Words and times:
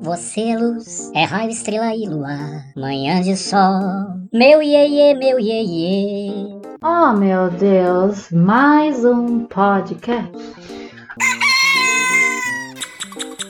Você 0.00 0.40
é 0.40 0.58
luz, 0.58 1.10
é 1.14 1.24
raio, 1.24 1.50
estrela 1.50 1.94
e 1.94 2.06
luar, 2.06 2.64
manhã 2.76 3.20
de 3.20 3.36
sol, 3.36 3.80
meu 4.32 4.62
iê, 4.62 5.14
meu 5.14 5.40
iê. 5.40 6.30
Oh 6.82 7.12
meu 7.12 7.50
Deus, 7.50 8.30
mais 8.30 9.04
um 9.04 9.46
podcast. 9.46 10.30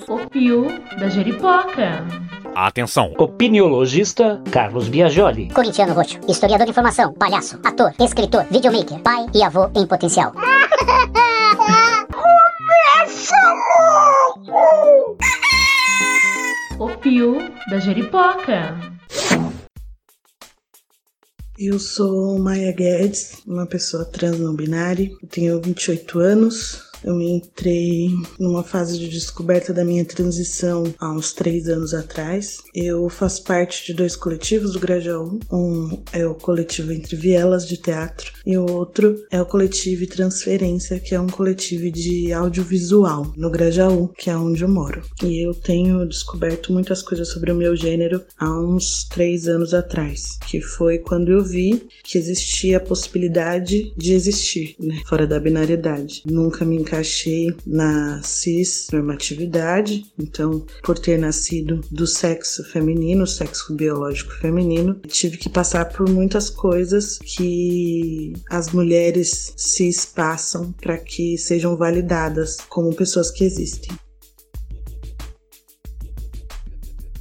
O 0.08 0.18
Pio 0.30 0.66
da 0.98 1.08
Jeripoca. 1.08 2.06
Atenção! 2.54 3.12
Opiniologista 3.18 4.40
Carlos 4.50 4.88
Biagioli. 4.88 5.50
Corintiano 5.52 5.92
roxo, 5.92 6.18
historiador 6.28 6.64
de 6.64 6.70
informação, 6.70 7.12
palhaço, 7.12 7.58
ator, 7.64 7.92
escritor, 8.00 8.44
videomaker, 8.50 8.98
pai 9.00 9.26
e 9.34 9.42
avô 9.42 9.68
em 9.74 9.86
potencial. 9.86 10.32
Pio 17.08 17.38
da 17.70 17.78
Jeripoca. 17.78 18.76
Eu 21.56 21.78
sou 21.78 22.36
Maia 22.36 22.72
Guedes, 22.72 23.44
uma 23.46 23.64
pessoa 23.64 24.04
trans 24.04 24.40
não 24.40 24.56
binária. 24.56 25.08
Tenho 25.30 25.62
28 25.62 26.18
anos, 26.18 26.85
eu 27.06 27.20
entrei 27.20 28.10
numa 28.38 28.64
fase 28.64 28.98
de 28.98 29.08
descoberta 29.08 29.72
da 29.72 29.84
minha 29.84 30.04
transição 30.04 30.92
há 30.98 31.10
uns 31.12 31.32
três 31.32 31.68
anos 31.68 31.94
atrás. 31.94 32.58
Eu 32.74 33.08
faço 33.08 33.44
parte 33.44 33.86
de 33.86 33.94
dois 33.94 34.16
coletivos 34.16 34.72
do 34.72 34.80
Grajaú. 34.80 35.38
Um 35.52 36.02
é 36.12 36.26
o 36.26 36.34
coletivo 36.34 36.92
Entre 36.92 37.14
Vielas 37.14 37.66
de 37.66 37.76
Teatro 37.76 38.32
e 38.44 38.58
o 38.58 38.68
outro 38.68 39.24
é 39.30 39.40
o 39.40 39.46
coletivo 39.46 40.04
Transferência, 40.06 40.98
que 40.98 41.14
é 41.14 41.20
um 41.20 41.28
coletivo 41.28 41.90
de 41.90 42.32
audiovisual 42.32 43.32
no 43.36 43.50
Grajaú, 43.50 44.08
que 44.18 44.28
é 44.28 44.36
onde 44.36 44.64
eu 44.64 44.68
moro. 44.68 45.02
E 45.22 45.46
eu 45.46 45.54
tenho 45.54 46.06
descoberto 46.06 46.72
muitas 46.72 47.02
coisas 47.02 47.28
sobre 47.28 47.52
o 47.52 47.56
meu 47.56 47.76
gênero 47.76 48.24
há 48.36 48.50
uns 48.60 49.04
três 49.04 49.46
anos 49.46 49.72
atrás, 49.72 50.38
que 50.48 50.60
foi 50.60 50.98
quando 50.98 51.30
eu 51.30 51.44
vi 51.44 51.86
que 52.02 52.18
existia 52.18 52.78
a 52.78 52.80
possibilidade 52.80 53.92
de 53.96 54.12
existir, 54.12 54.74
né, 54.80 55.00
fora 55.06 55.26
da 55.26 55.38
binariedade. 55.38 56.22
Nunca 56.26 56.64
me 56.64 56.76
encaixei 56.76 56.95
encaixei 56.96 57.54
na 57.66 58.22
cis 58.22 58.88
normatividade, 58.92 60.06
então 60.18 60.64
por 60.82 60.98
ter 60.98 61.18
nascido 61.18 61.80
do 61.90 62.06
sexo 62.06 62.64
feminino, 62.64 63.26
sexo 63.26 63.74
biológico 63.74 64.32
feminino, 64.32 64.94
tive 65.06 65.36
que 65.36 65.48
passar 65.48 65.86
por 65.86 66.08
muitas 66.08 66.48
coisas 66.48 67.18
que 67.18 68.32
as 68.48 68.70
mulheres 68.72 69.52
cis 69.56 70.06
passam 70.06 70.72
para 70.72 70.96
que 70.96 71.36
sejam 71.36 71.76
validadas 71.76 72.56
como 72.68 72.94
pessoas 72.94 73.30
que 73.30 73.44
existem. 73.44 73.96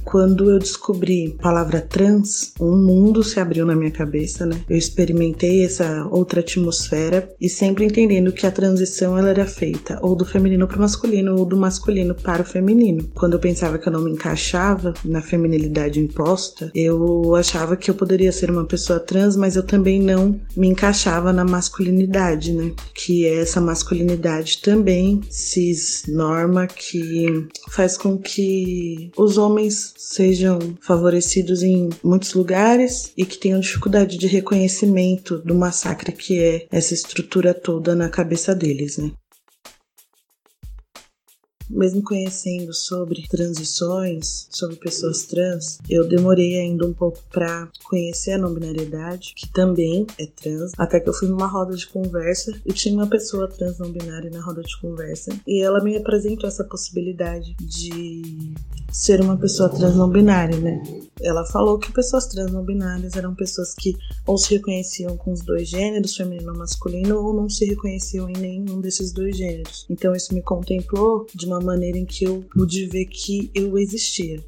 Quando 0.06 0.48
eu 0.48 0.60
descobri 0.60 1.34
a 1.36 1.42
palavra 1.42 1.80
trans, 1.80 2.52
um 2.60 2.76
mundo 2.76 3.24
se 3.24 3.40
abriu 3.40 3.66
na 3.66 3.74
minha 3.74 3.90
cabeça, 3.90 4.46
né? 4.46 4.56
Eu 4.70 4.76
experimentei 4.76 5.64
essa 5.64 6.06
outra 6.12 6.38
atmosfera 6.38 7.28
e 7.40 7.48
sempre 7.48 7.84
entendendo 7.84 8.32
que 8.32 8.46
a 8.46 8.52
transição 8.52 9.18
ela 9.18 9.30
era 9.30 9.44
feita 9.46 9.98
ou 10.00 10.14
do 10.14 10.24
feminino 10.24 10.68
para 10.68 10.76
o 10.76 10.80
masculino 10.80 11.36
ou 11.36 11.44
do 11.44 11.56
masculino 11.56 12.14
para 12.14 12.42
o 12.42 12.46
feminino. 12.46 13.10
Quando 13.16 13.32
eu 13.32 13.40
pensava 13.40 13.78
que 13.78 13.88
eu 13.88 13.92
não 13.92 14.00
me 14.00 14.12
encaixava 14.12 14.94
na 15.04 15.20
feminilidade 15.20 15.98
imposta, 15.98 16.70
eu 16.72 17.34
achava 17.34 17.76
que 17.76 17.90
eu 17.90 17.94
poderia 17.96 18.30
ser 18.30 18.48
uma 18.48 18.64
pessoa 18.64 19.00
trans, 19.00 19.36
mas 19.36 19.56
eu 19.56 19.64
também 19.64 20.00
não 20.00 20.40
me 20.56 20.68
encaixava 20.68 21.32
na 21.32 21.44
masculinidade, 21.44 22.52
né? 22.52 22.72
Que 22.94 23.26
é 23.26 23.40
essa 23.40 23.60
masculinidade 23.60 24.62
também 24.62 25.20
cis 25.28 26.04
norma 26.06 26.68
que 26.68 27.48
faz 27.70 27.98
com 27.98 28.16
que 28.16 29.10
os 29.16 29.36
homens 29.36 29.95
sejam 29.96 30.58
favorecidos 30.80 31.62
em 31.62 31.88
muitos 32.02 32.34
lugares 32.34 33.12
e 33.16 33.24
que 33.24 33.38
tenham 33.38 33.60
dificuldade 33.60 34.18
de 34.18 34.26
reconhecimento 34.26 35.38
do 35.38 35.54
massacre 35.54 36.12
que 36.12 36.38
é 36.38 36.66
essa 36.70 36.94
estrutura 36.94 37.54
toda 37.54 37.94
na 37.94 38.08
cabeça 38.08 38.54
deles, 38.54 38.98
né? 38.98 39.10
Mesmo 41.68 42.02
conhecendo 42.02 42.72
sobre 42.72 43.26
transições, 43.28 44.46
sobre 44.50 44.76
pessoas 44.76 45.24
trans, 45.24 45.78
eu 45.88 46.06
demorei 46.06 46.60
ainda 46.60 46.86
um 46.86 46.92
pouco 46.92 47.18
para 47.30 47.68
conhecer 47.84 48.32
a 48.32 48.38
não-binariedade, 48.38 49.32
que 49.34 49.48
também 49.52 50.06
é 50.18 50.26
trans, 50.26 50.72
até 50.78 51.00
que 51.00 51.08
eu 51.08 51.14
fui 51.14 51.28
numa 51.28 51.46
roda 51.46 51.76
de 51.76 51.86
conversa 51.86 52.52
e 52.64 52.72
tinha 52.72 52.94
uma 52.94 53.06
pessoa 53.06 53.48
trans 53.48 53.78
não-binária 53.78 54.30
na 54.30 54.40
roda 54.40 54.62
de 54.62 54.80
conversa 54.80 55.36
e 55.46 55.62
ela 55.62 55.82
me 55.82 55.96
apresentou 55.96 56.48
essa 56.48 56.64
possibilidade 56.64 57.54
de 57.60 58.54
ser 58.92 59.20
uma 59.20 59.36
pessoa 59.36 59.68
trans 59.68 59.96
não-binária, 59.96 60.58
né? 60.58 60.82
Ela 61.20 61.44
falou 61.44 61.78
que 61.78 61.92
pessoas 61.92 62.26
trans 62.26 62.50
não-binárias 62.50 63.14
eram 63.16 63.34
pessoas 63.34 63.74
que 63.74 63.96
ou 64.26 64.38
se 64.38 64.54
reconheciam 64.54 65.16
com 65.16 65.32
os 65.32 65.40
dois 65.40 65.68
gêneros, 65.68 66.16
feminino 66.16 66.52
ou 66.52 66.58
masculino, 66.58 67.18
ou 67.18 67.34
não 67.34 67.48
se 67.48 67.64
reconheciam 67.64 68.28
em 68.28 68.36
nenhum 68.36 68.80
desses 68.80 69.12
dois 69.12 69.36
gêneros. 69.36 69.86
Então 69.90 70.14
isso 70.14 70.32
me 70.34 70.42
contemplou 70.42 71.26
de 71.34 71.46
uma 71.46 71.55
uma 71.56 71.64
maneira 71.64 71.98
em 71.98 72.04
que 72.04 72.24
eu 72.24 72.44
pude 72.52 72.86
ver 72.86 73.06
que 73.06 73.50
eu 73.54 73.78
existia. 73.78 74.44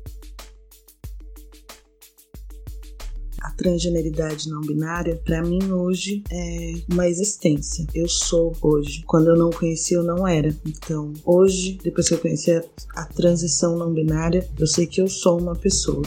A 3.40 3.50
transgeneridade 3.52 4.48
não 4.48 4.60
binária, 4.60 5.16
para 5.24 5.42
mim 5.42 5.72
hoje 5.72 6.22
é 6.30 6.74
uma 6.92 7.08
existência. 7.08 7.86
Eu 7.94 8.08
sou 8.08 8.54
hoje. 8.60 9.02
Quando 9.06 9.28
eu 9.28 9.36
não 9.36 9.50
conhecia, 9.50 9.96
eu 9.96 10.02
não 10.02 10.26
era. 10.26 10.54
Então, 10.66 11.12
hoje, 11.24 11.78
depois 11.82 12.08
que 12.08 12.14
eu 12.14 12.18
conheci 12.18 12.52
a, 12.52 12.62
a 12.94 13.04
transição 13.06 13.76
não 13.76 13.92
binária, 13.92 14.48
eu 14.58 14.66
sei 14.66 14.86
que 14.86 15.00
eu 15.00 15.08
sou 15.08 15.40
uma 15.40 15.54
pessoa 15.56 16.02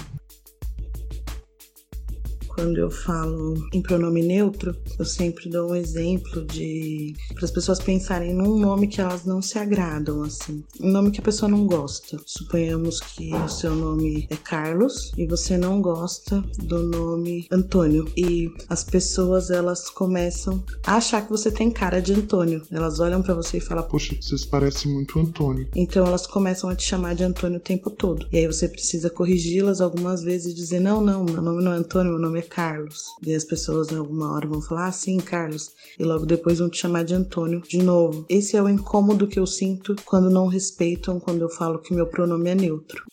quando 2.62 2.78
eu 2.78 2.92
falo 2.92 3.56
em 3.74 3.82
pronome 3.82 4.22
neutro, 4.22 4.76
eu 5.00 5.04
sempre 5.04 5.50
dou 5.50 5.72
um 5.72 5.76
exemplo 5.76 6.46
de 6.46 7.16
para 7.34 7.46
as 7.46 7.50
pessoas 7.50 7.80
pensarem 7.80 8.36
num 8.36 8.56
nome 8.60 8.88
que 8.88 9.02
elas 9.02 9.26
não 9.26 9.42
se 9.42 9.58
agradam 9.58 10.22
assim, 10.22 10.64
um 10.80 10.92
nome 10.92 11.10
que 11.10 11.20
a 11.20 11.24
pessoa 11.24 11.50
não 11.50 11.66
gosta. 11.66 12.20
Suponhamos 12.24 13.00
que 13.00 13.34
o 13.34 13.50
seu 13.50 13.74
nome 13.74 14.28
é 14.30 14.36
Carlos 14.36 15.12
e 15.18 15.26
você 15.26 15.58
não 15.58 15.82
gosta 15.82 16.40
do 16.60 16.84
nome 16.84 17.48
Antônio 17.50 18.06
e 18.16 18.52
as 18.70 18.84
pessoas 18.84 19.50
elas 19.50 19.90
começam 19.90 20.64
a 20.86 20.98
achar 20.98 21.24
que 21.24 21.32
você 21.32 21.50
tem 21.50 21.72
cara 21.72 22.00
de 22.00 22.14
Antônio. 22.14 22.62
Elas 22.70 23.00
olham 23.00 23.24
para 23.24 23.34
você 23.34 23.58
e 23.58 23.62
falam: 23.62 23.88
"Poxa, 23.88 24.16
vocês 24.22 24.46
parecem 24.46 24.94
muito 24.94 25.20
Antônio". 25.20 25.68
Então 25.76 26.06
elas 26.06 26.28
começam 26.28 26.70
a 26.70 26.76
te 26.76 26.84
chamar 26.84 27.16
de 27.16 27.24
Antônio 27.24 27.58
o 27.58 27.62
tempo 27.62 27.90
todo. 27.90 28.28
E 28.32 28.38
aí 28.38 28.46
você 28.46 28.68
precisa 28.68 29.10
corrigi-las 29.10 29.82
algumas 29.82 30.22
vezes 30.22 30.52
e 30.52 30.56
dizer: 30.56 30.80
"Não, 30.80 31.02
não, 31.02 31.24
meu 31.24 31.42
nome 31.42 31.64
não 31.64 31.74
é 31.74 31.78
Antônio, 31.78 32.12
meu 32.12 32.22
nome 32.22 32.38
é 32.38 32.51
Carlos. 32.52 33.06
E 33.26 33.34
as 33.34 33.46
pessoas 33.46 33.92
em 33.92 33.96
alguma 33.96 34.34
hora 34.34 34.48
vão 34.48 34.62
falar, 34.62 34.88
ah, 34.88 34.92
sim, 34.92 35.18
Carlos. 35.18 35.72
E 35.98 36.04
logo 36.04 36.26
depois 36.26 36.60
vão 36.60 36.70
te 36.70 36.78
chamar 36.78 37.04
de 37.04 37.14
Antônio 37.14 37.62
de 37.62 37.78
novo. 37.78 38.26
Esse 38.30 38.58
é 38.58 38.62
o 38.62 38.70
incômodo 38.70 39.28
que 39.28 39.40
eu 39.40 39.48
sinto 39.48 39.96
quando 40.06 40.30
não 40.30 40.48
respeitam 40.48 41.20
quando 41.20 41.42
eu 41.42 41.50
falo 41.50 41.80
que 41.80 41.94
meu 41.94 42.08
pronome 42.08 42.50
é 42.50 42.56
neutro. 42.56 43.06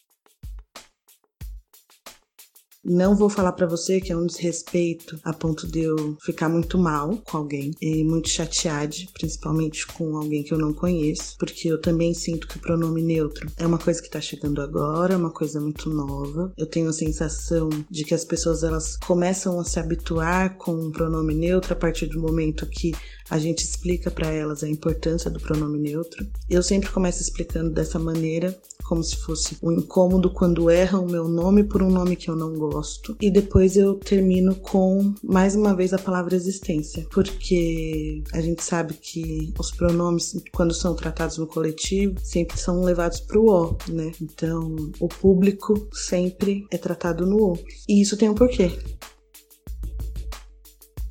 Não 2.89 3.15
vou 3.15 3.29
falar 3.29 3.53
para 3.53 3.67
você 3.67 4.01
que 4.01 4.11
é 4.11 4.17
um 4.17 4.25
desrespeito 4.25 5.21
a 5.23 5.35
ponto 5.35 5.67
de 5.67 5.81
eu 5.81 6.17
ficar 6.23 6.49
muito 6.49 6.79
mal 6.79 7.19
com 7.19 7.37
alguém 7.37 7.73
e 7.83 8.03
muito 8.03 8.31
chateada, 8.31 8.97
principalmente 9.13 9.87
com 9.87 10.17
alguém 10.17 10.43
que 10.43 10.55
eu 10.55 10.59
não 10.59 10.73
conheço, 10.73 11.37
porque 11.39 11.69
eu 11.69 11.79
também 11.79 12.15
sinto 12.15 12.49
que 12.49 12.57
o 12.57 12.61
pronome 12.61 13.03
neutro 13.03 13.51
é 13.59 13.67
uma 13.67 13.79
coisa 13.79 14.01
que 14.01 14.09
tá 14.09 14.23
chegando 14.23 14.63
agora, 14.63 15.13
é 15.13 15.17
uma 15.19 15.31
coisa 15.31 15.61
muito 15.61 15.91
nova. 15.91 16.51
Eu 16.57 16.65
tenho 16.65 16.89
a 16.89 16.93
sensação 16.93 17.69
de 17.91 18.05
que 18.05 18.15
as 18.15 18.25
pessoas 18.25 18.63
elas 18.63 18.97
começam 18.97 19.61
a 19.61 19.65
se 19.65 19.79
habituar 19.79 20.57
com 20.57 20.73
o 20.73 20.91
pronome 20.91 21.35
neutro 21.35 21.75
a 21.75 21.77
partir 21.77 22.07
do 22.07 22.23
momento 22.23 22.67
que 22.67 22.95
a 23.29 23.39
gente 23.39 23.65
explica 23.65 24.11
para 24.11 24.29
elas 24.29 24.65
a 24.65 24.69
importância 24.69 25.31
do 25.31 25.39
pronome 25.39 25.79
neutro. 25.79 26.27
Eu 26.49 26.63
sempre 26.63 26.89
começo 26.89 27.21
explicando 27.21 27.71
dessa 27.71 27.99
maneira, 27.99 28.59
como 28.89 29.05
se 29.05 29.17
fosse 29.17 29.59
um 29.63 29.71
incômodo 29.71 30.31
quando 30.31 30.71
erram 30.71 31.05
o 31.05 31.11
meu 31.11 31.29
nome 31.29 31.63
por 31.63 31.83
um 31.83 31.91
nome 31.91 32.17
que 32.17 32.31
eu 32.31 32.35
não 32.35 32.55
gosto. 32.55 33.15
E 33.21 33.31
depois 33.31 33.77
eu 33.77 33.95
termino 33.95 34.55
com 34.55 35.13
mais 35.23 35.55
uma 35.55 35.77
vez 35.77 35.93
a 35.93 35.99
palavra 35.99 36.35
existência, 36.35 37.07
porque 37.11 38.23
a 38.33 38.41
gente 38.41 38.65
sabe 38.65 38.95
que 38.95 39.53
os 39.59 39.71
pronomes, 39.71 40.43
quando 40.53 40.73
são 40.73 40.95
tratados 40.95 41.37
no 41.37 41.47
coletivo, 41.47 42.15
sempre 42.23 42.59
são 42.59 42.83
levados 42.83 43.21
para 43.21 43.39
o 43.39 43.51
O, 43.51 43.77
né? 43.91 44.11
Então 44.23 44.75
o 44.99 45.09
público 45.09 45.87
sempre 45.93 46.67
é 46.71 46.79
tratado 46.79 47.27
no 47.27 47.53
O. 47.53 47.59
E 47.87 48.01
isso 48.01 48.17
tem 48.17 48.31
um 48.31 48.35
porquê. 48.35 48.73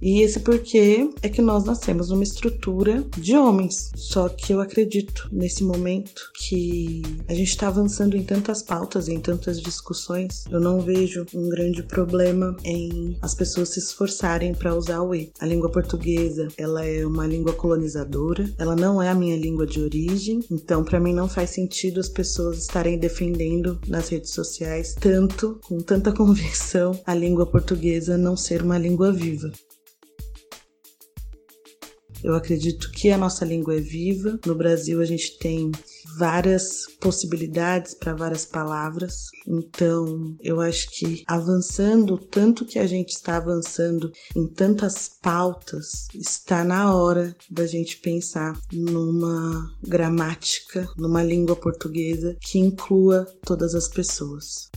E 0.01 0.21
esse 0.21 0.39
porquê 0.39 1.09
é 1.21 1.29
que 1.29 1.41
nós 1.41 1.63
nascemos 1.63 2.09
numa 2.09 2.23
estrutura 2.23 3.03
de 3.17 3.35
homens. 3.35 3.91
Só 3.95 4.29
que 4.29 4.53
eu 4.53 4.61
acredito 4.61 5.27
nesse 5.31 5.63
momento 5.63 6.31
que 6.35 7.01
a 7.27 7.33
gente 7.33 7.49
está 7.49 7.67
avançando 7.67 8.15
em 8.15 8.23
tantas 8.23 8.61
pautas, 8.61 9.07
em 9.07 9.19
tantas 9.19 9.59
discussões. 9.59 10.45
Eu 10.51 10.59
não 10.59 10.79
vejo 10.79 11.25
um 11.33 11.49
grande 11.49 11.83
problema 11.83 12.55
em 12.63 13.17
as 13.21 13.33
pessoas 13.33 13.69
se 13.69 13.79
esforçarem 13.79 14.53
para 14.53 14.75
usar 14.75 15.01
o 15.01 15.15
e. 15.15 15.31
A 15.39 15.45
língua 15.45 15.71
portuguesa, 15.71 16.47
ela 16.57 16.85
é 16.85 17.05
uma 17.05 17.25
língua 17.25 17.53
colonizadora, 17.53 18.51
ela 18.57 18.75
não 18.75 19.01
é 19.01 19.09
a 19.09 19.15
minha 19.15 19.37
língua 19.37 19.65
de 19.65 19.81
origem, 19.81 20.39
então 20.51 20.83
para 20.83 20.99
mim 20.99 21.13
não 21.13 21.27
faz 21.27 21.51
sentido 21.51 21.99
as 21.99 22.09
pessoas 22.09 22.59
estarem 22.59 22.97
defendendo 22.97 23.79
nas 23.87 24.09
redes 24.09 24.31
sociais 24.31 24.95
tanto, 24.99 25.59
com 25.67 25.79
tanta 25.79 26.11
convicção, 26.13 26.99
a 27.05 27.13
língua 27.13 27.45
portuguesa 27.45 28.17
não 28.17 28.35
ser 28.35 28.61
uma 28.61 28.77
língua 28.77 29.11
viva. 29.11 29.51
Eu 32.23 32.35
acredito 32.35 32.91
que 32.91 33.09
a 33.09 33.17
nossa 33.17 33.45
língua 33.45 33.75
é 33.75 33.79
viva. 33.79 34.39
No 34.45 34.55
Brasil, 34.55 35.01
a 35.01 35.05
gente 35.05 35.37
tem 35.37 35.71
várias 36.17 36.85
possibilidades 36.99 37.93
para 37.93 38.13
várias 38.13 38.45
palavras. 38.45 39.27
Então, 39.47 40.35
eu 40.41 40.59
acho 40.59 40.89
que 40.91 41.23
avançando 41.27 42.17
tanto 42.17 42.65
que 42.65 42.79
a 42.79 42.87
gente 42.87 43.09
está 43.09 43.37
avançando 43.37 44.11
em 44.35 44.47
tantas 44.47 45.09
pautas, 45.21 46.07
está 46.13 46.63
na 46.63 46.93
hora 46.95 47.35
da 47.49 47.65
gente 47.65 47.97
pensar 47.97 48.59
numa 48.71 49.71
gramática, 49.83 50.89
numa 50.97 51.23
língua 51.23 51.55
portuguesa 51.55 52.35
que 52.41 52.59
inclua 52.59 53.25
todas 53.45 53.75
as 53.75 53.87
pessoas. 53.87 54.69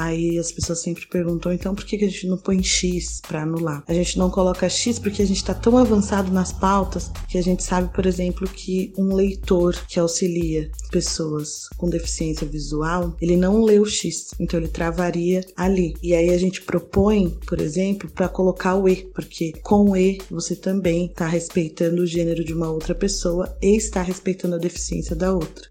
Aí 0.00 0.38
as 0.38 0.50
pessoas 0.50 0.80
sempre 0.80 1.06
perguntam, 1.06 1.52
então 1.52 1.74
por 1.74 1.84
que 1.84 1.96
a 1.96 2.08
gente 2.08 2.26
não 2.26 2.38
põe 2.38 2.62
X 2.62 3.20
para 3.20 3.42
anular? 3.42 3.84
A 3.86 3.92
gente 3.92 4.18
não 4.18 4.30
coloca 4.30 4.66
X 4.66 4.98
porque 4.98 5.20
a 5.20 5.26
gente 5.26 5.36
está 5.36 5.52
tão 5.52 5.76
avançado 5.76 6.32
nas 6.32 6.52
pautas 6.52 7.10
que 7.28 7.36
a 7.36 7.42
gente 7.42 7.62
sabe, 7.62 7.92
por 7.92 8.06
exemplo, 8.06 8.48
que 8.48 8.94
um 8.96 9.14
leitor 9.14 9.76
que 9.86 10.00
auxilia 10.00 10.70
pessoas 10.90 11.68
com 11.76 11.90
deficiência 11.90 12.46
visual, 12.46 13.14
ele 13.20 13.36
não 13.36 13.62
lê 13.62 13.78
o 13.78 13.84
X, 13.84 14.30
então 14.40 14.58
ele 14.58 14.68
travaria 14.68 15.44
ali. 15.54 15.94
E 16.02 16.14
aí 16.14 16.30
a 16.30 16.38
gente 16.38 16.62
propõe, 16.62 17.38
por 17.46 17.60
exemplo, 17.60 18.10
para 18.10 18.28
colocar 18.28 18.76
o 18.76 18.88
E, 18.88 19.04
porque 19.14 19.52
com 19.62 19.90
o 19.90 19.96
E 19.96 20.18
você 20.30 20.56
também 20.56 21.06
está 21.06 21.26
respeitando 21.26 22.02
o 22.02 22.06
gênero 22.06 22.42
de 22.42 22.54
uma 22.54 22.70
outra 22.70 22.94
pessoa 22.94 23.54
e 23.60 23.76
está 23.76 24.00
respeitando 24.00 24.54
a 24.54 24.58
deficiência 24.58 25.14
da 25.14 25.30
outra. 25.34 25.68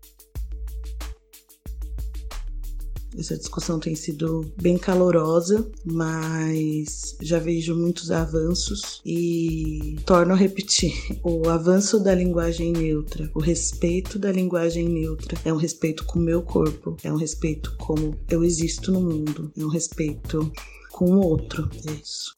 Essa 3.19 3.37
discussão 3.37 3.81
tem 3.81 3.95
sido 3.95 4.49
bem 4.61 4.77
calorosa, 4.77 5.69
mas 5.83 7.17
já 7.21 7.37
vejo 7.37 7.75
muitos 7.75 8.11
avanços 8.11 9.01
e 9.05 9.97
torno 10.05 10.31
a 10.31 10.37
repetir: 10.37 10.93
o 11.21 11.49
avanço 11.49 11.99
da 11.99 12.15
linguagem 12.15 12.71
neutra, 12.71 13.29
o 13.35 13.39
respeito 13.39 14.17
da 14.17 14.31
linguagem 14.31 14.87
neutra 14.87 15.37
é 15.43 15.51
um 15.51 15.57
respeito 15.57 16.05
com 16.05 16.17
o 16.17 16.21
meu 16.21 16.41
corpo, 16.41 16.95
é 17.03 17.11
um 17.11 17.17
respeito 17.17 17.75
como 17.77 18.15
eu 18.29 18.41
existo 18.41 18.89
no 18.89 19.01
mundo, 19.01 19.51
é 19.57 19.65
um 19.65 19.69
respeito 19.69 20.49
com 20.89 21.11
o 21.11 21.21
outro. 21.21 21.69
É 21.87 21.91
isso. 21.91 22.33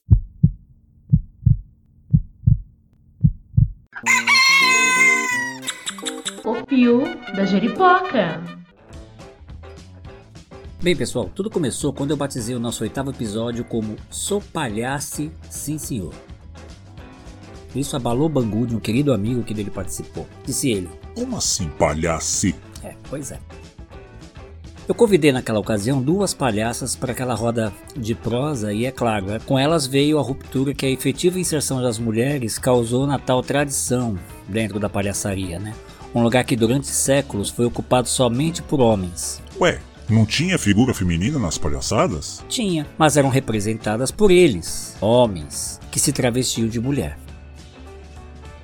O 6.43 6.65
Pio 6.65 7.03
da 7.35 7.45
Jeripoca. 7.45 8.60
Bem, 10.81 10.95
pessoal, 10.95 11.29
tudo 11.35 11.47
começou 11.47 11.93
quando 11.93 12.09
eu 12.09 12.17
batizei 12.17 12.55
o 12.55 12.59
nosso 12.59 12.83
oitavo 12.83 13.11
episódio 13.11 13.63
como 13.63 13.95
Sou 14.09 14.41
Palhace, 14.41 15.31
Sim 15.47 15.77
Senhor. 15.77 16.11
Isso 17.75 17.95
abalou 17.95 18.27
Bangu 18.27 18.65
de 18.65 18.75
um 18.75 18.79
querido 18.79 19.13
amigo 19.13 19.43
que 19.43 19.53
dele 19.53 19.69
participou. 19.69 20.25
Disse 20.43 20.71
ele: 20.71 20.89
Como 21.13 21.37
assim, 21.37 21.69
palhace? 21.77 22.55
É, 22.83 22.95
pois 23.07 23.31
é. 23.31 23.39
Eu 24.87 24.95
convidei 24.95 25.31
naquela 25.31 25.59
ocasião 25.59 26.01
duas 26.01 26.33
palhaças 26.33 26.95
para 26.95 27.11
aquela 27.11 27.35
roda 27.35 27.71
de 27.95 28.15
prosa 28.15 28.73
e, 28.73 28.87
é 28.87 28.91
claro, 28.91 29.27
com 29.45 29.59
elas 29.59 29.85
veio 29.85 30.17
a 30.17 30.23
ruptura 30.23 30.73
que 30.73 30.87
a 30.87 30.89
efetiva 30.89 31.39
inserção 31.39 31.79
das 31.79 31.99
mulheres 31.99 32.57
causou 32.57 33.05
na 33.05 33.19
tal 33.19 33.43
tradição 33.43 34.17
dentro 34.49 34.79
da 34.79 34.89
palhaçaria, 34.89 35.59
né? 35.59 35.75
Um 36.13 36.23
lugar 36.23 36.43
que 36.43 36.55
durante 36.55 36.87
séculos 36.87 37.51
foi 37.51 37.65
ocupado 37.67 38.09
somente 38.09 38.63
por 38.63 38.79
homens. 38.81 39.41
Ué, 39.59 39.79
não 40.09 40.25
tinha 40.25 40.57
figura 40.57 40.93
feminina 40.93 41.39
nas 41.39 41.57
palhaçadas? 41.57 42.43
Tinha, 42.49 42.85
mas 42.97 43.17
eram 43.17 43.29
representadas 43.29 44.11
por 44.11 44.31
eles, 44.31 44.95
homens, 44.99 45.79
que 45.89 45.99
se 45.99 46.11
travestiam 46.11 46.67
de 46.67 46.79
mulher. 46.79 47.17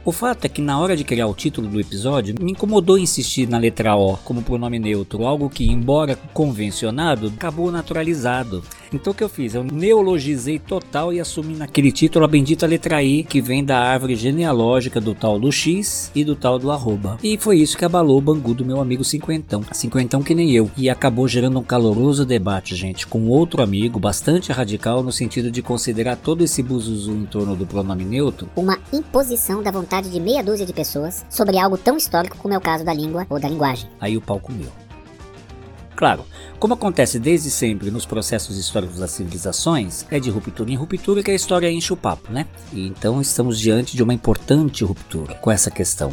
O 0.07 0.13
fato 0.13 0.45
é 0.45 0.47
que 0.47 0.61
na 0.61 0.79
hora 0.79 0.95
de 0.95 1.03
criar 1.03 1.27
o 1.27 1.33
título 1.33 1.67
do 1.67 1.81
episódio, 1.81 2.33
me 2.39 2.53
incomodou 2.53 2.97
insistir 2.97 3.45
na 3.45 3.57
letra 3.57 3.93
O 3.93 4.15
como 4.15 4.41
pronome 4.41 4.79
neutro, 4.79 5.27
algo 5.27 5.49
que, 5.49 5.69
embora 5.69 6.17
convencionado, 6.33 7.27
acabou 7.35 7.69
naturalizado. 7.69 8.63
Então 8.93 9.11
o 9.11 9.13
que 9.13 9.21
eu 9.21 9.27
fiz? 9.27 9.53
Eu 9.53 9.65
neologizei 9.65 10.59
total 10.59 11.11
e 11.11 11.19
assumi 11.19 11.55
naquele 11.55 11.91
título 11.91 12.23
a 12.23 12.27
bendita 12.29 12.65
letra 12.65 13.03
I, 13.03 13.21
que 13.21 13.41
vem 13.41 13.65
da 13.65 13.77
árvore 13.77 14.15
genealógica 14.15 15.01
do 15.01 15.13
tal 15.13 15.37
do 15.37 15.51
X 15.51 16.09
e 16.15 16.23
do 16.23 16.37
tal 16.37 16.57
do 16.57 16.71
arroba. 16.71 17.17
E 17.21 17.37
foi 17.37 17.57
isso 17.57 17.77
que 17.77 17.83
abalou 17.83 18.17
o 18.17 18.21
bangu 18.21 18.53
do 18.53 18.63
meu 18.63 18.79
amigo 18.79 19.03
cinquentão. 19.03 19.61
Cinquentão 19.73 20.23
que 20.23 20.33
nem 20.33 20.53
eu. 20.53 20.71
E 20.77 20.89
acabou 20.89 21.27
gerando 21.27 21.59
um 21.59 21.63
caloroso 21.63 22.25
debate, 22.25 22.77
gente, 22.77 23.05
com 23.05 23.27
outro 23.27 23.61
amigo 23.61 23.99
bastante 23.99 24.53
radical 24.53 25.03
no 25.03 25.11
sentido 25.11 25.51
de 25.51 25.61
considerar 25.61 26.15
todo 26.15 26.45
esse 26.45 26.63
buzuzu 26.63 27.11
em 27.11 27.25
torno 27.25 27.57
do 27.57 27.67
pronome 27.67 28.05
neutro 28.05 28.47
uma 28.55 28.79
imposição 28.93 29.61
da 29.61 29.69
vontade 29.69 29.96
de 30.05 30.19
meia 30.19 30.43
dúzia 30.43 30.65
de 30.65 30.73
pessoas 30.73 31.25
sobre 31.29 31.57
algo 31.57 31.77
tão 31.77 31.97
histórico 31.97 32.37
como 32.37 32.53
é 32.53 32.57
o 32.57 32.61
caso 32.61 32.85
da 32.85 32.93
língua 32.93 33.25
ou 33.29 33.39
da 33.39 33.49
linguagem. 33.49 33.89
Aí 33.99 34.15
o 34.15 34.21
pau 34.21 34.39
comeu. 34.39 34.69
Claro, 35.95 36.23
como 36.59 36.75
acontece 36.75 37.17
desde 37.19 37.49
sempre 37.49 37.89
nos 37.89 38.05
processos 38.05 38.55
históricos 38.55 38.99
das 38.99 39.11
civilizações, 39.11 40.05
é 40.11 40.19
de 40.19 40.29
ruptura 40.29 40.71
em 40.71 40.75
ruptura 40.75 41.23
que 41.23 41.31
a 41.31 41.35
história 41.35 41.71
enche 41.71 41.91
o 41.91 41.97
papo, 41.97 42.31
né? 42.31 42.45
E 42.71 42.85
então 42.85 43.19
estamos 43.19 43.59
diante 43.59 43.95
de 43.95 44.03
uma 44.03 44.13
importante 44.13 44.83
ruptura 44.83 45.33
com 45.35 45.49
essa 45.49 45.71
questão. 45.71 46.11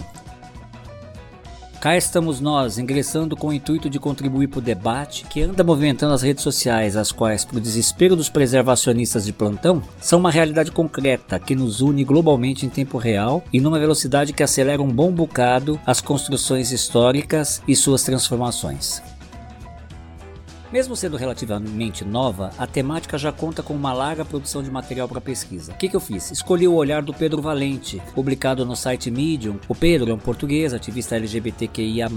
Cá 1.84 1.98
estamos 1.98 2.40
nós, 2.40 2.78
ingressando 2.78 3.36
com 3.36 3.48
o 3.48 3.52
intuito 3.52 3.90
de 3.90 4.00
contribuir 4.00 4.48
para 4.48 4.58
o 4.58 4.62
debate 4.62 5.26
que 5.26 5.42
anda 5.42 5.62
movimentando 5.62 6.14
as 6.14 6.22
redes 6.22 6.42
sociais, 6.42 6.96
as 6.96 7.12
quais, 7.12 7.44
para 7.44 7.58
o 7.58 7.60
desespero 7.60 8.16
dos 8.16 8.30
preservacionistas 8.30 9.26
de 9.26 9.34
plantão, 9.34 9.82
são 10.00 10.18
uma 10.18 10.30
realidade 10.30 10.72
concreta 10.72 11.38
que 11.38 11.54
nos 11.54 11.82
une 11.82 12.02
globalmente 12.02 12.64
em 12.64 12.70
tempo 12.70 12.96
real 12.96 13.44
e 13.52 13.60
numa 13.60 13.78
velocidade 13.78 14.32
que 14.32 14.42
acelera 14.42 14.80
um 14.80 14.88
bom 14.88 15.12
bocado 15.12 15.78
as 15.84 16.00
construções 16.00 16.72
históricas 16.72 17.60
e 17.68 17.76
suas 17.76 18.02
transformações. 18.02 19.02
Mesmo 20.74 20.96
sendo 20.96 21.16
relativamente 21.16 22.04
nova, 22.04 22.50
a 22.58 22.66
temática 22.66 23.16
já 23.16 23.30
conta 23.30 23.62
com 23.62 23.72
uma 23.72 23.92
larga 23.92 24.24
produção 24.24 24.60
de 24.60 24.68
material 24.68 25.08
para 25.08 25.20
pesquisa. 25.20 25.70
O 25.70 25.76
que, 25.76 25.88
que 25.88 25.94
eu 25.94 26.00
fiz? 26.00 26.32
Escolhi 26.32 26.66
o 26.66 26.74
olhar 26.74 27.00
do 27.00 27.14
Pedro 27.14 27.40
Valente, 27.40 28.02
publicado 28.12 28.66
no 28.66 28.74
site 28.74 29.08
Medium. 29.08 29.56
O 29.68 29.74
Pedro 29.76 30.10
é 30.10 30.14
um 30.14 30.18
português, 30.18 30.74
ativista 30.74 31.14
LGBTQIA+, 31.14 32.08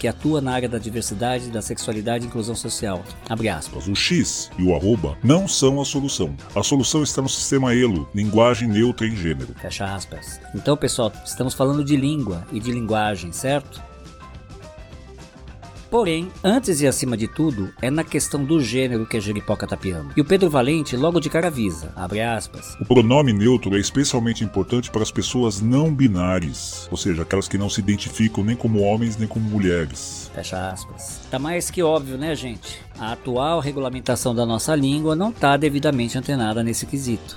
que 0.00 0.08
atua 0.08 0.40
na 0.40 0.52
área 0.52 0.68
da 0.68 0.78
diversidade, 0.78 1.48
da 1.48 1.62
sexualidade 1.62 2.24
e 2.24 2.26
inclusão 2.26 2.56
social. 2.56 3.04
Abre 3.28 3.48
aspas. 3.48 3.86
O 3.86 3.94
X 3.94 4.50
e 4.58 4.64
o 4.64 4.74
arroba 4.74 5.16
não 5.22 5.46
são 5.46 5.80
a 5.80 5.84
solução. 5.84 6.34
A 6.56 6.62
solução 6.64 7.04
está 7.04 7.22
no 7.22 7.28
sistema 7.28 7.72
ELO, 7.72 8.08
linguagem 8.12 8.66
neutra 8.66 9.06
em 9.06 9.14
gênero. 9.14 9.54
Fecha 9.60 9.84
aspas. 9.84 10.40
Então, 10.56 10.76
pessoal, 10.76 11.12
estamos 11.24 11.54
falando 11.54 11.84
de 11.84 11.94
língua 11.94 12.44
e 12.50 12.58
de 12.58 12.72
linguagem, 12.72 13.30
certo? 13.30 13.91
Porém, 15.92 16.32
antes 16.42 16.80
e 16.80 16.86
acima 16.86 17.18
de 17.18 17.28
tudo, 17.28 17.70
é 17.82 17.90
na 17.90 18.02
questão 18.02 18.42
do 18.42 18.58
gênero 18.58 19.04
que 19.04 19.18
a 19.18 19.20
Jeripoca 19.20 19.66
tá 19.66 19.76
piando. 19.76 20.14
E 20.16 20.22
o 20.22 20.24
Pedro 20.24 20.48
Valente 20.48 20.96
logo 20.96 21.20
de 21.20 21.28
cara 21.28 21.48
avisa, 21.48 21.92
abre 21.94 22.22
aspas. 22.22 22.74
O 22.80 22.86
pronome 22.86 23.30
neutro 23.30 23.76
é 23.76 23.78
especialmente 23.78 24.42
importante 24.42 24.90
para 24.90 25.02
as 25.02 25.10
pessoas 25.10 25.60
não 25.60 25.94
binárias, 25.94 26.88
ou 26.90 26.96
seja, 26.96 27.20
aquelas 27.20 27.46
que 27.46 27.58
não 27.58 27.68
se 27.68 27.80
identificam 27.80 28.42
nem 28.42 28.56
como 28.56 28.80
homens 28.80 29.18
nem 29.18 29.28
como 29.28 29.46
mulheres. 29.46 30.30
Fecha 30.34 30.70
aspas. 30.70 31.20
Tá 31.30 31.38
mais 31.38 31.70
que 31.70 31.82
óbvio, 31.82 32.16
né, 32.16 32.34
gente? 32.34 32.80
A 32.98 33.12
atual 33.12 33.60
regulamentação 33.60 34.34
da 34.34 34.46
nossa 34.46 34.74
língua 34.74 35.14
não 35.14 35.30
tá 35.30 35.58
devidamente 35.58 36.16
antenada 36.16 36.62
nesse 36.62 36.86
quesito. 36.86 37.36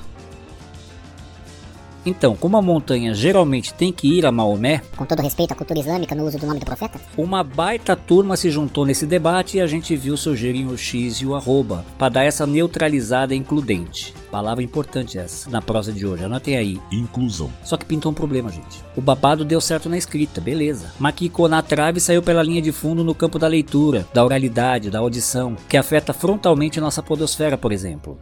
Então, 2.06 2.36
como 2.36 2.56
a 2.56 2.62
montanha 2.62 3.14
geralmente 3.14 3.74
tem 3.74 3.92
que 3.92 4.08
ir 4.08 4.26
a 4.26 4.32
Maomé, 4.32 4.82
Com 4.96 5.06
todo 5.06 5.22
respeito 5.22 5.54
à 5.54 5.56
cultura 5.56 5.80
islâmica 5.80 6.14
no 6.14 6.26
uso 6.26 6.38
do 6.38 6.46
nome 6.46 6.60
do 6.60 6.66
profeta, 6.66 7.00
uma 7.18 7.44
baita 7.44 7.96
turma 7.96 8.38
se 8.38 8.52
juntou 8.52 8.86
nesse 8.86 9.06
debate 9.08 9.58
e 9.58 9.62
a 9.62 9.68
gente 9.68 9.96
viu 9.96 10.16
surgirem 10.16 10.68
o 10.68 10.78
X 10.78 11.16
e 11.16 11.26
o 11.26 11.36
arroba, 11.36 11.84
para 11.98 12.10
dar 12.10 12.24
essa 12.24 12.46
neutralizada 12.46 13.34
includente. 13.34 14.14
Palavra 14.30 14.64
importante 14.64 15.18
essa, 15.18 15.50
na 15.50 15.62
prosa 15.62 15.92
de 15.92 16.06
hoje, 16.06 16.26
anotem 16.26 16.58
aí. 16.58 16.80
Inclusão. 16.92 17.50
Só 17.64 17.78
que 17.78 17.86
pintou 17.86 18.12
um 18.12 18.16
problema, 18.16 18.52
gente. 18.52 18.84
O 18.96 19.02
babado 19.02 19.46
deu 19.46 19.62
certo 19.62 19.90
na 19.90 19.98
escrita, 19.98 20.42
beleza. 20.42 20.92
Mas 21.00 21.16
que 21.16 21.26
ficou 21.26 21.48
na 21.48 21.62
trave 21.62 21.98
e 21.98 22.02
saiu 22.02 22.22
pela 22.22 22.44
linha 22.44 22.62
de 22.62 22.72
fundo 22.72 23.04
no 23.04 23.16
campo 23.16 23.40
da 23.40 23.48
leitura, 23.48 24.06
da 24.14 24.24
oralidade, 24.24 24.92
da 24.92 25.00
audição, 25.00 25.56
que 25.68 25.78
afeta 25.78 26.14
frontalmente 26.14 26.80
nossa 26.80 27.02
podosfera, 27.02 27.58
por 27.58 27.72
exemplo. 27.72 28.20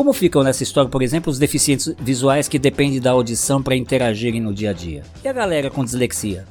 Como 0.00 0.14
ficam 0.14 0.42
nessa 0.42 0.62
história, 0.62 0.88
por 0.88 1.02
exemplo, 1.02 1.30
os 1.30 1.38
deficientes 1.38 1.94
visuais 2.00 2.48
que 2.48 2.58
dependem 2.58 2.98
da 2.98 3.10
audição 3.10 3.62
para 3.62 3.76
interagirem 3.76 4.40
no 4.40 4.54
dia 4.54 4.70
a 4.70 4.72
dia? 4.72 5.02
E 5.22 5.28
a 5.28 5.32
galera 5.34 5.68
com 5.68 5.84
dislexia? 5.84 6.46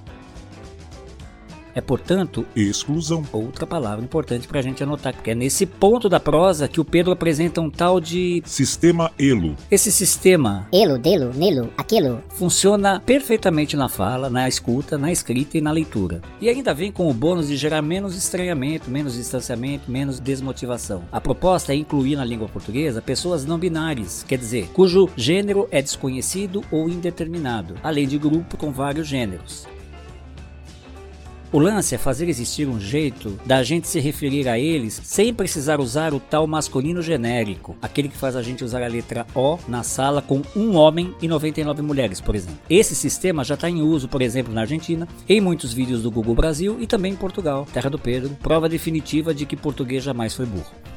É, 1.80 1.82
portanto, 1.82 2.46
exclusão. 2.54 3.24
Outra 3.32 3.66
palavra 3.66 4.04
importante 4.04 4.50
para 4.50 4.60
a 4.60 4.62
gente 4.62 4.84
anotar, 4.84 5.14
porque 5.14 5.32
é 5.32 5.36
nesse 5.36 5.66
ponto 5.66 6.10
da 6.10 6.20
prosa 6.20 6.68
que 6.68 6.82
o 6.82 6.84
Pedro 6.84 7.14
apresenta 7.14 7.62
um 7.62 7.70
tal 7.70 8.02
de 8.02 8.44
sistema 8.46 9.10
elo. 9.18 9.56
Esse 9.72 9.90
sistema, 9.90 10.68
elo, 10.74 10.98
delo, 10.98 11.34
nelo, 11.34 11.70
aquilo, 11.78 12.22
funciona 12.32 13.00
perfeitamente 13.00 13.78
na 13.78 13.88
fala, 13.88 14.30
na 14.30 14.46
escuta, 14.50 14.98
na 14.98 15.10
escrita 15.10 15.58
e 15.58 15.62
na 15.62 15.72
leitura. 15.72 16.22
E 16.42 16.50
ainda 16.50 16.74
vem 16.74 16.92
com 16.92 17.10
o 17.10 17.14
bônus 17.14 17.48
de 17.48 17.56
gerar 17.56 17.82
menos 17.82 18.14
estranhamento, 18.14 18.92
menos 18.92 19.14
distanciamento, 19.14 19.90
menos 19.90 20.20
desmotivação. 20.20 21.04
A 21.14 21.22
proposta 21.22 21.72
é 21.72 21.78
incluir 21.78 22.18
na 22.18 22.26
língua 22.26 22.50
portuguesa 22.50 23.02
pessoas 23.02 23.46
não 23.46 23.58
binárias, 23.58 24.26
quer 24.28 24.38
dizer, 24.38 24.68
cujo 24.74 25.10
gênero 25.16 25.66
é 25.72 25.82
desconhecido 25.82 26.62
ou 26.70 26.90
indeterminado, 26.90 27.76
além 27.82 28.06
de 28.06 28.18
grupo 28.18 28.58
com 28.58 28.70
vários 28.70 29.08
gêneros. 29.08 29.66
O 31.52 31.58
lance 31.58 31.96
é 31.96 31.98
fazer 31.98 32.30
existir 32.30 32.68
um 32.68 32.80
jeito 32.80 33.40
da 33.44 33.64
gente 33.64 33.88
se 33.88 34.00
referir 34.00 34.48
a 34.48 34.60
eles 34.60 35.02
sem 35.04 35.34
precisar 35.34 35.80
usar 35.80 36.14
o 36.14 36.20
tal 36.20 36.46
masculino 36.46 37.02
genérico, 37.02 37.76
aquele 37.82 38.08
que 38.08 38.16
faz 38.16 38.36
a 38.36 38.44
gente 38.44 38.64
usar 38.64 38.84
a 38.84 38.88
letra 38.88 39.26
O 39.34 39.58
na 39.68 39.82
sala 39.82 40.22
com 40.22 40.44
um 40.56 40.76
homem 40.76 41.12
e 41.20 41.28
99 41.28 41.82
mulheres, 41.82 42.22
por 42.22 42.36
exemplo. 42.36 42.60
Esse 42.70 42.94
sistema 42.94 43.44
já 43.44 43.56
está 43.56 43.68
em 43.68 43.82
uso, 43.82 44.08
por 44.08 44.22
exemplo, 44.22 44.54
na 44.54 44.62
Argentina, 44.62 45.08
em 45.28 45.42
muitos 45.42 45.74
vídeos 45.74 46.04
do 46.04 46.12
Google 46.12 46.36
Brasil 46.36 46.78
e 46.80 46.86
também 46.86 47.14
em 47.14 47.18
Portugal, 47.18 47.68
terra 47.74 47.90
do 47.90 47.98
Pedro, 47.98 48.38
prova 48.44 48.70
definitiva 48.70 49.34
de 49.34 49.48
que 49.48 49.56
português 49.56 50.04
jamais 50.04 50.36
foi 50.36 50.46
burro 50.46 50.89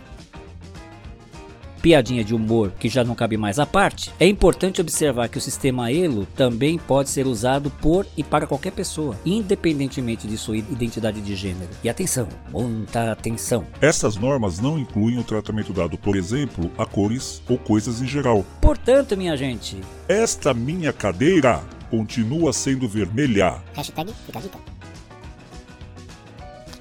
piadinha 1.83 2.25
de 2.25 2.35
humor 2.35 2.73
que 2.79 2.89
já 2.89 3.03
não 3.03 3.17
cabe 3.17 3.37
mais 3.37 3.59
à 3.59 3.67
parte, 3.67 4.13
é 4.19 4.27
importante 4.27 4.81
observar 4.81 5.29
que 5.29 5.37
o 5.37 5.41
sistema 5.41 5.91
ELO 5.91 6.25
também 6.37 6.79
pode 6.79 7.11
ser 7.11 7.27
usado 7.27 7.71
por 7.71 8.07
e 8.17 8.23
para 8.23 8.47
qualquer 8.47 8.71
pessoa, 8.71 9.19
independentemente 9.27 10.29
de 10.29 10.39
sua 10.39 10.57
identidade 10.57 11.21
de 11.21 11.35
gênero. 11.35 11.71
E 11.83 11.89
atenção, 11.89 12.29
muita 12.51 13.11
atenção. 13.11 13.67
Essas 13.81 14.17
normas 14.17 14.61
não 14.61 14.79
incluem 14.79 15.19
o 15.19 15.25
tratamento 15.25 15.73
dado, 15.73 15.99
por 15.99 16.17
exemplo, 16.17 16.71
a 16.79 16.87
cores 16.87 17.43
ou 17.49 17.59
coisas 17.59 18.01
em 18.01 18.07
geral. 18.07 18.47
Portanto, 18.61 19.17
minha 19.17 19.37
gente, 19.37 19.81
esta 20.09 20.55
minha 20.55 20.93
cadeira 20.93 21.61
continua 21.91 22.53
sendo 22.53 22.89
vermelha. 22.89 23.57
Hashtag 23.75 24.13
fica 24.27 24.39
a 24.39 24.43
dica. 24.43 24.82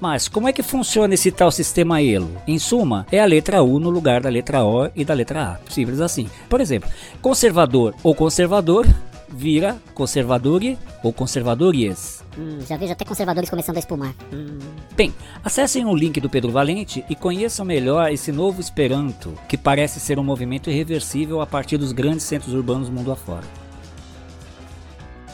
Mas 0.02 0.26
como 0.26 0.48
é 0.48 0.52
que 0.52 0.64
funciona 0.64 1.14
esse 1.14 1.30
tal 1.30 1.52
sistema 1.52 2.02
ELO? 2.02 2.28
Em 2.44 2.58
suma, 2.58 3.06
é 3.12 3.20
a 3.20 3.24
letra 3.24 3.62
U 3.62 3.78
no 3.78 3.88
lugar 3.88 4.20
da 4.20 4.28
letra 4.28 4.64
O 4.64 4.90
e 4.96 5.04
da 5.04 5.14
letra 5.14 5.52
A. 5.52 5.70
Simples 5.70 6.00
assim. 6.00 6.28
Por 6.48 6.60
exemplo, 6.60 6.90
conservador 7.20 7.94
ou 8.02 8.12
conservador 8.12 8.84
vira 9.28 9.80
conservadore 9.94 10.76
ou 11.04 11.12
conservadores. 11.12 12.24
Hum, 12.36 12.58
já 12.68 12.76
vejo 12.76 12.92
até 12.94 13.04
conservadores 13.04 13.48
começando 13.48 13.76
a 13.76 13.78
espumar. 13.78 14.12
Hum. 14.32 14.58
Bem, 14.96 15.14
acessem 15.44 15.86
o 15.86 15.94
link 15.94 16.20
do 16.20 16.28
Pedro 16.28 16.50
Valente 16.50 17.04
e 17.08 17.14
conheçam 17.14 17.64
melhor 17.64 18.10
esse 18.10 18.32
novo 18.32 18.60
Esperanto, 18.60 19.32
que 19.48 19.56
parece 19.56 20.00
ser 20.00 20.18
um 20.18 20.24
movimento 20.24 20.68
irreversível 20.68 21.40
a 21.40 21.46
partir 21.46 21.78
dos 21.78 21.92
grandes 21.92 22.24
centros 22.24 22.52
urbanos 22.52 22.90
mundo 22.90 23.12
afora. 23.12 23.61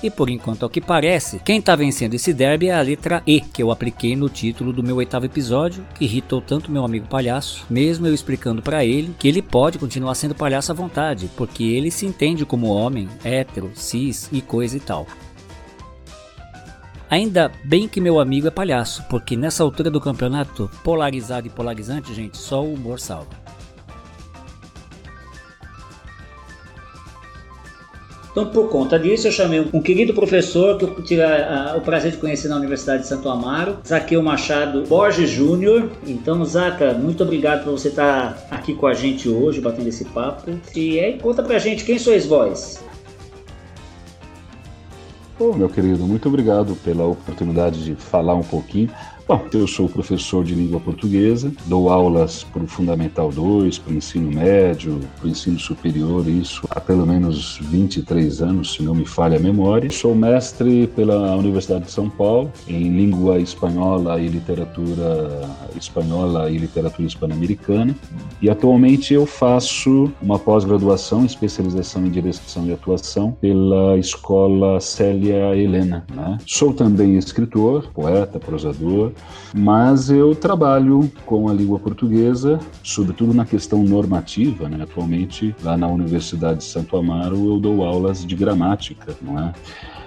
E 0.00 0.10
por 0.10 0.30
enquanto, 0.30 0.62
ao 0.62 0.70
que 0.70 0.80
parece, 0.80 1.40
quem 1.40 1.58
está 1.58 1.74
vencendo 1.74 2.14
esse 2.14 2.32
derby 2.32 2.68
é 2.68 2.74
a 2.74 2.80
letra 2.80 3.20
E, 3.26 3.40
que 3.40 3.60
eu 3.60 3.72
apliquei 3.72 4.14
no 4.14 4.28
título 4.28 4.72
do 4.72 4.82
meu 4.82 4.96
oitavo 4.96 5.26
episódio, 5.26 5.84
que 5.94 6.04
irritou 6.04 6.40
tanto 6.40 6.70
meu 6.70 6.84
amigo 6.84 7.08
palhaço, 7.08 7.66
mesmo 7.68 8.06
eu 8.06 8.14
explicando 8.14 8.62
para 8.62 8.84
ele 8.84 9.14
que 9.18 9.26
ele 9.26 9.42
pode 9.42 9.78
continuar 9.78 10.14
sendo 10.14 10.36
palhaço 10.36 10.70
à 10.70 10.74
vontade, 10.74 11.28
porque 11.36 11.64
ele 11.64 11.90
se 11.90 12.06
entende 12.06 12.46
como 12.46 12.68
homem, 12.68 13.08
hétero, 13.24 13.72
cis 13.74 14.28
e 14.30 14.40
coisa 14.40 14.76
e 14.76 14.80
tal. 14.80 15.04
Ainda 17.10 17.50
bem 17.64 17.88
que 17.88 18.00
meu 18.00 18.20
amigo 18.20 18.46
é 18.46 18.50
palhaço, 18.50 19.02
porque 19.08 19.34
nessa 19.34 19.64
altura 19.64 19.90
do 19.90 20.00
campeonato, 20.00 20.70
polarizado 20.84 21.46
e 21.46 21.50
polarizante, 21.50 22.14
gente, 22.14 22.36
só 22.36 22.62
o 22.62 22.74
humor 22.74 23.00
salva. 23.00 23.47
Então, 28.30 28.46
por 28.46 28.68
conta 28.68 28.98
disso, 28.98 29.26
eu 29.26 29.32
chamei 29.32 29.60
um 29.72 29.80
querido 29.80 30.14
professor 30.14 30.78
que 30.78 30.84
eu 30.84 31.02
tive 31.02 31.22
a, 31.22 31.72
a, 31.72 31.76
o 31.76 31.80
prazer 31.80 32.12
de 32.12 32.18
conhecer 32.18 32.48
na 32.48 32.56
Universidade 32.56 33.02
de 33.02 33.08
Santo 33.08 33.28
Amaro, 33.28 33.78
Zaqueu 33.86 34.22
Machado 34.22 34.84
Borges 34.84 35.30
Júnior. 35.30 35.90
Então, 36.06 36.44
Zaca, 36.44 36.92
muito 36.92 37.22
obrigado 37.22 37.64
por 37.64 37.72
você 37.72 37.88
estar 37.88 38.46
aqui 38.50 38.74
com 38.74 38.86
a 38.86 38.94
gente 38.94 39.28
hoje, 39.28 39.60
batendo 39.60 39.88
esse 39.88 40.04
papo. 40.04 40.50
E 40.76 41.00
aí, 41.00 41.18
conta 41.18 41.42
pra 41.42 41.58
gente 41.58 41.84
quem 41.84 41.98
sois 41.98 42.26
vós. 42.26 42.84
Bom, 45.38 45.54
meu 45.54 45.68
querido, 45.68 46.04
muito 46.04 46.28
obrigado 46.28 46.76
pela 46.84 47.06
oportunidade 47.06 47.84
de 47.84 47.94
falar 47.94 48.34
um 48.34 48.42
pouquinho. 48.42 48.90
Bom, 49.28 49.44
eu 49.52 49.66
sou 49.66 49.90
professor 49.90 50.42
de 50.42 50.54
língua 50.54 50.80
portuguesa, 50.80 51.52
dou 51.66 51.90
aulas 51.90 52.44
para 52.44 52.62
o 52.62 52.66
Fundamental 52.66 53.30
2, 53.30 53.76
para 53.76 53.92
o 53.92 53.96
ensino 53.96 54.32
médio, 54.32 54.98
para 55.18 55.26
o 55.26 55.30
ensino 55.30 55.58
superior, 55.58 56.26
isso 56.26 56.66
há 56.70 56.80
pelo 56.80 57.06
menos 57.06 57.58
23 57.64 58.40
anos, 58.40 58.72
se 58.72 58.82
não 58.82 58.94
me 58.94 59.04
falha 59.04 59.36
a 59.36 59.38
memória. 59.38 59.90
Sou 59.90 60.14
mestre 60.14 60.86
pela 60.96 61.36
Universidade 61.36 61.84
de 61.84 61.90
São 61.90 62.08
Paulo 62.08 62.50
em 62.66 62.88
língua 62.88 63.38
espanhola 63.38 64.18
e 64.18 64.28
literatura 64.28 65.42
espanhola 65.76 66.50
e 66.50 66.56
literatura 66.56 67.06
hispano-americana. 67.06 67.94
E 68.40 68.48
atualmente 68.48 69.12
eu 69.12 69.26
faço 69.26 70.10
uma 70.22 70.38
pós-graduação, 70.38 71.26
especialização 71.26 72.06
em 72.06 72.10
direção 72.10 72.66
e 72.66 72.72
atuação 72.72 73.32
pela 73.32 73.98
Escola 73.98 74.80
Célia 74.80 75.54
Helena. 75.54 76.06
Né? 76.14 76.38
Sou 76.46 76.72
também 76.72 77.18
escritor, 77.18 77.90
poeta, 77.92 78.40
prosador 78.40 79.12
mas 79.54 80.10
eu 80.10 80.34
trabalho 80.34 81.10
com 81.24 81.48
a 81.48 81.54
língua 81.54 81.78
portuguesa, 81.78 82.58
sobretudo 82.82 83.32
na 83.32 83.44
questão 83.44 83.82
normativa. 83.82 84.68
Né? 84.68 84.82
Atualmente, 84.82 85.54
lá 85.62 85.76
na 85.76 85.88
Universidade 85.88 86.58
de 86.58 86.64
Santo 86.64 86.96
Amaro, 86.96 87.54
eu 87.54 87.58
dou 87.58 87.84
aulas 87.84 88.24
de 88.24 88.34
gramática, 88.34 89.16
não 89.22 89.38
é? 89.38 89.52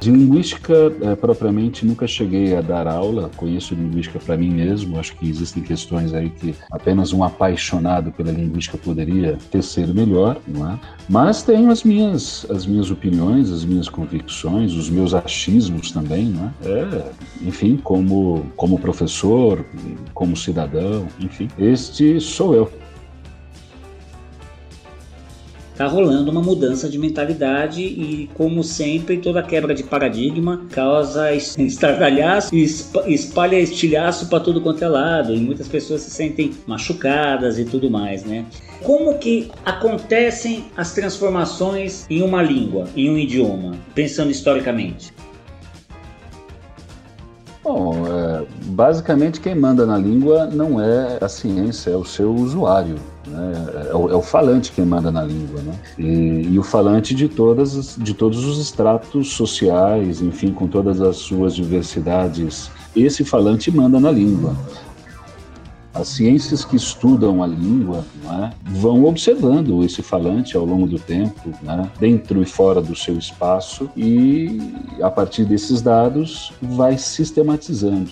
De 0.02 0.10
linguística, 0.10 0.74
é, 1.04 1.16
propriamente, 1.16 1.86
nunca 1.86 2.08
cheguei 2.08 2.56
a 2.56 2.62
dar 2.62 2.88
aula, 2.88 3.30
conheço 3.38 3.76
linguística 3.76 4.18
para 4.18 4.36
mim 4.36 4.50
mesmo, 4.50 4.98
acho 4.98 5.16
que 5.16 5.30
existem 5.30 5.62
questões 5.62 6.12
aí 6.12 6.32
que 6.32 6.56
apenas 6.72 7.14
um 7.14 7.24
apaixonado 7.24 8.12
pela 8.12 8.32
linguística 8.32 8.80
poderia 8.80 9.38
tecer 9.52 9.94
melhor, 9.94 10.42
não 10.48 10.72
é? 10.72 10.80
Mas 11.08 11.44
tenho 11.44 11.70
as 11.70 11.84
minhas, 11.84 12.48
as 12.50 12.66
minhas 12.66 12.90
opiniões, 12.90 13.52
as 13.52 13.64
minhas 13.64 13.88
convicções, 13.88 14.74
os 14.74 14.90
meus 14.90 15.14
achismos 15.14 15.92
também, 15.92 16.26
não 16.26 16.48
é? 16.48 16.52
é 16.68 17.12
enfim, 17.44 17.78
como, 17.78 18.44
como 18.56 18.80
professor, 18.80 19.64
como 20.16 20.36
cidadão, 20.36 21.08
enfim, 21.20 21.48
este 21.60 22.20
sou 22.20 22.56
eu. 22.56 22.72
Tá 25.82 25.88
rolando 25.88 26.30
uma 26.30 26.44
mudança 26.44 26.88
de 26.88 27.00
mentalidade 27.00 27.82
e, 27.82 28.30
como 28.36 28.64
sempre, 28.64 29.18
toda 29.18 29.42
quebra 29.42 29.74
de 29.74 29.82
paradigma 29.82 30.62
causa 30.70 31.34
estardalhaço 31.34 32.54
e 32.54 32.64
espalha 33.08 33.60
estilhaço 33.60 34.30
para 34.30 34.40
tudo 34.42 34.62
quanto 34.62 34.84
é 34.84 34.88
lado. 34.88 35.34
E 35.34 35.40
muitas 35.40 35.68
pessoas 35.68 36.02
se 36.02 36.12
sentem 36.12 36.52
machucadas 36.68 37.58
e 37.58 37.66
tudo 37.66 37.90
mais, 37.90 38.24
né? 38.24 38.46
Como 38.84 39.18
que 39.18 39.50
acontecem 39.66 40.66
as 40.78 40.94
transformações 40.94 42.06
em 42.12 42.22
uma 42.22 42.44
língua, 42.44 42.88
em 42.96 43.10
um 43.10 43.18
idioma, 43.18 43.74
pensando 43.96 44.30
historicamente? 44.30 45.12
Bom, 47.64 48.06
é, 48.06 48.46
basicamente 48.66 49.42
quem 49.42 49.56
manda 49.56 49.84
na 49.88 49.98
língua 49.98 50.46
não 50.46 50.80
é 50.80 51.18
a 51.20 51.28
ciência, 51.28 51.90
é 51.90 51.96
o 51.96 52.06
seu 52.06 52.32
usuário. 52.36 52.98
Né? 53.32 53.88
É, 53.90 53.96
o, 53.96 54.10
é, 54.10 54.16
o, 54.16 54.22
falante 54.22 54.72
quem 54.72 54.86
manda 54.86 55.12
na 55.12 55.24
língua. 55.24 55.62
Né? 55.62 55.74
E, 55.98 56.48
e, 56.52 56.60
o 56.60 56.64
falante 56.64 57.16
de, 57.16 57.28
todas, 57.28 57.96
de 57.98 58.14
todos 58.14 58.46
os 58.46 58.60
estratos 58.60 59.30
sociais, 59.34 60.22
enfim, 60.22 60.52
com 60.52 60.68
todas 60.68 61.02
as 61.02 61.18
suas 61.18 61.56
diversidades. 61.56 62.70
Esse 62.96 63.24
falante 63.24 63.72
manda 63.72 64.00
na 64.00 64.12
língua. 64.12 64.56
As 65.94 66.08
ciências 66.08 66.64
que 66.64 66.78
estudam 66.78 67.44
a 67.44 67.48
língua 67.48 68.06
é, 68.26 68.52
vão 68.64 69.04
observando 69.04 69.84
esse 69.84 70.02
falante 70.02 70.56
ao 70.56 70.66
longo 70.66 70.88
do 70.88 70.98
tempo, 70.98 71.50
né, 71.62 71.90
dentro 72.00 72.42
e 72.42 72.46
fora 72.46 72.82
do 72.82 72.96
seu 72.96 73.18
espaço, 73.18 73.90
e 73.96 74.58
a 75.02 75.10
partir 75.10 75.44
desses 75.44 75.82
dados 75.82 76.54
vai 76.62 76.98
sistematizando. 76.98 78.10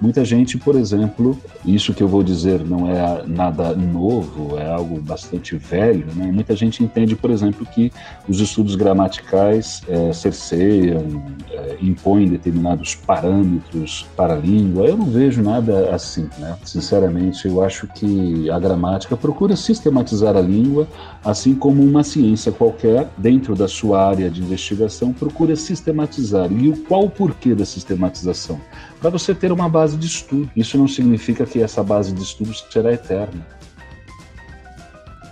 Muita 0.00 0.24
gente, 0.24 0.56
por 0.56 0.76
exemplo, 0.76 1.38
isso 1.64 1.92
que 1.92 2.02
eu 2.02 2.08
vou 2.08 2.22
dizer 2.22 2.64
não 2.64 2.90
é 2.90 3.22
nada 3.26 3.74
novo, 3.74 4.56
é 4.56 4.72
algo 4.72 4.98
bastante 4.98 5.56
velho, 5.56 6.06
né? 6.14 6.30
Muita 6.32 6.56
gente 6.56 6.82
entende, 6.82 7.14
por 7.14 7.30
exemplo, 7.30 7.66
que 7.66 7.92
os 8.26 8.40
estudos 8.40 8.76
gramaticais 8.76 9.82
é, 9.86 10.10
cerceiam, 10.12 11.22
é, 11.50 11.76
impõem 11.82 12.26
determinados 12.28 12.94
parâmetros 12.94 14.06
para 14.16 14.34
a 14.34 14.38
língua. 14.38 14.86
Eu 14.86 14.96
não 14.96 15.06
vejo 15.06 15.42
nada 15.42 15.94
assim, 15.94 16.30
né? 16.38 16.56
Sinceramente, 16.64 17.46
eu 17.46 17.62
acho 17.62 17.86
que 17.88 18.50
a 18.50 18.58
gramática 18.58 19.18
procura 19.18 19.54
sistematizar 19.54 20.34
a 20.34 20.40
língua, 20.40 20.88
assim 21.22 21.54
como 21.54 21.82
uma 21.82 22.02
ciência 22.02 22.50
qualquer, 22.50 23.06
dentro 23.18 23.54
da 23.54 23.68
sua 23.68 24.08
área 24.08 24.30
de 24.30 24.40
investigação, 24.40 25.12
procura 25.12 25.54
sistematizar. 25.56 26.50
E 26.50 26.72
qual 26.88 27.04
o 27.04 27.10
porquê 27.10 27.54
da 27.54 27.66
sistematização? 27.66 28.58
Para 29.00 29.10
você 29.10 29.34
ter 29.34 29.50
uma 29.50 29.68
base 29.68 29.96
de 29.96 30.06
estudo. 30.06 30.50
Isso 30.54 30.76
não 30.76 30.86
significa 30.86 31.46
que 31.46 31.62
essa 31.62 31.82
base 31.82 32.12
de 32.12 32.22
estudos 32.22 32.64
será 32.70 32.92
eterna. 32.92 33.46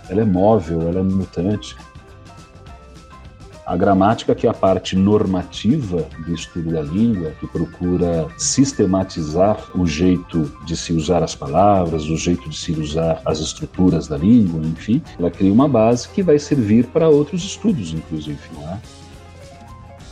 Ela 0.09 0.21
é 0.21 0.25
móvel, 0.25 0.81
ela 0.87 1.01
é 1.01 1.03
mutante. 1.03 1.75
A 3.63 3.77
gramática, 3.77 4.33
que 4.33 4.47
é 4.47 4.49
a 4.49 4.53
parte 4.53 4.95
normativa 4.95 6.03
do 6.25 6.33
estudo 6.33 6.71
da 6.71 6.81
língua, 6.81 7.33
que 7.39 7.45
procura 7.45 8.27
sistematizar 8.35 9.63
o 9.75 9.85
jeito 9.85 10.51
de 10.65 10.75
se 10.75 10.91
usar 10.91 11.21
as 11.21 11.35
palavras, 11.35 12.05
o 12.05 12.17
jeito 12.17 12.49
de 12.49 12.57
se 12.57 12.71
usar 12.71 13.21
as 13.23 13.39
estruturas 13.39 14.07
da 14.07 14.17
língua, 14.17 14.59
enfim, 14.65 14.99
ela 15.19 15.29
cria 15.29 15.53
uma 15.53 15.69
base 15.69 16.09
que 16.09 16.23
vai 16.23 16.39
servir 16.39 16.87
para 16.87 17.07
outros 17.07 17.43
estudos, 17.43 17.93
inclusive. 17.93 18.39
Não 18.55 18.67
é? 18.67 18.79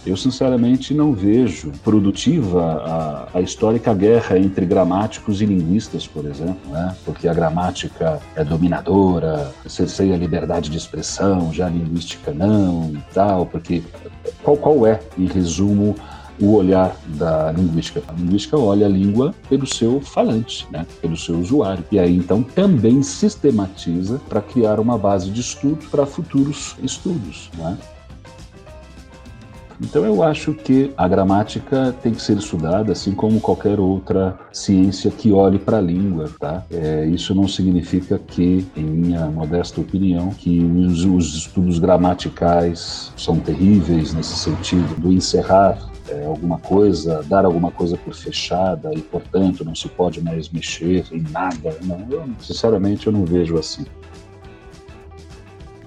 Eu, 0.08 0.16
sinceramente, 0.16 0.94
não 0.94 1.12
vejo 1.12 1.70
produtiva 1.84 3.28
a, 3.34 3.38
a 3.38 3.42
histórica 3.42 3.94
guerra 3.94 4.40
entre 4.40 4.66
gramáticos 4.66 5.42
e 5.42 5.46
linguistas, 5.46 6.08
por 6.08 6.26
exemplo, 6.26 6.72
né? 6.72 6.96
porque 7.04 7.28
a 7.28 7.34
gramática 7.34 8.18
é 8.34 8.42
dominadora, 8.42 9.52
cerceia 9.68 10.16
a 10.16 10.18
liberdade 10.18 10.70
de 10.70 10.78
expressão, 10.78 11.52
já 11.52 11.66
a 11.66 11.70
linguística 11.70 12.32
não 12.32 12.94
e 12.94 13.14
tal, 13.14 13.46
porque 13.46 13.84
qual, 14.42 14.56
qual 14.56 14.88
é, 14.88 15.02
em 15.18 15.26
resumo, 15.26 15.94
o 16.40 16.54
olhar 16.54 16.96
da 17.08 17.52
linguística. 17.52 18.02
A 18.08 18.14
linguística 18.14 18.58
olha 18.58 18.86
a 18.86 18.90
língua 18.90 19.36
pelo 19.50 19.68
seu 19.68 20.00
falante, 20.00 20.66
né? 20.72 20.86
pelo 21.02 21.18
seu 21.18 21.38
usuário. 21.38 21.84
E 21.92 22.00
aí, 22.00 22.16
então, 22.16 22.44
também 22.44 23.04
sistematiza 23.04 24.22
para 24.30 24.40
criar 24.40 24.80
uma 24.80 24.98
base 24.98 25.30
de 25.32 25.42
estudo 25.42 25.86
para 25.90 26.06
futuros 26.06 26.76
estudos. 26.82 27.50
Né? 27.58 27.78
Então 29.80 30.04
eu 30.04 30.24
acho 30.24 30.54
que 30.54 30.92
a 30.98 31.08
gramática 31.08 31.94
tem 32.02 32.14
que 32.14 32.22
ser 32.22 32.38
estudada, 32.38 32.92
assim 32.92 33.12
como 33.12 33.40
qualquer 33.40 33.80
outra 33.80 34.38
ciência 34.52 35.12
que 35.12 35.32
olhe 35.32 35.60
para 35.60 35.78
a 35.78 35.82
língua, 35.82 36.30
tá? 36.40 36.64
É, 36.72 37.06
isso 37.06 37.36
não 37.36 37.48
significa 37.48 38.18
que, 38.18 38.66
em 38.76 38.84
minha 38.84 39.26
modesta 39.28 39.80
opinião, 39.80 40.30
que 40.32 40.64
os, 40.64 41.06
os 41.06 41.36
estudos 41.36 41.78
gramaticais 41.78 43.12
são 43.16 43.40
terríveis 43.40 44.14
nesse 44.14 44.36
sentido 44.36 45.00
do 45.00 45.12
encerrar 45.12 45.78
é, 46.10 46.26
alguma 46.26 46.58
coisa, 46.58 47.24
dar 47.24 47.46
alguma 47.46 47.72
coisa 47.72 47.98
por 47.98 48.14
fechada 48.14 48.92
e, 48.94 49.02
portanto, 49.02 49.64
não 49.64 49.76
se 49.76 49.88
pode 49.90 50.22
mais 50.22 50.50
mexer 50.50 51.06
em 51.12 51.22
nada. 51.32 51.78
Não, 51.84 52.06
eu, 52.10 52.24
sinceramente, 52.40 53.08
eu 53.08 53.14
não 53.14 53.26
vejo 53.26 53.58
assim. 53.58 53.86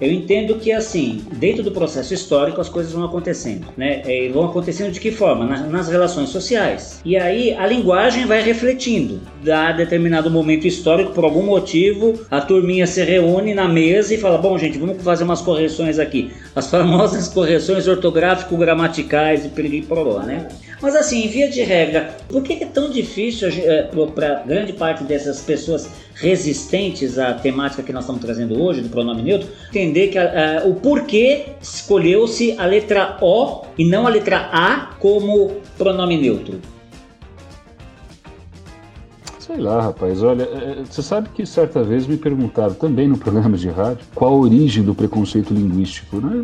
Eu 0.00 0.10
entendo 0.10 0.54
que, 0.54 0.72
assim, 0.72 1.22
dentro 1.32 1.62
do 1.62 1.70
processo 1.70 2.14
histórico 2.14 2.60
as 2.60 2.68
coisas 2.68 2.92
vão 2.92 3.04
acontecendo, 3.04 3.66
né? 3.76 4.02
E 4.06 4.28
vão 4.28 4.46
acontecendo 4.46 4.90
de 4.90 5.00
que 5.00 5.10
forma? 5.10 5.40
nas 5.68 5.88
relações 5.88 6.30
sociais. 6.30 7.00
E 7.04 7.16
aí 7.16 7.52
a 7.54 7.66
linguagem 7.66 8.24
vai 8.24 8.40
refletindo. 8.42 9.20
Dá 9.42 9.72
determinado 9.72 10.30
momento 10.30 10.66
histórico, 10.66 11.12
por 11.12 11.24
algum 11.24 11.42
motivo, 11.42 12.20
a 12.30 12.40
turminha 12.40 12.86
se 12.86 13.02
reúne 13.02 13.54
na 13.54 13.68
mesa 13.68 14.14
e 14.14 14.18
fala: 14.18 14.38
bom, 14.38 14.56
gente, 14.58 14.78
vamos 14.78 15.02
fazer 15.02 15.24
umas 15.24 15.40
correções 15.40 15.98
aqui. 15.98 16.30
As 16.54 16.68
famosas 16.68 17.28
correções 17.28 17.86
ortográfico-gramaticais 17.86 19.44
e 19.44 19.48
piriri-poró, 19.48 20.20
né? 20.20 20.48
Mas 20.82 20.96
assim, 20.96 21.28
via 21.28 21.48
de 21.48 21.62
regra, 21.62 22.16
por 22.28 22.42
que 22.42 22.64
é 22.64 22.66
tão 22.66 22.90
difícil 22.90 23.48
é, 23.48 23.82
para 24.14 24.42
grande 24.46 24.72
parte 24.72 25.04
dessas 25.04 25.40
pessoas 25.40 25.88
resistentes 26.14 27.18
à 27.18 27.34
temática 27.34 27.82
que 27.82 27.92
nós 27.92 28.04
estamos 28.04 28.22
trazendo 28.22 28.60
hoje, 28.60 28.80
do 28.80 28.88
pronome 28.88 29.22
neutro, 29.22 29.48
entender 29.68 30.08
que 30.08 30.18
a, 30.18 30.62
a, 30.62 30.66
o 30.66 30.74
porquê 30.74 31.46
escolheu-se 31.62 32.54
a 32.58 32.64
letra 32.64 33.18
O 33.20 33.64
e 33.76 33.84
não 33.84 34.06
a 34.06 34.10
letra 34.10 34.48
A 34.52 34.94
como 34.98 35.56
pronome 35.76 36.16
neutro? 36.16 36.60
Sei 39.50 39.58
lá, 39.58 39.82
rapaz. 39.82 40.22
Olha, 40.22 40.44
é, 40.44 40.80
é, 40.80 40.84
você 40.88 41.02
sabe 41.02 41.28
que 41.30 41.44
certa 41.44 41.82
vez 41.82 42.06
me 42.06 42.16
perguntaram 42.16 42.72
também 42.72 43.08
no 43.08 43.18
programa 43.18 43.56
de 43.56 43.68
rádio 43.68 44.06
qual 44.14 44.32
a 44.32 44.36
origem 44.36 44.84
do 44.84 44.94
preconceito 44.94 45.52
linguístico, 45.52 46.20
né? 46.20 46.42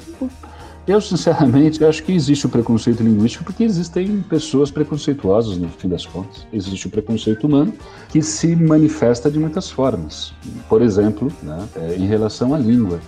Eu, 0.89 1.01
sinceramente, 1.01 1.85
acho 1.85 2.03
que 2.03 2.13
existe 2.13 2.47
o 2.47 2.49
preconceito 2.49 3.05
linguístico 3.05 3.45
porque 3.45 3.63
existem 3.63 4.23
pessoas 4.23 4.73
preconceituosas, 4.73 5.57
no 5.57 5.69
fim 5.69 5.89
das 5.89 6.05
contas. 6.05 6.49
Existe 6.53 6.89
o 6.89 6.91
preconceito 6.91 7.47
humano 7.47 7.73
que 8.09 8.21
se 8.21 8.57
manifesta 8.57 9.31
de 9.31 9.39
muitas 9.39 9.71
formas. 9.71 10.33
Por 10.69 10.83
exemplo, 10.83 11.31
né, 11.45 11.65
é, 11.77 11.95
em 11.95 12.07
relação 12.07 12.55
à 12.55 12.59
língua. 12.59 12.99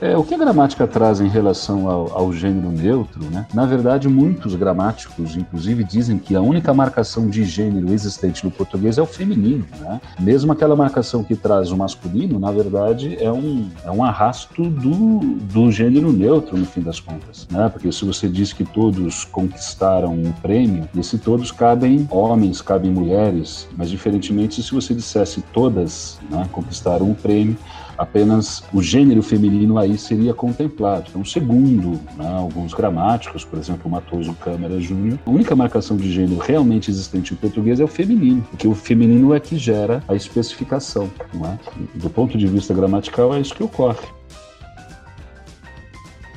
É, 0.00 0.16
o 0.16 0.22
que 0.22 0.34
a 0.34 0.38
gramática 0.38 0.86
traz 0.86 1.20
em 1.20 1.28
relação 1.28 1.88
ao, 1.88 2.16
ao, 2.16 2.32
gênero 2.32 2.70
neutro, 2.70 3.24
né? 3.30 3.46
Na 3.52 3.66
verdade, 3.66 4.08
muitos 4.08 4.54
gramáticos, 4.54 5.36
inclusive, 5.36 5.82
dizem 5.82 6.18
que 6.18 6.36
a 6.36 6.40
única 6.40 6.72
marcação 6.72 7.28
de 7.28 7.44
gênero 7.44 7.92
existente 7.92 8.44
no 8.44 8.50
português 8.50 8.96
é 8.96 9.02
o 9.02 9.06
feminino, 9.06 9.66
né? 9.80 10.00
Mesmo 10.20 10.52
aquela 10.52 10.76
marcação 10.76 11.24
que 11.24 11.34
traz 11.34 11.72
o 11.72 11.76
masculino, 11.76 12.38
na 12.38 12.52
verdade, 12.52 13.16
é 13.20 13.32
um, 13.32 13.68
é 13.84 13.90
um 13.90 14.04
arrasto 14.04 14.70
do, 14.70 15.18
do 15.52 15.70
gênero 15.72 16.12
neutro, 16.12 16.56
no 16.56 16.64
fim 16.64 16.80
das 16.80 17.00
contas, 17.00 17.48
né? 17.50 17.68
Porque 17.68 17.90
se 17.90 18.04
você 18.04 18.28
diz 18.28 18.52
que 18.52 18.64
todos 18.64 19.24
conquistaram 19.24 20.12
um 20.12 20.30
prêmio, 20.30 20.88
e 20.94 21.02
se 21.02 21.18
todos 21.18 21.50
cabem 21.50 22.06
homens, 22.08 22.62
cabem 22.62 22.92
mulheres, 22.92 23.68
mas 23.76 23.90
diferentemente 23.90 24.62
se 24.62 24.72
você 24.72 24.94
dissesse 24.94 25.42
todas 25.52 26.18
né, 26.30 26.48
conquistaram 26.52 27.10
um 27.10 27.14
prêmio, 27.14 27.56
apenas 27.98 28.62
o 28.72 28.82
gênero 28.82 29.22
feminino 29.22 29.76
aí 29.76 29.98
seria 29.98 30.32
contemplado. 30.32 31.06
Então, 31.10 31.24
segundo 31.24 32.00
né, 32.16 32.28
alguns 32.28 32.72
gramáticos, 32.72 33.44
por 33.44 33.58
exemplo, 33.58 33.90
Matoso 33.90 34.32
Câmara 34.34 34.80
Júnior, 34.80 35.18
a 35.26 35.30
única 35.30 35.56
marcação 35.56 35.96
de 35.96 36.10
gênero 36.10 36.40
realmente 36.40 36.90
existente 36.90 37.34
em 37.34 37.36
português 37.36 37.80
é 37.80 37.84
o 37.84 37.88
feminino, 37.88 38.46
porque 38.50 38.68
o 38.68 38.74
feminino 38.74 39.34
é 39.34 39.40
que 39.40 39.58
gera 39.58 40.02
a 40.06 40.14
especificação. 40.14 41.10
É? 41.34 41.58
Do 41.94 42.08
ponto 42.08 42.38
de 42.38 42.46
vista 42.46 42.72
gramatical, 42.72 43.34
é 43.34 43.40
isso 43.40 43.54
que 43.54 43.62
ocorre. 43.62 44.17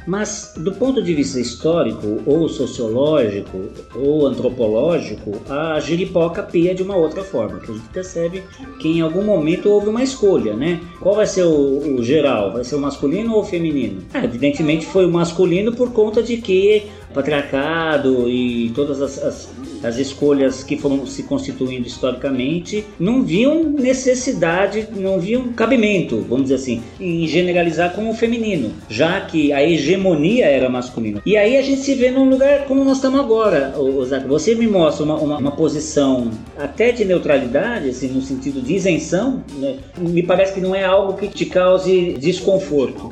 Mas, 0.05 0.53
do 0.57 0.71
ponto 0.71 1.01
de 1.01 1.13
vista 1.13 1.39
histórico, 1.39 2.21
ou 2.25 2.49
sociológico, 2.49 3.69
ou 3.95 4.25
antropológico, 4.25 5.41
a 5.49 5.79
giripoca 5.79 6.41
pia 6.43 6.73
de 6.73 6.81
uma 6.81 6.95
outra 6.95 7.23
forma, 7.23 7.59
que 7.59 7.71
a 7.71 7.73
gente 7.73 7.89
percebe 7.89 8.43
que 8.79 8.89
em 8.89 9.01
algum 9.01 9.23
momento 9.23 9.69
houve 9.69 9.89
uma 9.89 10.03
escolha, 10.03 10.55
né? 10.55 10.81
Qual 10.99 11.15
vai 11.15 11.27
ser 11.27 11.43
o, 11.43 11.97
o 11.97 12.03
geral? 12.03 12.51
Vai 12.51 12.63
ser 12.63 12.75
o 12.75 12.79
masculino 12.79 13.33
ou 13.33 13.41
o 13.41 13.45
feminino? 13.45 14.01
É, 14.13 14.23
evidentemente 14.23 14.85
foi 14.85 15.05
o 15.05 15.11
masculino 15.11 15.71
por 15.73 15.91
conta 15.91 16.23
de 16.23 16.37
que 16.37 16.83
patriarcado 17.13 18.29
e 18.29 18.71
todas 18.73 19.01
as, 19.01 19.23
as, 19.23 19.49
as, 19.83 19.97
escolhas 19.97 20.63
que 20.63 20.77
foram 20.77 21.05
se 21.05 21.23
constituindo 21.23 21.87
historicamente 21.87 22.85
não 22.99 23.23
viam 23.23 23.63
necessidade, 23.63 24.87
não 24.95 25.19
viam 25.19 25.53
cabimento, 25.53 26.25
vamos 26.27 26.43
dizer 26.43 26.55
assim, 26.55 26.81
em 26.99 27.27
generalizar 27.27 27.93
como 27.93 28.13
feminino, 28.13 28.71
já 28.89 29.21
que 29.21 29.53
a 29.53 29.63
hegemonia 29.63 30.45
era 30.45 30.69
masculina. 30.69 31.21
E 31.25 31.37
aí 31.37 31.57
a 31.57 31.61
gente 31.61 31.81
se 31.81 31.93
vê 31.95 32.11
num 32.11 32.29
lugar 32.29 32.65
como 32.65 32.83
nós 32.83 32.97
estamos 32.97 33.19
agora, 33.19 33.73
Zac. 34.05 34.27
Você 34.27 34.55
me 34.55 34.67
mostra 34.67 35.03
uma, 35.03 35.15
uma, 35.15 35.37
uma, 35.37 35.51
posição 35.51 36.31
até 36.57 36.91
de 36.91 37.05
neutralidade, 37.05 37.89
assim, 37.89 38.07
no 38.07 38.21
sentido 38.21 38.61
de 38.61 38.73
isenção, 38.73 39.43
né? 39.57 39.77
me 39.97 40.23
parece 40.23 40.53
que 40.53 40.61
não 40.61 40.73
é 40.73 40.83
algo 40.83 41.13
que 41.13 41.27
te 41.27 41.45
cause 41.45 42.13
desconforto. 42.13 43.11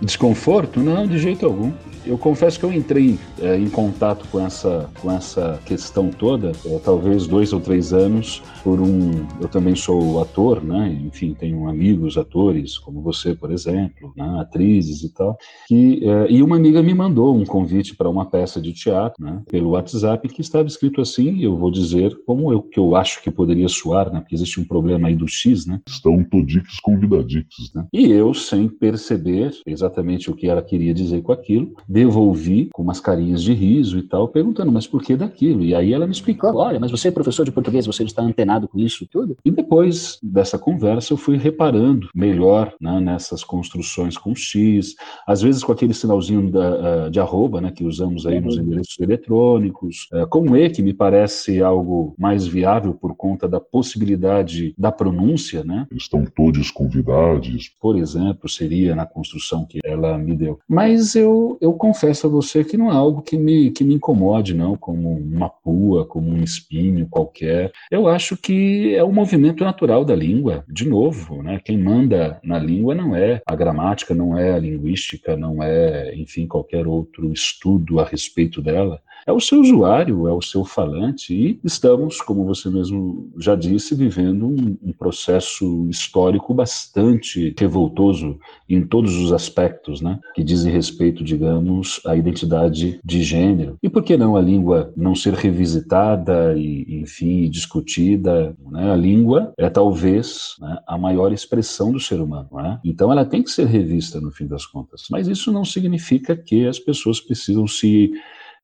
Desconforto? 0.00 0.80
Não, 0.80 1.06
de 1.06 1.18
jeito 1.18 1.46
algum 1.46 1.72
eu 2.04 2.16
confesso 2.16 2.58
que 2.58 2.64
eu 2.64 2.72
entrei 2.72 3.18
é, 3.40 3.56
em 3.56 3.68
contato 3.68 4.26
com 4.28 4.44
essa, 4.44 4.88
com 5.00 5.10
essa 5.10 5.60
questão 5.66 6.10
toda, 6.10 6.52
é, 6.64 6.78
talvez 6.78 7.26
dois 7.26 7.52
ou 7.52 7.60
três 7.60 7.92
anos, 7.92 8.42
por 8.64 8.80
um. 8.80 9.26
Eu 9.40 9.48
também 9.48 9.74
sou 9.74 10.20
ator, 10.20 10.62
né? 10.62 10.98
Enfim, 11.06 11.34
tenho 11.34 11.68
amigos 11.68 12.16
atores, 12.16 12.78
como 12.78 13.02
você, 13.02 13.34
por 13.34 13.50
exemplo, 13.50 14.12
né? 14.16 14.38
atrizes 14.40 15.02
e 15.02 15.12
tal. 15.12 15.36
Que, 15.68 16.00
é, 16.04 16.30
e 16.30 16.42
uma 16.42 16.56
amiga 16.56 16.82
me 16.82 16.94
mandou 16.94 17.36
um 17.36 17.44
convite 17.44 17.94
para 17.94 18.08
uma 18.08 18.26
peça 18.26 18.60
de 18.60 18.72
teatro, 18.72 19.22
né? 19.22 19.42
Pelo 19.48 19.70
WhatsApp, 19.70 20.26
que 20.28 20.40
estava 20.40 20.66
escrito 20.68 21.00
assim, 21.00 21.42
eu 21.42 21.56
vou 21.56 21.70
dizer 21.70 22.16
como 22.26 22.52
eu, 22.52 22.62
que 22.62 22.78
eu 22.78 22.96
acho 22.96 23.22
que 23.22 23.30
poderia 23.30 23.68
soar, 23.68 24.12
né? 24.12 24.20
Porque 24.20 24.34
existe 24.34 24.60
um 24.60 24.64
problema 24.64 25.08
aí 25.08 25.14
do 25.14 25.28
X, 25.28 25.66
né? 25.66 25.80
Estão 25.86 26.22
todiques 26.24 26.80
convidadiques, 26.80 27.72
né? 27.74 27.86
E 27.92 28.10
eu, 28.10 28.32
sem 28.32 28.68
perceber 28.68 29.50
exatamente 29.66 29.89
exatamente 29.90 30.30
o 30.30 30.34
que 30.34 30.48
ela 30.48 30.62
queria 30.62 30.94
dizer 30.94 31.22
com 31.22 31.32
aquilo, 31.32 31.74
devolvi 31.88 32.70
com 32.72 32.82
umas 32.82 33.00
carinhas 33.00 33.42
de 33.42 33.52
riso 33.52 33.98
e 33.98 34.02
tal, 34.02 34.28
perguntando, 34.28 34.70
mas 34.70 34.86
por 34.86 35.02
que 35.02 35.16
daquilo? 35.16 35.64
E 35.64 35.74
aí 35.74 35.92
ela 35.92 36.06
me 36.06 36.12
explicou, 36.12 36.54
olha, 36.56 36.78
mas 36.78 36.90
você 36.90 37.08
é 37.08 37.10
professor 37.10 37.44
de 37.44 37.52
português, 37.52 37.86
você 37.86 38.04
está 38.04 38.22
antenado 38.22 38.68
com 38.68 38.78
isso 38.78 39.06
tudo? 39.06 39.36
E 39.44 39.50
depois 39.50 40.18
dessa 40.22 40.58
conversa 40.58 41.12
eu 41.12 41.16
fui 41.16 41.36
reparando 41.36 42.08
melhor 42.14 42.72
né, 42.80 43.00
nessas 43.00 43.42
construções 43.42 44.16
com 44.16 44.34
X, 44.34 44.94
às 45.26 45.42
vezes 45.42 45.64
com 45.64 45.72
aquele 45.72 45.92
sinalzinho 45.92 46.50
da, 46.50 47.08
de 47.08 47.18
arroba, 47.18 47.60
né, 47.60 47.70
que 47.70 47.84
usamos 47.84 48.26
aí 48.26 48.40
nos 48.40 48.56
endereços 48.56 48.98
eletrônicos, 49.00 50.08
é, 50.12 50.24
com 50.26 50.56
E, 50.56 50.70
que 50.70 50.82
me 50.82 50.94
parece 50.94 51.60
algo 51.60 52.14
mais 52.18 52.46
viável 52.46 52.94
por 52.94 53.14
conta 53.16 53.48
da 53.48 53.60
possibilidade 53.60 54.74
da 54.78 54.92
pronúncia, 54.92 55.64
né? 55.64 55.86
Estão 55.92 56.24
todos 56.24 56.70
convidados. 56.70 57.70
Por 57.80 57.96
exemplo, 57.96 58.48
seria 58.48 58.94
na 58.94 59.06
construção 59.06 59.64
que 59.64 59.79
ela 59.84 60.16
me 60.18 60.34
deu. 60.34 60.58
Mas 60.68 61.14
eu, 61.14 61.58
eu 61.60 61.72
confesso 61.74 62.26
a 62.26 62.30
você 62.30 62.64
que 62.64 62.76
não 62.76 62.90
é 62.90 62.94
algo 62.94 63.22
que 63.22 63.36
me, 63.36 63.70
que 63.70 63.84
me 63.84 63.94
incomode, 63.94 64.54
não, 64.54 64.76
como 64.76 65.10
uma 65.10 65.48
pua, 65.48 66.04
como 66.04 66.30
um 66.30 66.42
espinho 66.42 67.06
qualquer. 67.08 67.72
Eu 67.90 68.08
acho 68.08 68.36
que 68.36 68.94
é 68.94 69.02
o 69.02 69.08
um 69.08 69.12
movimento 69.12 69.64
natural 69.64 70.04
da 70.04 70.14
língua. 70.14 70.64
De 70.68 70.88
novo, 70.88 71.42
né? 71.42 71.60
Quem 71.64 71.78
manda 71.78 72.40
na 72.42 72.58
língua 72.58 72.94
não 72.94 73.14
é 73.14 73.42
a 73.46 73.54
gramática, 73.54 74.14
não 74.14 74.36
é 74.36 74.52
a 74.52 74.58
linguística, 74.58 75.36
não 75.36 75.62
é, 75.62 76.14
enfim, 76.14 76.46
qualquer 76.46 76.86
outro 76.86 77.32
estudo 77.32 78.00
a 78.00 78.04
respeito 78.04 78.62
dela 78.62 79.00
é 79.26 79.32
o 79.32 79.40
seu 79.40 79.60
usuário, 79.60 80.26
é 80.26 80.32
o 80.32 80.42
seu 80.42 80.64
falante, 80.64 81.34
e 81.34 81.60
estamos, 81.64 82.20
como 82.20 82.44
você 82.44 82.68
mesmo 82.70 83.30
já 83.38 83.54
disse, 83.54 83.94
vivendo 83.94 84.46
um, 84.46 84.76
um 84.82 84.92
processo 84.92 85.86
histórico 85.88 86.54
bastante 86.54 87.54
revoltoso 87.58 88.38
em 88.68 88.82
todos 88.82 89.16
os 89.16 89.32
aspectos, 89.32 90.00
né, 90.00 90.18
que 90.34 90.42
dizem 90.42 90.72
respeito, 90.72 91.22
digamos, 91.24 92.00
à 92.06 92.16
identidade 92.16 93.00
de 93.04 93.22
gênero. 93.22 93.76
E 93.82 93.88
por 93.88 94.02
que 94.02 94.16
não 94.16 94.36
a 94.36 94.40
língua 94.40 94.92
não 94.96 95.14
ser 95.14 95.34
revisitada 95.34 96.54
e, 96.56 97.00
enfim, 97.00 97.48
discutida? 97.48 98.54
Né? 98.70 98.92
A 98.92 98.96
língua 98.96 99.52
é 99.56 99.68
talvez 99.68 100.54
né, 100.60 100.78
a 100.86 100.96
maior 100.96 101.32
expressão 101.32 101.92
do 101.92 102.00
ser 102.00 102.20
humano, 102.20 102.48
né? 102.52 102.80
então 102.84 103.10
ela 103.10 103.24
tem 103.24 103.42
que 103.42 103.50
ser 103.50 103.66
revista 103.66 104.20
no 104.20 104.30
fim 104.30 104.46
das 104.46 104.66
contas. 104.66 105.04
Mas 105.10 105.28
isso 105.28 105.52
não 105.52 105.64
significa 105.64 106.36
que 106.36 106.66
as 106.66 106.78
pessoas 106.78 107.20
precisam 107.20 107.66
se 107.66 108.12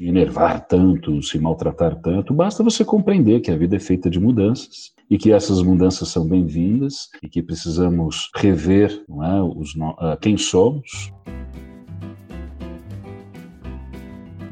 enervar 0.01 0.67
tanto, 0.67 1.23
se 1.23 1.39
maltratar 1.39 1.97
tanto, 2.01 2.35
basta 2.35 2.63
você 2.63 2.85
compreender 2.85 3.41
que 3.41 3.51
a 3.51 3.57
vida 3.57 3.77
é 3.77 3.81
feita 3.81 4.11
de 4.11 4.21
mudanças 4.21 4.93
e 5.09 5.17
que 5.17 5.33
essas 5.33 5.63
mudanças 5.63 6.09
são 6.09 6.27
bem-vindas 6.27 7.09
e 7.23 7.29
que 7.29 7.43
precisamos 7.43 8.31
rever 8.35 9.05
é, 9.09 9.43
os, 9.43 9.75
uh, 9.75 10.17
quem 10.21 10.37
somos. 10.37 11.13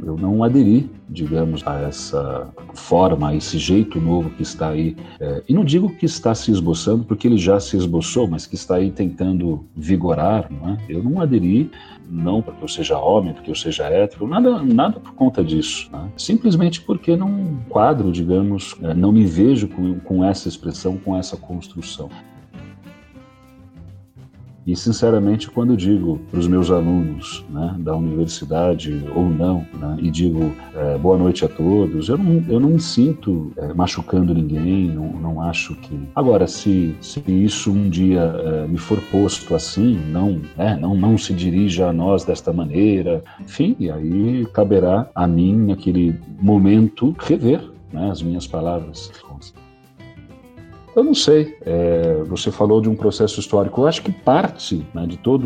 Eu 0.07 0.17
não 0.17 0.43
aderi 0.43 0.91
digamos, 1.09 1.67
a 1.67 1.81
essa 1.81 2.49
forma, 2.75 3.29
a 3.29 3.35
esse 3.35 3.59
jeito 3.59 4.01
novo 4.01 4.31
que 4.31 4.43
está 4.43 4.71
aí. 4.71 4.97
É, 5.21 5.43
e 5.49 5.55
não 5.55 5.65
digo 5.65 5.89
que 5.91 6.07
está 6.07 6.35
se 6.35 6.51
esboçando, 6.51 7.05
porque 7.05 7.29
ele 7.29 7.39
já 7.39 7.61
se 7.61 7.77
esboçou, 7.77 8.27
mas 8.27 8.47
que 8.47 8.55
está 8.55 8.77
aí 8.77 8.91
tentando 8.91 9.65
vigorar. 9.77 10.51
Não 10.51 10.71
é? 10.71 10.79
Eu 10.89 11.03
não 11.03 11.21
aderi, 11.21 11.71
não 12.09 12.43
porque 12.43 12.65
eu 12.65 12.69
seja 12.69 12.99
homem, 12.99 13.33
porque 13.35 13.51
eu 13.51 13.55
seja 13.55 13.85
hétero, 13.85 14.27
nada, 14.27 14.63
nada 14.63 14.99
por 14.99 15.13
conta 15.15 15.45
disso. 15.45 15.89
Né? 15.93 16.09
Simplesmente 16.17 16.81
porque 16.81 17.17
não 17.17 17.59
quadro, 17.69 18.11
digamos, 18.11 18.77
é, 18.83 18.95
não 18.95 19.13
me 19.13 19.25
vejo 19.25 19.69
com, 19.69 19.99
com 20.01 20.25
essa 20.25 20.49
expressão, 20.49 20.97
com 20.97 21.17
essa 21.17 21.37
construção. 21.37 22.09
E, 24.67 24.75
sinceramente, 24.75 25.51
quando 25.51 25.77
digo 25.77 26.19
para 26.31 26.41
os 26.41 26.47
meus 26.47 26.71
alunos 26.71 27.45
né, 27.51 27.77
da 27.79 27.95
universidade 27.95 29.05
ou 29.15 29.29
não, 29.29 29.67
né, 29.79 29.97
e 29.99 30.11
digo 30.11 30.53
é, 30.75 30.97
boa 30.97 31.19
noite 31.19 31.45
a 31.45 31.49
todos, 31.49 32.09
eu 32.09 32.17
não, 32.17 32.45
eu 32.49 32.59
não 32.59 32.71
me 32.71 32.81
sinto 32.81 33.53
é, 33.57 33.75
machucando 33.75 34.33
ninguém, 34.35 34.89
não, 34.89 35.09
não 35.13 35.43
acho 35.43 35.75
que. 35.77 35.99
Agora, 36.15 36.47
se, 36.47 36.95
se 37.01 37.23
isso 37.27 37.71
um 37.71 37.89
dia 37.91 38.21
é, 38.21 38.67
me 38.67 38.79
for 38.79 39.01
posto 39.11 39.55
assim, 39.55 39.99
não, 40.11 40.41
né, 40.57 40.79
não, 40.81 40.97
não 40.97 41.19
se 41.19 41.35
dirija 41.35 41.89
a 41.89 41.93
nós 41.93 42.25
desta 42.25 42.53
maneira, 42.53 43.23
enfim, 43.41 43.77
aí 43.91 44.47
caberá 44.53 45.09
a 45.15 45.27
mim, 45.27 45.67
naquele 45.67 46.19
momento, 46.41 47.15
rever 47.19 47.61
né, 47.93 48.11
as 48.11 48.23
minhas 48.23 48.47
palavras. 48.47 49.11
Eu 50.95 51.03
não 51.03 51.15
sei. 51.15 51.57
É, 51.63 52.23
você 52.25 52.51
falou 52.51 52.81
de 52.81 52.89
um 52.89 52.95
processo 52.95 53.41
histórico. 53.41 53.81
Eu 53.81 53.87
acho 53.87 54.03
que 54.03 54.13
parte 54.13 54.87
né, 54.95 55.07
de 55.07 55.17
toda 55.17 55.45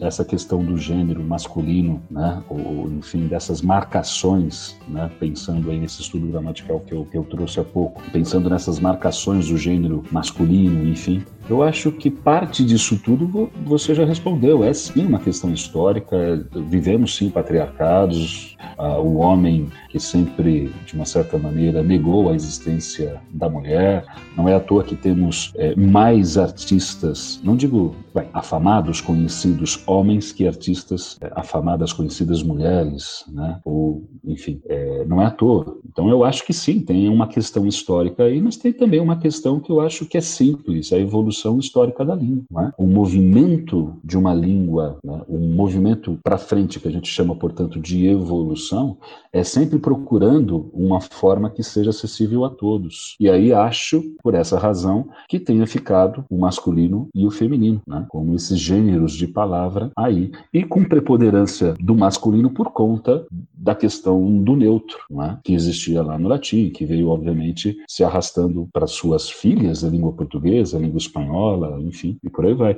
essa 0.00 0.24
questão 0.24 0.64
do 0.64 0.78
gênero 0.78 1.22
masculino, 1.22 2.02
né, 2.10 2.42
ou, 2.48 2.90
enfim, 2.90 3.26
dessas 3.26 3.60
marcações, 3.60 4.76
né, 4.88 5.10
pensando 5.20 5.70
aí 5.70 5.78
nesse 5.78 6.00
estudo 6.00 6.26
gramatical 6.26 6.80
que 6.80 6.94
eu, 6.94 7.04
que 7.04 7.16
eu 7.16 7.24
trouxe 7.24 7.60
há 7.60 7.64
pouco, 7.64 8.02
pensando 8.10 8.48
nessas 8.48 8.78
marcações 8.78 9.48
do 9.48 9.58
gênero 9.58 10.02
masculino, 10.10 10.88
enfim, 10.88 11.22
eu 11.48 11.62
acho 11.62 11.92
que 11.92 12.10
parte 12.10 12.64
disso 12.64 12.98
tudo 13.02 13.50
você 13.64 13.94
já 13.94 14.04
respondeu. 14.04 14.64
É 14.64 14.72
sim 14.72 15.06
uma 15.06 15.18
questão 15.18 15.52
histórica. 15.52 16.46
Vivemos 16.68 17.16
sim 17.16 17.30
patriarcados. 17.30 18.56
Ah, 18.76 18.98
o 18.98 19.16
homem 19.16 19.68
que 19.88 20.00
sempre, 20.00 20.72
de 20.84 20.94
uma 20.94 21.04
certa 21.04 21.38
maneira, 21.38 21.82
negou 21.82 22.28
a 22.28 22.34
existência 22.34 23.20
da 23.30 23.48
mulher. 23.48 24.04
Não 24.36 24.48
é 24.48 24.54
à 24.54 24.60
toa 24.60 24.84
que 24.84 24.96
temos 24.96 25.52
é, 25.56 25.74
mais 25.74 26.36
artistas, 26.36 27.40
não 27.42 27.56
digo 27.56 27.94
bem, 28.14 28.28
afamados, 28.32 29.00
conhecidos 29.00 29.82
homens, 29.86 30.32
que 30.32 30.46
artistas 30.46 31.16
é, 31.20 31.30
afamadas, 31.34 31.92
conhecidas 31.92 32.42
mulheres, 32.42 33.24
né? 33.28 33.60
Ou, 33.64 34.04
enfim, 34.24 34.60
é, 34.66 35.04
não 35.06 35.22
é 35.22 35.26
à 35.26 35.30
toa. 35.30 35.78
Então 35.88 36.08
eu 36.10 36.24
acho 36.24 36.44
que 36.44 36.52
sim, 36.52 36.80
tem 36.80 37.08
uma 37.08 37.28
questão 37.28 37.66
histórica 37.66 38.24
aí, 38.24 38.40
mas 38.40 38.56
tem 38.56 38.72
também 38.72 39.00
uma 39.00 39.16
questão 39.16 39.60
que 39.60 39.70
eu 39.70 39.80
acho 39.80 40.04
que 40.06 40.18
é 40.18 40.20
simples, 40.20 40.92
a 40.92 40.98
evolução 40.98 41.35
evolução 41.36 41.58
histórica 41.58 42.04
da 42.04 42.14
língua. 42.14 42.44
Né? 42.50 42.72
O 42.78 42.86
movimento 42.86 43.94
de 44.02 44.16
uma 44.16 44.32
língua, 44.32 44.98
né? 45.04 45.20
um 45.28 45.54
movimento 45.54 46.18
para 46.22 46.38
frente, 46.38 46.80
que 46.80 46.88
a 46.88 46.90
gente 46.90 47.08
chama, 47.08 47.36
portanto, 47.36 47.78
de 47.80 48.06
evolução, 48.06 48.96
é 49.32 49.44
sempre 49.44 49.78
procurando 49.78 50.70
uma 50.72 51.00
forma 51.00 51.50
que 51.50 51.62
seja 51.62 51.90
acessível 51.90 52.44
a 52.44 52.50
todos. 52.50 53.16
E 53.20 53.28
aí 53.28 53.52
acho, 53.52 54.02
por 54.22 54.34
essa 54.34 54.58
razão, 54.58 55.08
que 55.28 55.38
tenha 55.38 55.66
ficado 55.66 56.24
o 56.30 56.38
masculino 56.38 57.08
e 57.14 57.26
o 57.26 57.30
feminino, 57.30 57.82
né? 57.86 58.06
como 58.08 58.34
esses 58.34 58.58
gêneros 58.58 59.12
de 59.12 59.26
palavra 59.26 59.90
aí, 59.96 60.30
e 60.52 60.64
com 60.64 60.84
preponderância 60.84 61.74
do 61.78 61.94
masculino 61.94 62.50
por 62.50 62.72
conta 62.72 63.26
da 63.54 63.74
questão 63.74 64.42
do 64.42 64.56
neutro, 64.56 64.98
né? 65.10 65.38
que 65.44 65.52
existia 65.52 66.02
lá 66.02 66.18
no 66.18 66.28
latim, 66.28 66.70
que 66.70 66.86
veio, 66.86 67.08
obviamente, 67.08 67.76
se 67.88 68.02
arrastando 68.02 68.68
para 68.72 68.86
suas 68.86 69.28
filhas, 69.28 69.84
a 69.84 69.88
língua 69.88 70.12
portuguesa, 70.12 70.76
a 70.76 70.80
língua 70.80 70.98
espanhola, 70.98 71.25
espanhola, 71.26 71.80
enfim, 71.80 72.18
e 72.22 72.30
por 72.30 72.46
aí 72.46 72.54
vai. 72.54 72.76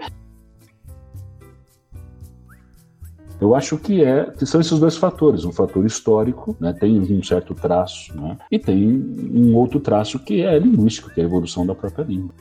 Eu 3.41 3.55
acho 3.55 3.79
que 3.79 4.03
é 4.03 4.25
que 4.33 4.45
são 4.45 4.61
esses 4.61 4.79
dois 4.81 4.97
fatores, 4.97 5.45
um 5.45 5.53
fator 5.53 5.87
histórico, 5.87 6.57
né, 6.59 6.73
tem 6.73 6.99
um 6.99 7.23
certo 7.23 7.55
traço, 7.55 8.17
né, 8.17 8.37
e 8.51 8.59
tem 8.59 8.89
um 9.33 9.55
outro 9.55 9.79
traço 9.79 10.19
que 10.19 10.43
é 10.43 10.59
linguístico, 10.59 11.11
que 11.11 11.21
é 11.21 11.25
a 11.25 11.27
evolução 11.27 11.65
da 11.65 11.75
própria 11.75 12.05
língua. 12.05 12.35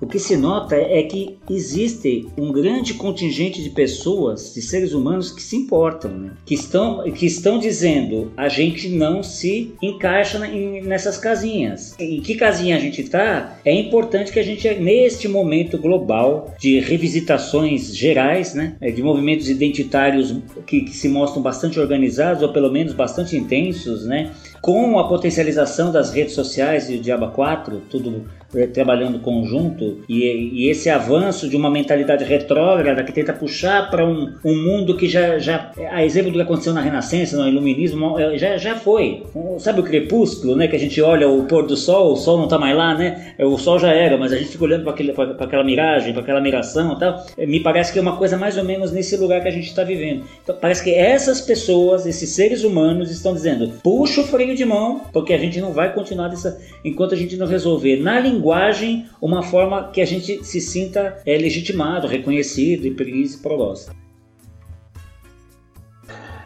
O 0.00 0.06
que 0.06 0.18
se 0.18 0.36
nota 0.36 0.76
é 0.76 1.02
que 1.02 1.38
existe 1.50 2.28
um 2.36 2.52
grande 2.52 2.94
contingente 2.94 3.62
de 3.62 3.70
pessoas, 3.70 4.54
de 4.54 4.62
seres 4.62 4.92
humanos 4.92 5.32
que 5.32 5.42
se 5.42 5.56
importam, 5.56 6.10
né? 6.10 6.30
que, 6.46 6.54
estão, 6.54 7.02
que 7.10 7.26
estão 7.26 7.58
dizendo 7.58 8.32
a 8.36 8.48
gente 8.48 8.88
não 8.88 9.22
se 9.22 9.72
encaixa 9.82 10.38
nessas 10.38 11.16
casinhas. 11.18 11.96
Em 11.98 12.20
que 12.20 12.36
casinha 12.36 12.76
a 12.76 12.80
gente 12.80 13.02
está? 13.02 13.58
É 13.64 13.72
importante 13.72 14.32
que 14.32 14.38
a 14.38 14.42
gente, 14.42 14.68
neste 14.74 15.26
momento 15.26 15.78
global 15.78 16.54
de 16.60 16.78
revisitações 16.80 17.94
gerais, 17.94 18.54
né? 18.54 18.76
É, 18.80 18.90
de 18.90 19.02
movimentos 19.02 19.48
identitários 19.48 20.36
que, 20.66 20.82
que 20.82 20.96
se 20.96 21.08
mostram 21.08 21.42
bastante 21.42 21.80
organizados 21.80 22.42
ou 22.42 22.52
pelo 22.52 22.70
menos 22.70 22.92
bastante 22.92 23.36
intensos, 23.36 24.06
né? 24.06 24.32
com 24.60 24.98
a 24.98 25.08
potencialização 25.08 25.92
das 25.92 26.12
redes 26.12 26.34
sociais 26.34 26.90
e 26.90 26.96
o 26.96 27.00
Diaba 27.00 27.28
4, 27.30 27.82
tudo 27.88 28.24
trabalhando 28.72 29.18
conjunto, 29.18 29.98
e, 30.08 30.24
e, 30.24 30.70
esse 30.70 30.88
avanço 30.88 31.48
de 31.48 31.56
uma 31.56 31.70
mentalidade 31.70 32.24
retrógrada 32.24 33.04
que 33.04 33.12
tenta 33.12 33.32
puxar 33.32 33.90
para 33.90 34.06
um, 34.06 34.32
um, 34.42 34.56
mundo 34.56 34.96
que 34.96 35.06
já, 35.06 35.38
já, 35.38 35.70
a 35.90 36.02
exemplo 36.04 36.30
do 36.30 36.36
que 36.36 36.42
aconteceu 36.42 36.72
na 36.72 36.80
Renascença, 36.80 37.36
no 37.36 37.46
Iluminismo, 37.46 38.18
eh, 38.18 38.38
já, 38.38 38.56
já 38.56 38.74
foi. 38.76 39.22
Sabe 39.58 39.80
o 39.80 39.82
crepúsculo, 39.82 40.56
né? 40.56 40.66
Que 40.66 40.76
a 40.76 40.78
gente 40.78 41.00
olha 41.02 41.28
o 41.28 41.44
pôr 41.44 41.66
do 41.66 41.76
sol, 41.76 42.12
o 42.12 42.16
sol 42.16 42.38
não 42.38 42.44
está 42.44 42.58
mais 42.58 42.74
lá, 42.74 42.94
né? 42.94 43.34
O 43.38 43.58
sol 43.58 43.78
já 43.78 43.92
era, 43.92 44.16
mas 44.16 44.32
a 44.32 44.36
gente 44.36 44.50
fica 44.50 44.64
olhando 44.64 44.84
para 44.84 45.44
aquela 45.44 45.64
miragem, 45.64 46.12
para 46.14 46.22
aquela 46.22 46.40
miração 46.40 46.94
e 46.94 46.98
tal. 46.98 47.26
Eh, 47.36 47.46
me 47.46 47.60
parece 47.60 47.92
que 47.92 47.98
é 47.98 48.02
uma 48.02 48.16
coisa 48.16 48.38
mais 48.38 48.56
ou 48.56 48.64
menos 48.64 48.92
nesse 48.92 49.16
lugar 49.18 49.42
que 49.42 49.48
a 49.48 49.52
gente 49.52 49.66
está 49.66 49.84
vivendo. 49.84 50.24
Então, 50.42 50.56
parece 50.58 50.82
que 50.82 50.94
essas 50.94 51.42
pessoas, 51.42 52.06
esses 52.06 52.30
seres 52.30 52.64
humanos, 52.64 53.10
estão 53.10 53.34
dizendo: 53.34 53.72
puxa 53.82 54.22
o 54.22 54.24
freio 54.24 54.54
de 54.56 54.64
mão, 54.64 55.02
porque 55.12 55.34
a 55.34 55.38
gente 55.38 55.60
não 55.60 55.72
vai 55.72 55.92
continuar 55.92 56.28
dessa 56.28 56.58
enquanto 56.82 57.12
a 57.14 57.16
gente 57.16 57.36
não 57.36 57.46
resolver 57.46 57.96
na 57.98 58.18
linguagem 58.18 58.37
linguagem 58.38 59.06
uma 59.20 59.42
forma 59.42 59.90
que 59.90 60.00
a 60.00 60.06
gente 60.06 60.44
se 60.44 60.60
sinta 60.60 61.20
é, 61.26 61.36
legitimado, 61.36 62.06
reconhecido 62.06 62.86
e 62.86 62.94
feliz 62.94 63.34
e 63.34 63.42
prológico. 63.42 64.07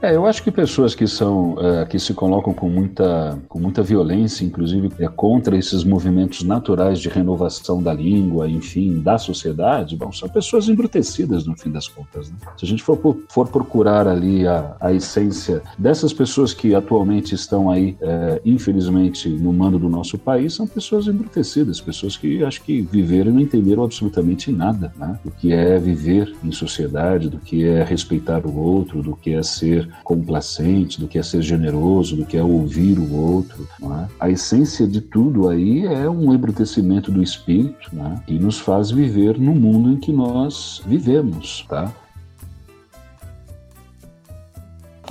É, 0.03 0.17
eu 0.17 0.27
acho 0.27 0.43
que 0.43 0.51
pessoas 0.51 0.97
que 0.97 1.07
são 1.07 1.57
é, 1.61 1.85
que 1.85 1.97
se 1.97 2.12
colocam 2.12 2.53
com 2.53 2.69
muita, 2.69 3.38
com 3.49 3.61
muita 3.61 3.85
violência, 3.85 4.45
inclusive 4.45 4.91
é, 4.99 5.07
contra 5.07 5.57
esses 5.57 5.85
movimentos 5.85 6.43
naturais 6.43 6.99
de 6.99 7.09
renovação 7.09 7.81
da 7.81 7.95
língua, 7.95 8.51
enfim, 8.51 9.01
da 9.01 9.17
sociedade, 9.17 9.97
bom, 9.97 10.11
são 10.11 10.29
pessoas 10.29 10.69
embrutecidas 10.69 11.47
no 11.47 11.57
fim 11.57 11.71
das 11.71 11.87
contas. 11.87 12.29
Né? 12.31 12.37
Se 12.57 12.65
a 12.65 12.69
gente 12.69 12.83
for, 12.83 12.99
for 13.29 13.47
procurar 13.47 14.09
ali 14.09 14.45
a, 14.45 14.75
a 14.81 14.93
essência 14.93 15.62
dessas 15.79 16.12
pessoas 16.12 16.53
que 16.53 16.75
atualmente 16.75 17.37
estão 17.37 17.71
aí, 17.71 17.97
é, 18.01 18.41
infelizmente, 18.45 19.29
no 19.29 19.53
mando 19.53 19.79
do 19.79 19.88
nosso 19.88 20.19
país, 20.19 20.53
são 20.55 20.67
pessoas 20.67 21.07
embrutecidas, 21.07 21.81
pessoas 21.81 22.17
que 22.17 22.43
acho 22.43 22.61
que 22.62 22.83
viveram 22.83 23.31
e 23.31 23.35
não 23.35 23.41
entenderam 23.41 23.85
absolutamente 23.85 24.51
nada, 24.51 24.93
né? 24.97 25.17
Do 25.25 25.31
que 25.31 25.53
é 25.53 25.79
viver 25.79 26.35
em 26.43 26.51
sociedade, 26.51 27.29
do 27.29 27.38
que 27.38 27.65
é 27.65 27.85
respeitar 27.85 28.45
o 28.45 28.59
outro, 28.59 29.01
do 29.01 29.15
que 29.15 29.33
é 29.35 29.43
ser 29.45 29.92
complacente, 30.05 31.01
do 31.01 31.09
que 31.09 31.19
é 31.19 31.23
ser 31.23 31.43
generoso, 31.43 32.17
do 32.17 32.25
que 32.25 32.37
é 32.37 32.43
ouvir 32.43 32.99
o 32.99 33.15
outro. 33.15 33.69
É? 33.83 34.07
A 34.21 34.31
essência 34.31 34.87
de 34.87 35.01
tudo 35.01 35.49
aí 35.49 35.87
é 35.87 36.09
um 36.09 36.33
embrutecimento 36.35 37.11
do 37.11 37.23
espírito 37.23 37.91
é? 37.97 38.21
que 38.27 38.39
nos 38.39 38.59
faz 38.59 38.91
viver 38.91 39.39
no 39.39 39.55
mundo 39.55 39.93
em 39.93 39.97
que 39.97 40.13
nós 40.13 40.83
vivemos. 40.87 41.65
Tá? 41.69 41.93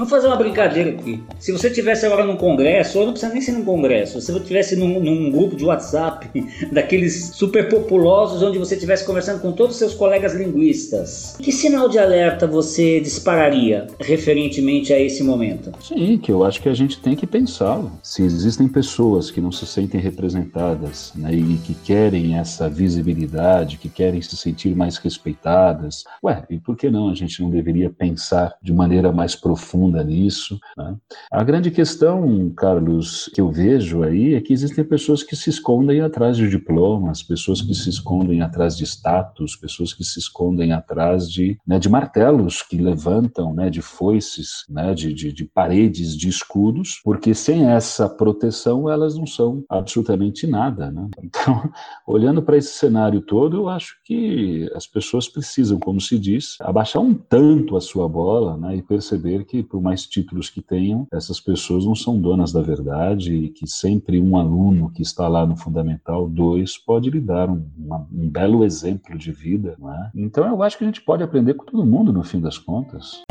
Vamos 0.02 0.10
fazer 0.10 0.26
uma 0.26 0.36
brincadeira 0.36 0.90
aqui. 0.90 1.24
Se 1.40 1.52
você 1.52 1.70
tivesse 1.70 2.08
agora 2.08 2.26
num 2.26 2.36
congresso, 2.36 2.98
ou 2.98 3.06
não 3.06 3.14
precisa 3.14 3.32
nem 3.32 3.40
ser 3.40 3.52
num 3.52 3.64
congresso, 3.64 4.20
se 4.20 4.32
você 4.32 4.40
tivesse 4.40 4.76
num, 4.76 5.00
num 5.00 5.30
grupo 5.30 5.56
de 5.56 5.64
WhatsApp 5.64 6.28
daqueles 6.74 7.30
super 7.36 7.70
populosos, 7.70 8.42
onde 8.42 8.58
você 8.58 8.74
estivesse 8.74 9.06
conversando 9.06 9.42
com 9.42 9.52
todos 9.52 9.74
os 9.74 9.78
seus 9.78 9.94
colegas 9.94 10.34
linguistas, 10.34 11.38
que 11.40 11.52
sinal 11.52 11.88
de 11.88 12.00
alerta 12.00 12.48
você 12.48 13.00
dispararia 13.00 13.86
referentemente 14.00 14.92
a 14.92 15.00
esse 15.00 15.24
momento? 15.24 15.72
Sim, 15.80 16.18
que 16.18 16.32
eu 16.32 16.44
acho 16.44 16.64
que 16.64 16.70
a 16.70 16.74
gente 16.74 17.00
tem 17.00 17.16
que 17.16 17.28
pensá-lo. 17.28 17.92
Se 18.02 18.24
existem 18.24 18.68
pessoas 18.68 19.30
que 19.30 19.40
não 19.40 19.52
se 19.52 19.68
sentem 19.68 20.02
representadas 20.02 21.14
né, 21.16 21.32
e 21.32 21.60
que 21.64 21.76
querem 21.76 22.40
essa 22.40 22.68
visibilidade, 22.68 23.78
que 23.78 23.88
querem 23.88 24.20
se 24.20 24.36
sentir 24.36 24.76
mais 24.76 24.98
respeitadas, 24.98 26.06
ué, 26.24 26.44
e 26.50 26.58
por 26.58 26.76
que 26.76 26.90
não 26.90 27.08
a 27.08 27.14
gente 27.14 27.40
não 27.40 27.52
deveria 27.52 27.92
pensar 27.92 28.56
de 28.64 28.74
maneira 28.74 29.12
mais 29.12 29.36
profunda? 29.36 29.91
Profunda 29.92 30.04
nisso. 30.04 30.60
Né? 30.78 30.96
A 31.32 31.44
grande 31.44 31.70
questão, 31.70 32.50
Carlos, 32.56 33.30
que 33.34 33.42
eu 33.42 33.52
vejo 33.52 34.04
aí 34.04 34.34
é 34.34 34.42
que 34.42 34.54
existem 34.54 34.84
pessoas 34.84 35.22
que 35.22 35.36
se 35.36 35.50
escondem 35.50 36.02
atrás 36.02 36.38
de 36.38 36.50
diplomas, 36.50 37.22
pessoas 37.22 37.62
que 37.62 37.74
se 37.74 37.90
escondem 37.90 38.42
atrás 38.42 38.78
de 38.78 38.86
status, 38.86 39.56
pessoas 39.56 39.94
que 39.94 40.04
se 40.04 40.20
escondem 40.20 40.72
atrás 40.72 41.30
de, 41.30 41.58
né, 41.68 41.78
de 41.78 41.90
martelos 41.90 42.62
que 42.62 42.78
levantam, 42.78 43.54
né, 43.54 43.70
de 43.70 43.82
foices, 43.82 44.66
né, 44.70 44.94
de, 44.94 45.14
de, 45.14 45.34
de 45.34 45.46
paredes, 45.46 46.16
de 46.16 46.30
escudos, 46.30 47.02
porque 47.04 47.34
sem 47.34 47.68
essa 47.68 48.08
proteção 48.08 48.90
elas 48.90 49.16
não 49.18 49.28
são 49.28 49.64
absolutamente 49.70 50.48
nada. 50.48 50.90
Né? 50.92 51.10
Então, 51.42 51.72
olhando 52.06 52.42
para 52.42 52.58
esse 52.58 52.74
cenário 52.74 53.22
todo, 53.22 53.58
eu 53.58 53.70
acho 53.70 53.96
que 54.04 54.70
as 54.76 54.86
pessoas 54.86 55.30
precisam, 55.30 55.80
como 55.80 56.00
se 56.00 56.20
diz, 56.20 56.58
abaixar 56.60 57.02
um 57.02 57.14
tanto 57.14 57.78
a 57.78 57.82
sua 57.82 58.08
bola 58.08 58.58
né, 58.58 58.76
e 58.76 58.82
perceber 58.84 59.46
que 59.46 59.64
por 59.72 59.82
mais 59.82 60.06
títulos 60.06 60.50
que 60.50 60.62
tenham, 60.62 61.08
essas 61.12 61.40
pessoas 61.40 61.86
não 61.86 61.96
são 61.96 62.20
donas 62.20 62.52
da 62.52 62.62
verdade 62.62 63.34
e 63.34 63.50
que 63.50 63.66
sempre 63.66 64.20
um 64.20 64.36
aluno 64.36 64.92
que 64.92 65.02
está 65.02 65.30
lá 65.30 65.46
no 65.46 65.56
Fundamental 65.56 66.28
2 66.28 66.78
pode 66.80 67.10
lhe 67.10 67.22
dar 67.22 67.50
um, 67.50 67.66
uma, 67.78 68.06
um 68.12 68.30
belo 68.30 68.66
exemplo 68.66 69.18
de 69.18 69.32
vida. 69.32 69.78
É? 69.82 70.10
Então 70.14 70.46
eu 70.46 70.62
acho 70.62 70.78
que 70.78 70.84
a 70.84 70.88
gente 70.88 71.02
pode 71.02 71.24
aprender 71.24 71.54
com 71.54 71.64
todo 71.64 71.86
mundo 71.86 72.12
no 72.12 72.22
fim 72.22 72.42
das 72.42 72.58
contas. 72.58 73.22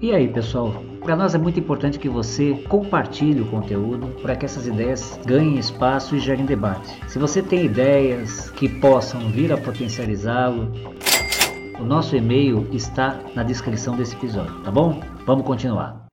E 0.00 0.12
aí, 0.12 0.28
pessoal? 0.28 0.72
Para 1.02 1.16
nós 1.16 1.34
é 1.34 1.38
muito 1.38 1.58
importante 1.58 1.98
que 1.98 2.08
você 2.08 2.54
compartilhe 2.68 3.40
o 3.40 3.46
conteúdo 3.46 4.08
para 4.22 4.36
que 4.36 4.44
essas 4.44 4.66
ideias 4.66 5.18
ganhem 5.26 5.58
espaço 5.58 6.14
e 6.14 6.20
gerem 6.20 6.46
debate. 6.46 7.00
Se 7.08 7.18
você 7.18 7.42
tem 7.42 7.64
ideias 7.64 8.50
que 8.50 8.68
possam 8.68 9.28
vir 9.30 9.52
a 9.52 9.56
potencializá-lo, 9.56 10.70
o 11.78 11.84
nosso 11.84 12.16
e-mail 12.16 12.66
está 12.72 13.20
na 13.34 13.42
descrição 13.42 13.96
desse 13.96 14.16
episódio, 14.16 14.60
tá 14.62 14.70
bom? 14.70 15.00
Vamos 15.24 15.46
continuar. 15.46 16.07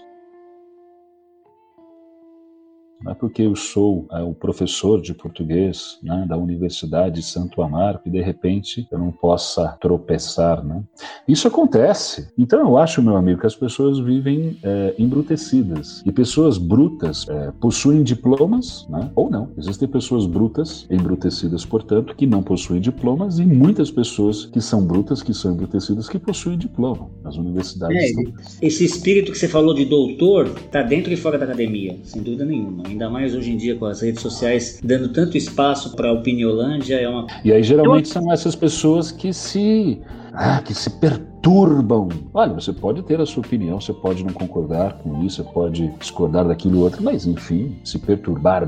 Não 3.06 3.12
é 3.12 3.16
porque 3.16 3.44
eu 3.44 3.56
sou 3.56 4.08
é, 4.12 4.20
o 4.24 4.34
professor 4.34 5.00
de 5.00 5.14
português 5.14 6.00
né, 6.02 6.26
da 6.28 6.36
Universidade 6.36 7.18
de 7.18 7.22
Santo 7.22 7.62
Amaro 7.62 8.00
que 8.00 8.10
de 8.10 8.20
repente 8.20 8.88
eu 8.92 8.98
não 8.98 9.12
possa 9.12 9.78
tropeçar. 9.80 10.66
Né? 10.66 10.82
Isso 11.28 11.48
acontece. 11.48 12.28
Então 12.36 12.60
eu 12.62 12.78
acho, 12.80 13.04
meu 13.04 13.16
amigo, 13.16 13.42
que 13.42 13.46
as 13.46 13.56
pessoas 13.56 14.00
vivem 14.00 14.58
é, 14.64 14.96
embrutecidas. 14.98 16.02
E 16.04 16.12
pessoas 16.12 16.58
brutas 16.58 17.28
é, 17.30 17.52
possuem 17.60 18.02
diplomas 18.02 18.88
né, 18.90 19.12
ou 19.16 19.30
não. 19.30 19.52
Existem 19.56 19.88
pessoas 19.88 20.26
brutas, 20.26 20.88
embrutecidas, 20.90 21.64
portanto, 21.64 22.16
que 22.16 22.26
não 22.26 22.42
possuem 22.42 22.82
diplomas, 22.82 23.38
e 23.38 23.46
muitas 23.46 23.92
pessoas 23.92 24.46
que 24.46 24.60
são 24.60 24.84
brutas, 24.84 25.22
que 25.22 25.34
são 25.34 25.54
embrutecidas, 25.54 26.10
que 26.10 26.18
possuem 26.18 26.58
diploma. 26.58 27.08
As 27.24 27.38
universidades. 27.38 27.96
É, 27.96 28.06
estão... 28.08 28.34
Esse 28.64 28.84
espírito 28.84 29.32
que 29.32 29.38
você 29.38 29.48
falou 29.48 29.76
de 29.76 29.86
doutor 29.86 30.48
está 30.48 30.82
dentro 30.82 31.14
e 31.14 31.16
fora 31.16 31.38
da 31.38 31.46
academia, 31.46 32.00
sem 32.04 32.24
dúvida 32.24 32.44
nenhuma 32.46 32.95
ainda 32.96 33.10
mais 33.10 33.36
hoje 33.36 33.52
em 33.52 33.58
dia 33.58 33.76
com 33.76 33.86
as 33.86 34.02
redes 34.02 34.22
sociais 34.22 34.80
dando 34.84 35.10
tanto 35.10 35.38
espaço 35.38 35.96
para 35.96 36.10
a 36.10 36.14
opiniolândia, 36.14 36.96
é 36.96 37.08
uma. 37.08 37.28
E 37.44 37.52
aí 37.52 37.62
geralmente 37.62 38.08
são 38.08 38.32
essas 38.32 38.56
pessoas 38.56 39.12
que 39.12 39.34
se 39.34 40.00
ah, 40.36 40.62
que 40.62 40.74
se 40.74 40.90
perturbam. 40.90 42.10
Olha, 42.34 42.54
você 42.54 42.74
pode 42.74 43.02
ter 43.04 43.20
a 43.22 43.26
sua 43.26 43.42
opinião, 43.42 43.80
você 43.80 43.94
pode 43.94 44.24
não 44.24 44.34
concordar 44.34 44.94
com 45.00 45.24
isso, 45.24 45.44
você 45.44 45.50
pode 45.52 45.88
discordar 46.00 46.48
daquilo 46.48 46.82
outro, 46.82 47.04
mas 47.04 47.26
enfim, 47.26 47.76
se 47.84 48.00
perturbar 48.00 48.68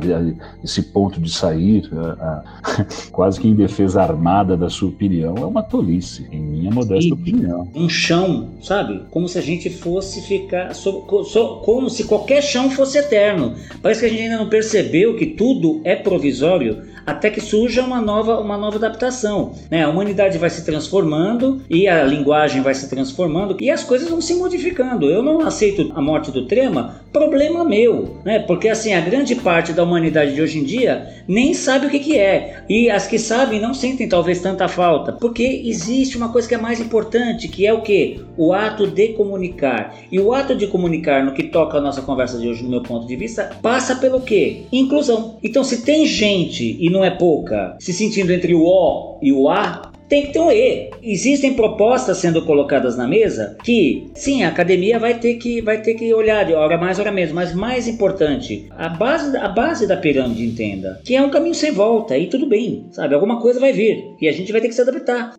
esse 0.64 0.82
ponto 0.82 1.20
de 1.20 1.32
sair 1.32 1.90
quase 3.12 3.40
que 3.40 3.48
em 3.48 3.56
defesa 3.56 4.02
armada 4.02 4.56
da 4.56 4.70
sua 4.70 4.90
opinião 4.90 5.36
é 5.38 5.46
uma 5.46 5.64
tolice, 5.64 6.28
em 6.32 6.42
minha 6.42 6.72
modesta 6.72 7.10
e 7.10 7.14
opinião. 7.14 7.68
Um 7.76 7.90
chão, 7.90 8.50
sabe? 8.62 9.04
Como 9.12 9.28
se 9.28 9.38
a 9.38 9.42
gente 9.42 9.70
fosse 9.70 10.22
ficar. 10.22 10.74
So, 10.74 11.06
so, 11.26 11.62
como 11.66 11.90
se 11.90 12.04
qualquer 12.06 12.42
chão 12.42 12.70
fosse 12.70 12.98
eterno. 12.98 13.56
Parece 13.82 14.02
que 14.02 14.06
a 14.06 14.10
gente 14.10 14.22
ainda 14.22 14.38
não 14.38 14.50
percebeu 14.50 15.16
que 15.16 15.26
tudo 15.26 15.82
é 15.84 15.96
provisório 15.96 16.97
até 17.08 17.30
que 17.30 17.40
surja 17.40 17.82
uma 17.82 18.02
nova, 18.02 18.38
uma 18.40 18.58
nova 18.58 18.76
adaptação. 18.76 19.54
Né? 19.72 19.84
A 19.84 19.90
humanidade 19.90 20.38
vai 20.38 20.50
se 20.50 20.66
transformando 20.66 21.62
e 21.70 21.88
a 21.88 22.04
linguagem 22.04 22.62
vai 22.62 22.76
se 22.76 22.90
transformando 22.90 23.56
e 23.62 23.72
as 23.72 23.82
coisas 23.82 24.10
vão 24.10 24.20
se 24.20 24.36
modificando. 24.36 25.10
Eu 25.10 25.24
não 25.24 25.40
aceito 25.40 25.90
a 25.96 26.02
morte 26.02 26.32
do 26.32 26.46
Trema, 26.46 27.02
problema 27.14 27.64
meu, 27.64 28.18
né? 28.26 28.40
porque 28.40 28.68
assim 28.68 28.94
a 28.94 29.00
grande 29.00 29.36
parte 29.36 29.72
da 29.72 29.84
humanidade 29.84 30.36
de 30.36 30.42
hoje 30.42 30.60
em 30.60 30.66
dia 30.66 31.08
nem 31.28 31.54
sabe 31.54 31.88
o 31.88 31.90
que, 31.90 32.00
que 32.00 32.18
é 32.18 32.64
e 32.70 32.90
as 32.90 33.08
que 33.08 33.18
sabem 33.18 33.62
não 33.62 33.74
sentem 33.74 34.10
talvez 34.10 34.42
tanta 34.42 34.68
falta, 34.68 35.14
porque 35.14 35.64
existe 35.66 36.18
uma 36.18 36.30
coisa 36.30 36.48
que 36.48 36.56
é 36.56 36.58
mais 36.58 36.82
importante, 36.82 37.48
que 37.48 37.66
é 37.66 37.74
o 37.74 37.82
que? 37.82 38.22
O 38.36 38.52
ato 38.52 38.86
de 38.86 39.10
comunicar. 39.10 39.96
E 40.12 40.20
o 40.20 40.34
ato 40.34 40.56
de 40.56 40.68
comunicar 40.68 41.24
no 41.24 41.34
que 41.34 41.44
toca 41.44 41.78
a 41.78 41.82
nossa 41.82 42.02
conversa 42.02 42.38
de 42.38 42.48
hoje, 42.48 42.64
no 42.64 42.70
meu 42.70 42.82
ponto 42.82 43.08
de 43.08 43.16
vista, 43.16 43.56
passa 43.62 43.96
pelo 43.96 44.22
que? 44.22 44.66
Inclusão. 44.72 45.38
Então, 45.42 45.64
se 45.64 45.84
tem 45.84 46.06
gente 46.06 46.78
e 46.80 46.90
não 46.90 46.97
é 47.04 47.10
pouca, 47.10 47.76
se 47.80 47.94
sentindo 47.94 48.32
entre 48.32 48.54
o 48.54 48.64
O 48.64 49.20
e 49.22 49.32
o 49.32 49.50
A, 49.50 49.92
tem 50.08 50.28
que 50.28 50.34
ter 50.34 50.40
um 50.40 50.52
E. 50.52 50.90
Existem 51.04 51.54
propostas 51.54 52.18
sendo 52.18 52.42
colocadas 52.46 52.98
na 52.98 53.08
mesa 53.08 53.58
que, 53.64 54.10
sim, 54.14 54.44
a 54.44 54.50
academia 54.50 54.98
vai 54.98 55.20
ter 55.20 55.36
que, 55.36 55.62
vai 55.62 55.82
ter 55.82 55.96
que 55.96 56.14
olhar 56.14 56.46
de 56.46 56.54
hora 56.54 56.78
mais, 56.78 57.00
hora 57.00 57.12
menos, 57.12 57.34
mas 57.34 57.54
mais 57.54 57.88
importante, 57.88 58.68
a 58.78 58.90
base, 58.90 59.36
a 59.38 59.50
base 59.50 59.88
da 59.88 59.98
pirâmide 59.98 60.46
entenda 60.46 61.02
que 61.04 61.16
é 61.16 61.22
um 61.22 61.30
caminho 61.30 61.56
sem 61.56 61.72
volta 61.72 62.18
e 62.18 62.28
tudo 62.28 62.48
bem, 62.48 62.86
sabe? 62.92 63.14
Alguma 63.14 63.42
coisa 63.42 63.60
vai 63.60 63.74
vir 63.74 64.16
e 64.22 64.28
a 64.28 64.32
gente 64.32 64.52
vai 64.52 64.62
ter 64.62 64.70
que 64.70 64.76
se 64.76 64.82
adaptar. 64.82 65.34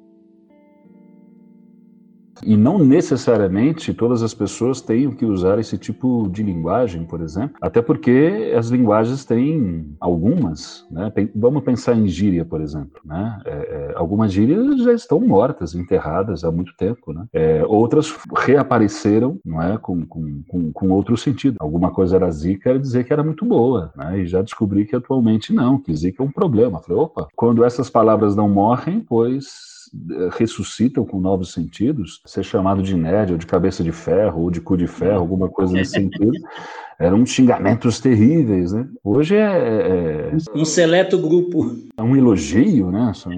E 2.42 2.57
não 2.57 2.79
necessariamente 2.79 3.94
todas 3.94 4.22
as 4.22 4.35
pessoas 4.35 4.81
tenham 4.81 5.12
que 5.12 5.24
usar 5.24 5.59
esse 5.59 5.77
tipo 5.77 6.29
de 6.29 6.42
linguagem, 6.42 7.05
por 7.05 7.20
exemplo, 7.20 7.57
até 7.61 7.83
porque 7.83 8.53
as 8.57 8.68
linguagens 8.68 9.24
têm 9.24 9.96
algumas, 10.01 10.87
né? 10.90 11.12
Vamos 11.35 11.62
pensar 11.62 11.94
em 11.94 12.07
gíria, 12.07 12.44
por 12.44 12.61
exemplo, 12.61 13.01
né? 13.05 13.40
É, 13.44 13.51
é, 13.51 13.92
algumas 13.96 14.33
gírias 14.33 14.83
já 14.83 14.92
estão 14.92 15.20
mortas, 15.20 15.74
enterradas 15.74 16.44
há 16.44 16.51
muito 16.51 16.74
tempo, 16.77 17.12
né? 17.12 17.27
É, 17.33 17.64
outras 17.66 18.14
reapareceram, 18.37 19.38
não 19.44 19.62
é, 19.62 19.77
com, 19.79 20.05
com, 20.07 20.42
com, 20.48 20.72
com, 20.72 20.90
outro 20.90 21.16
sentido. 21.16 21.57
Alguma 21.61 21.90
coisa 21.90 22.16
era 22.16 22.31
zica, 22.31 22.70
era 22.70 22.79
dizer 22.79 23.05
que 23.05 23.12
era 23.12 23.22
muito 23.22 23.44
boa, 23.44 23.92
né? 23.96 24.20
E 24.20 24.27
já 24.27 24.42
descobri 24.42 24.85
que 24.85 24.96
atualmente 24.96 25.53
não, 25.53 25.79
que 25.79 25.94
zica 25.94 26.22
é 26.22 26.27
um 26.27 26.31
problema. 26.31 26.81
Falei, 26.81 27.03
opa, 27.03 27.29
quando 27.37 27.64
essas 27.64 27.90
palavras 27.90 28.35
não 28.35 28.48
morrem, 28.48 29.01
pois 29.01 29.67
ressuscitam 30.33 31.05
com 31.05 31.20
novos 31.20 31.53
sentidos, 31.53 32.20
ser 32.24 32.42
chamado 32.44 32.83
de 32.83 32.94
nerd, 32.96 33.33
ou 33.33 33.38
de 33.38 33.46
cabeça 33.46 33.83
de 33.83 33.92
ferro, 33.92 34.42
ou 34.42 34.51
de 34.51 34.61
cu 34.61 34.77
de 34.77 34.87
ferro, 34.87 35.18
alguma 35.20 35.48
coisa 35.48 35.72
nesse 35.72 35.92
sentido, 35.92 36.33
eram 36.98 37.24
xingamentos 37.24 38.01
terríveis, 38.01 38.72
né? 38.72 38.87
Hoje 39.05 39.37
é, 39.37 40.31
é, 40.33 40.37
Um 40.55 40.64
seleto 40.64 41.18
grupo. 41.18 41.77
é 41.96 42.03
um 42.03 42.16
elogio, 42.16 42.90
né? 42.90 43.12
São- 43.14 43.33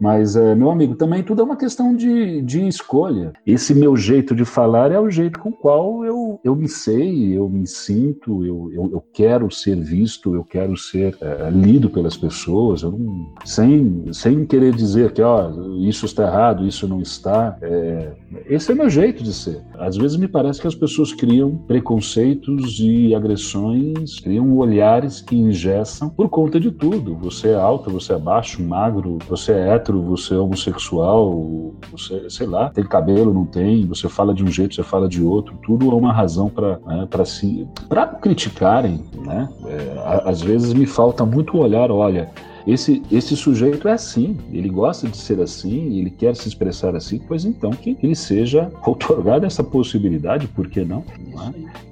Mas, 0.00 0.34
é, 0.34 0.54
meu 0.54 0.70
amigo, 0.70 0.94
também 0.94 1.22
tudo 1.22 1.42
é 1.42 1.44
uma 1.44 1.56
questão 1.56 1.94
de, 1.94 2.40
de 2.42 2.66
escolha. 2.66 3.32
Esse 3.46 3.74
meu 3.74 3.96
jeito 3.96 4.34
de 4.34 4.44
falar 4.44 4.90
é 4.90 4.98
o 4.98 5.10
jeito 5.10 5.38
com 5.38 5.50
o 5.50 5.52
qual 5.52 6.04
eu, 6.04 6.40
eu 6.42 6.56
me 6.56 6.68
sei, 6.68 7.36
eu 7.36 7.48
me 7.48 7.66
sinto, 7.66 8.44
eu, 8.44 8.70
eu, 8.72 8.90
eu 8.92 9.04
quero 9.12 9.50
ser 9.50 9.76
visto, 9.76 10.34
eu 10.34 10.42
quero 10.44 10.76
ser 10.76 11.16
é, 11.20 11.50
lido 11.50 11.90
pelas 11.90 12.16
pessoas, 12.16 12.82
não- 12.82 13.26
sem, 13.44 14.04
sem 14.12 14.44
querer 14.46 14.74
dizer 14.74 15.12
que 15.12 15.20
ó, 15.22 15.50
isso 15.80 16.06
está 16.06 16.24
errado, 16.24 16.66
isso 16.66 16.88
não 16.88 17.00
está. 17.00 17.58
É, 17.60 18.12
esse 18.46 18.72
é 18.72 18.74
meu 18.74 18.88
jeito 18.88 19.22
de 19.22 19.32
ser. 19.32 19.60
Às 19.78 19.96
vezes 19.96 20.16
me 20.16 20.28
parece 20.28 20.60
que 20.60 20.66
as 20.66 20.74
pessoas 20.74 21.12
criam 21.12 21.56
preconceitos 21.66 22.78
e 22.80 23.14
agressões, 23.14 24.18
criam 24.20 24.56
olhares 24.56 25.20
que 25.20 25.36
engessam 25.36 26.08
por 26.08 26.28
conta 26.28 26.58
de 26.58 26.70
tudo. 26.70 27.14
Você 27.16 27.48
é 27.48 27.54
alto, 27.54 27.90
você 27.90 28.12
é 28.14 28.18
baixo, 28.18 28.62
magro, 28.62 29.18
você 29.28 29.52
é 29.52 29.68
hétero, 29.74 29.89
você 29.98 30.34
é 30.34 30.38
homossexual, 30.38 31.74
você, 31.90 32.28
sei 32.28 32.46
lá, 32.46 32.70
tem 32.70 32.84
cabelo, 32.84 33.32
não 33.32 33.44
tem, 33.44 33.86
você 33.86 34.08
fala 34.08 34.34
de 34.34 34.44
um 34.44 34.48
jeito, 34.48 34.74
você 34.74 34.82
fala 34.82 35.08
de 35.08 35.22
outro. 35.22 35.54
Tudo 35.64 35.90
é 35.90 35.94
uma 35.94 36.12
razão 36.12 36.48
para 36.48 36.78
né, 36.86 37.06
para 37.08 37.24
se 37.24 37.66
para 37.88 38.06
criticarem, 38.06 39.04
né? 39.24 39.48
É, 39.66 40.28
às 40.28 40.40
vezes 40.40 40.72
me 40.72 40.86
falta 40.86 41.24
muito 41.24 41.58
olhar, 41.58 41.90
olha, 41.90 42.30
esse, 42.66 43.02
esse 43.10 43.36
sujeito 43.36 43.88
é 43.88 43.92
assim, 43.92 44.36
ele 44.52 44.68
gosta 44.68 45.08
de 45.08 45.16
ser 45.16 45.40
assim, 45.40 45.98
ele 45.98 46.10
quer 46.10 46.36
se 46.36 46.48
expressar 46.48 46.94
assim, 46.94 47.18
pois 47.26 47.44
então 47.44 47.70
que 47.70 47.96
ele 48.02 48.14
seja 48.14 48.70
otorgada 48.86 49.46
essa 49.46 49.64
possibilidade, 49.64 50.46
por 50.48 50.68
que 50.68 50.84
não? 50.84 51.04
não 51.32 51.48
é? 51.48 51.89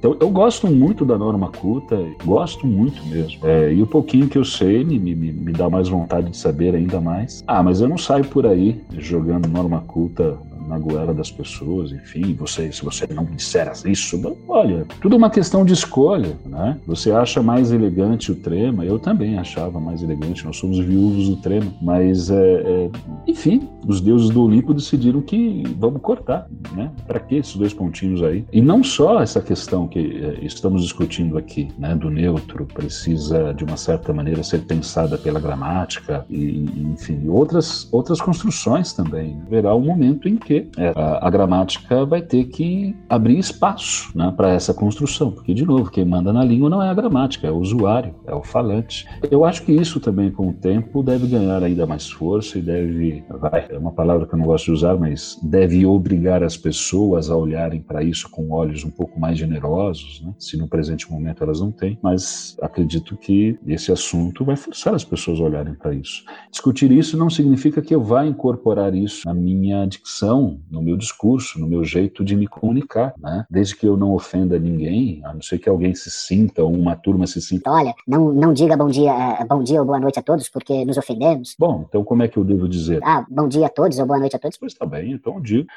Então 0.00 0.16
eu 0.18 0.30
gosto 0.30 0.66
muito 0.66 1.04
da 1.04 1.18
norma 1.18 1.52
culta, 1.52 1.94
gosto 2.24 2.66
muito 2.66 3.04
mesmo. 3.06 3.46
É, 3.46 3.70
e 3.70 3.82
o 3.82 3.86
pouquinho 3.86 4.28
que 4.28 4.38
eu 4.38 4.44
sei 4.46 4.82
me, 4.82 4.98
me, 4.98 5.14
me 5.14 5.52
dá 5.52 5.68
mais 5.68 5.90
vontade 5.90 6.30
de 6.30 6.38
saber 6.38 6.74
ainda 6.74 7.02
mais. 7.02 7.44
Ah, 7.46 7.62
mas 7.62 7.82
eu 7.82 7.88
não 7.88 7.98
saio 7.98 8.24
por 8.24 8.46
aí 8.46 8.82
jogando 8.96 9.46
norma 9.46 9.82
culta 9.86 10.38
na 10.70 10.78
goela 10.78 11.12
das 11.12 11.30
pessoas, 11.30 11.90
enfim, 11.90 12.32
você, 12.34 12.70
se 12.70 12.84
você 12.84 13.06
não 13.12 13.24
disser 13.24 13.70
isso, 13.84 14.20
olha, 14.48 14.86
tudo 15.00 15.16
uma 15.16 15.28
questão 15.28 15.64
de 15.64 15.72
escolha, 15.72 16.36
né? 16.46 16.78
Você 16.86 17.10
acha 17.10 17.42
mais 17.42 17.72
elegante 17.72 18.30
o 18.30 18.36
trema, 18.36 18.84
eu 18.84 18.98
também 18.98 19.36
achava 19.36 19.80
mais 19.80 20.02
elegante, 20.02 20.44
nós 20.44 20.56
somos 20.56 20.78
viúvos 20.78 21.28
do 21.28 21.36
trema, 21.36 21.72
mas, 21.82 22.30
é, 22.30 22.34
é, 22.36 22.90
enfim, 23.26 23.68
os 23.86 24.00
deuses 24.00 24.30
do 24.30 24.44
Olimpo 24.44 24.72
decidiram 24.72 25.20
que 25.20 25.64
vamos 25.76 26.00
cortar, 26.00 26.48
né? 26.74 26.90
Para 27.06 27.18
que 27.18 27.34
esses 27.34 27.56
dois 27.56 27.74
pontinhos 27.74 28.22
aí? 28.22 28.44
E 28.52 28.60
não 28.60 28.84
só 28.84 29.20
essa 29.20 29.40
questão 29.40 29.88
que 29.88 29.98
é, 29.98 30.44
estamos 30.44 30.82
discutindo 30.82 31.36
aqui, 31.36 31.68
né, 31.76 31.94
do 31.96 32.08
neutro, 32.08 32.66
precisa 32.66 33.52
de 33.52 33.64
uma 33.64 33.76
certa 33.76 34.12
maneira 34.12 34.42
ser 34.42 34.60
pensada 34.60 35.18
pela 35.18 35.40
gramática 35.40 36.24
e, 36.30 36.64
enfim, 36.92 37.28
outras 37.28 37.88
outras 37.90 38.20
construções 38.20 38.92
também. 38.92 39.40
Haverá 39.46 39.74
um 39.74 39.80
momento 39.80 40.28
em 40.28 40.36
que 40.36 40.59
é, 40.76 40.92
a, 40.94 41.26
a 41.26 41.30
gramática 41.30 42.04
vai 42.04 42.22
ter 42.22 42.44
que 42.44 42.96
abrir 43.08 43.38
espaço 43.38 44.10
né, 44.16 44.32
para 44.36 44.50
essa 44.50 44.74
construção, 44.74 45.30
porque 45.30 45.54
de 45.54 45.64
novo 45.64 45.90
quem 45.90 46.04
manda 46.04 46.32
na 46.32 46.44
língua 46.44 46.70
não 46.70 46.82
é 46.82 46.88
a 46.88 46.94
gramática, 46.94 47.46
é 47.46 47.50
o 47.50 47.56
usuário, 47.56 48.14
é 48.26 48.34
o 48.34 48.42
falante. 48.42 49.06
Eu 49.30 49.44
acho 49.44 49.62
que 49.62 49.72
isso 49.72 50.00
também 50.00 50.30
com 50.30 50.48
o 50.48 50.52
tempo 50.52 51.02
deve 51.02 51.26
ganhar 51.26 51.62
ainda 51.62 51.86
mais 51.86 52.10
força 52.10 52.58
e 52.58 52.62
deve, 52.62 53.24
vai, 53.28 53.66
é 53.68 53.78
uma 53.78 53.92
palavra 53.92 54.26
que 54.26 54.34
eu 54.34 54.38
não 54.38 54.46
gosto 54.46 54.66
de 54.66 54.72
usar, 54.72 54.96
mas 54.96 55.38
deve 55.42 55.84
obrigar 55.86 56.42
as 56.42 56.56
pessoas 56.56 57.30
a 57.30 57.36
olharem 57.36 57.80
para 57.80 58.02
isso 58.02 58.28
com 58.30 58.50
olhos 58.50 58.84
um 58.84 58.90
pouco 58.90 59.18
mais 59.18 59.38
generosos, 59.38 60.22
né? 60.24 60.32
se 60.38 60.56
no 60.56 60.68
presente 60.68 61.10
momento 61.10 61.42
elas 61.42 61.60
não 61.60 61.70
têm, 61.70 61.98
mas 62.02 62.56
acredito 62.60 63.16
que 63.16 63.58
esse 63.66 63.92
assunto 63.92 64.44
vai 64.44 64.56
forçar 64.56 64.94
as 64.94 65.04
pessoas 65.04 65.40
a 65.40 65.42
olharem 65.42 65.74
para 65.74 65.94
isso. 65.94 66.24
Discutir 66.50 66.90
isso 66.90 67.16
não 67.16 67.30
significa 67.30 67.82
que 67.82 67.94
eu 67.94 68.02
vá 68.02 68.24
incorporar 68.26 68.94
isso 68.94 69.26
na 69.26 69.34
minha 69.34 69.86
dicção, 69.86 70.39
no 70.70 70.82
meu 70.82 70.96
discurso, 70.96 71.58
no 71.58 71.66
meu 71.66 71.84
jeito 71.84 72.24
de 72.24 72.36
me 72.36 72.46
comunicar, 72.46 73.14
né? 73.18 73.44
desde 73.50 73.76
que 73.76 73.86
eu 73.86 73.96
não 73.96 74.12
ofenda 74.12 74.58
ninguém, 74.58 75.20
a 75.24 75.34
não 75.34 75.42
ser 75.42 75.58
que 75.58 75.68
alguém 75.68 75.94
se 75.94 76.10
sinta 76.10 76.62
ou 76.62 76.72
uma 76.72 76.96
turma 76.96 77.26
se 77.26 77.40
sinta. 77.40 77.70
Olha, 77.70 77.94
não, 78.06 78.32
não 78.32 78.52
diga 78.52 78.76
bom 78.76 78.88
dia, 78.88 79.12
eh, 79.12 79.44
bom 79.44 79.62
dia 79.62 79.80
ou 79.80 79.86
boa 79.86 80.00
noite 80.00 80.18
a 80.18 80.22
todos, 80.22 80.48
porque 80.48 80.84
nos 80.84 80.96
ofendemos. 80.96 81.54
Bom, 81.58 81.84
então 81.88 82.04
como 82.04 82.22
é 82.22 82.28
que 82.28 82.36
eu 82.36 82.44
devo 82.44 82.68
dizer? 82.68 83.00
Ah, 83.02 83.24
bom 83.28 83.48
dia 83.48 83.66
a 83.66 83.70
todos 83.70 83.98
ou 83.98 84.06
boa 84.06 84.18
noite 84.18 84.36
a 84.36 84.38
todos. 84.38 84.56
Pois 84.58 84.74
tá 84.74 84.86
bem, 84.86 85.12
então 85.12 85.40
digo, 85.40 85.68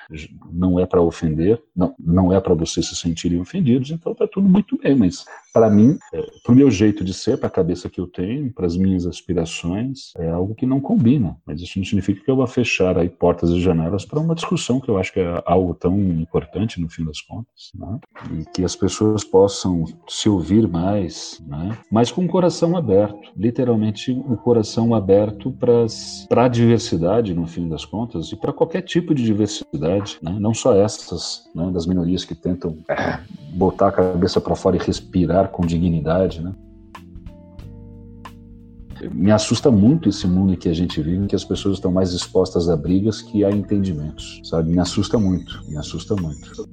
não 0.51 0.79
é 0.79 0.85
para 0.85 1.01
ofender, 1.01 1.61
não, 1.75 1.93
não 1.99 2.33
é 2.33 2.39
para 2.39 2.53
vocês 2.53 2.87
se 2.87 2.95
sentirem 2.95 3.39
ofendidos, 3.39 3.91
então 3.91 4.13
tá 4.13 4.27
tudo 4.27 4.47
muito 4.47 4.77
bem, 4.77 4.95
mas 4.95 5.25
para 5.53 5.69
mim, 5.69 5.97
é, 6.11 6.25
pro 6.43 6.55
meu 6.55 6.71
jeito 6.71 7.03
de 7.03 7.13
ser, 7.13 7.37
para 7.37 7.47
a 7.47 7.51
cabeça 7.51 7.87
que 7.89 8.01
eu 8.01 8.07
tenho, 8.07 8.51
para 8.51 8.65
as 8.65 8.75
minhas 8.75 9.05
aspirações, 9.05 10.11
é 10.17 10.29
algo 10.29 10.55
que 10.55 10.65
não 10.65 10.81
combina, 10.81 11.37
mas 11.45 11.61
isso 11.61 11.77
não 11.77 11.85
significa 11.85 12.23
que 12.23 12.31
eu 12.31 12.35
vá 12.35 12.47
fechar 12.47 12.97
aí 12.97 13.07
portas 13.07 13.51
e 13.51 13.61
janelas 13.61 14.03
para 14.03 14.19
uma 14.19 14.33
discussão 14.33 14.52
que 14.79 14.89
eu 14.89 14.97
acho 14.97 15.13
que 15.13 15.19
é 15.19 15.43
algo 15.45 15.73
tão 15.73 15.97
importante 15.97 16.79
no 16.79 16.89
fim 16.89 17.03
das 17.05 17.21
contas, 17.21 17.71
né? 17.75 17.99
E 18.31 18.45
que 18.51 18.63
as 18.63 18.75
pessoas 18.75 19.23
possam 19.23 19.85
se 20.07 20.29
ouvir 20.29 20.67
mais, 20.67 21.41
né? 21.45 21.77
Mas 21.91 22.11
com 22.11 22.25
o 22.25 22.27
coração 22.27 22.75
aberto, 22.75 23.31
literalmente 23.35 24.11
o 24.11 24.37
coração 24.37 24.93
aberto 24.93 25.51
para 25.51 26.43
a 26.43 26.47
diversidade 26.47 27.33
no 27.33 27.47
fim 27.47 27.67
das 27.67 27.85
contas 27.85 28.31
e 28.31 28.35
para 28.35 28.53
qualquer 28.53 28.81
tipo 28.81 29.13
de 29.13 29.23
diversidade, 29.23 30.17
né? 30.21 30.35
Não 30.39 30.53
só 30.53 30.75
essas, 30.75 31.49
né, 31.53 31.69
das 31.71 31.85
minorias 31.85 32.25
que 32.25 32.35
tentam 32.35 32.77
é, 32.89 33.19
botar 33.53 33.89
a 33.89 33.91
cabeça 33.91 34.39
para 34.41 34.55
fora 34.55 34.75
e 34.75 34.79
respirar 34.79 35.49
com 35.49 35.65
dignidade, 35.65 36.41
né? 36.41 36.53
Me 39.11 39.31
assusta 39.31 39.71
muito 39.71 40.09
esse 40.09 40.27
mundo 40.27 40.55
que 40.55 40.69
a 40.69 40.73
gente 40.73 41.01
vive, 41.01 41.27
que 41.27 41.35
as 41.35 41.43
pessoas 41.43 41.77
estão 41.77 41.91
mais 41.91 42.13
expostas 42.13 42.69
a 42.69 42.75
brigas 42.75 43.21
que 43.21 43.43
a 43.43 43.51
entendimentos, 43.51 44.41
sabe? 44.43 44.71
Me 44.71 44.79
assusta 44.79 45.17
muito, 45.17 45.63
me 45.67 45.77
assusta 45.77 46.15
muito. 46.15 46.67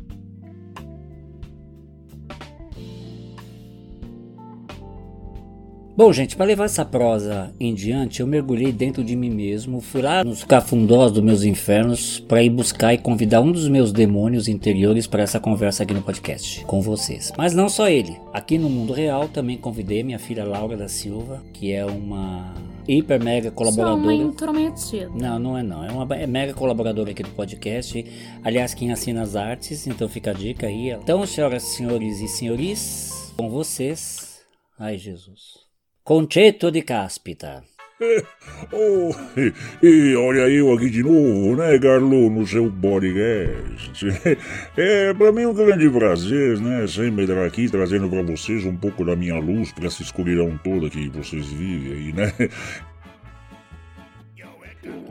Bom, 6.01 6.15
gente, 6.15 6.35
para 6.35 6.47
levar 6.47 6.65
essa 6.65 6.83
prosa 6.83 7.55
em 7.61 7.75
diante, 7.75 8.21
eu 8.21 8.27
mergulhei 8.27 8.73
dentro 8.73 9.05
de 9.05 9.15
mim 9.15 9.29
mesmo, 9.29 9.83
fui 9.83 10.01
lá 10.01 10.25
nos 10.25 10.43
cafundós 10.43 11.13
dos 11.13 11.23
meus 11.23 11.45
infernos 11.45 12.19
para 12.21 12.43
ir 12.43 12.49
buscar 12.49 12.95
e 12.95 12.97
convidar 12.97 13.43
um 13.43 13.53
dos 13.53 13.69
meus 13.69 13.93
demônios 13.93 14.49
interiores 14.49 15.07
para 15.07 15.23
essa 15.23 15.39
conversa 15.39 15.83
aqui 15.83 15.93
no 15.93 16.01
podcast 16.01 16.65
com 16.65 16.81
vocês. 16.81 17.31
Mas 17.37 17.53
não 17.53 17.69
só 17.69 17.87
ele. 17.87 18.19
Aqui 18.33 18.57
no 18.57 18.71
mundo 18.71 18.95
real 18.95 19.29
também 19.29 19.59
convidei 19.59 20.03
minha 20.03 20.19
filha 20.19 20.43
Laura 20.43 20.75
da 20.75 20.89
Silva, 20.89 21.43
que 21.53 21.71
é 21.71 21.85
uma 21.85 22.55
hiper 22.89 23.23
mega 23.23 23.49
Sou 23.49 23.57
colaboradora. 23.59 24.03
uma 24.03 24.15
intrometida. 24.15 25.11
Não, 25.15 25.39
não 25.39 25.59
é 25.59 25.63
não. 25.63 25.85
É 25.85 25.93
uma 25.93 26.17
é 26.17 26.27
mega 26.27 26.55
colaboradora 26.55 27.11
aqui 27.11 27.23
do 27.23 27.31
podcast. 27.33 28.07
Aliás, 28.43 28.73
quem 28.73 28.91
assina 28.91 29.21
as 29.21 29.37
artes, 29.37 29.87
então 29.87 30.09
fica 30.09 30.31
a 30.31 30.33
dica 30.33 30.67
aí. 30.67 30.93
Então, 30.93 31.27
senhoras, 31.27 31.63
senhores 31.63 32.23
e 32.23 32.27
senhores, 32.27 33.35
com 33.37 33.51
vocês. 33.51 34.41
Ai, 34.79 34.97
Jesus. 34.97 35.70
Conceito 36.03 36.71
de 36.71 36.83
Cáspita. 36.83 37.63
Oh, 38.73 39.11
e, 39.37 39.53
e 39.87 40.17
olha 40.17 40.49
eu 40.49 40.73
aqui 40.73 40.89
de 40.89 41.03
novo, 41.03 41.55
né, 41.57 41.79
Carlo, 41.79 42.31
no 42.31 42.47
seu 42.47 42.71
podcast. 42.71 44.07
É, 44.77 45.13
pra 45.13 45.31
mim 45.33 45.43
é 45.43 45.49
um 45.49 45.55
grande 45.55 45.89
prazer, 45.91 46.59
né, 46.61 46.87
sempre 46.87 47.25
estar 47.25 47.45
aqui 47.45 47.69
trazendo 47.69 48.09
pra 48.09 48.23
vocês 48.23 48.65
um 48.65 48.77
pouco 48.77 49.05
da 49.05 49.15
minha 49.15 49.39
luz 49.39 49.73
pra 49.73 49.87
essa 49.87 50.03
escuridão 50.03 50.59
toda 50.65 50.89
que 50.89 51.11
vocês 51.11 51.47
vivem 51.49 51.93
aí, 51.93 52.13
né? 52.13 52.33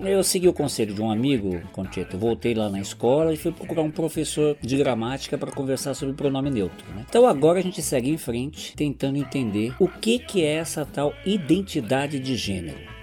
Eu 0.02 0.24
segui 0.24 0.48
o 0.48 0.54
conselho 0.54 0.94
de 0.94 1.02
um 1.02 1.12
amigo, 1.12 1.62
Conceito. 1.74 2.18
Voltei 2.18 2.54
lá 2.54 2.70
na 2.70 2.80
escola 2.80 3.34
e 3.34 3.38
fui 3.38 3.52
procurar 3.52 3.82
um 3.82 3.92
professor 3.92 4.56
de 4.62 4.78
gramática 4.78 5.38
para 5.38 5.52
conversar 5.52 5.94
sobre 5.94 6.16
pronome 6.16 6.50
neutro. 6.50 6.88
Né? 6.94 7.06
Então 7.08 7.26
agora 7.26 7.60
a 7.60 7.62
gente 7.62 7.82
segue 7.82 8.10
em 8.10 8.18
frente, 8.18 8.76
tentando 8.76 9.18
entender 9.18 9.74
o 9.80 9.88
que, 9.88 10.20
que 10.20 10.44
é 10.44 10.56
essa 10.56 10.86
tal 10.86 11.14
identidade 11.26 12.20
de 12.20 12.36
gênero. 12.36 12.99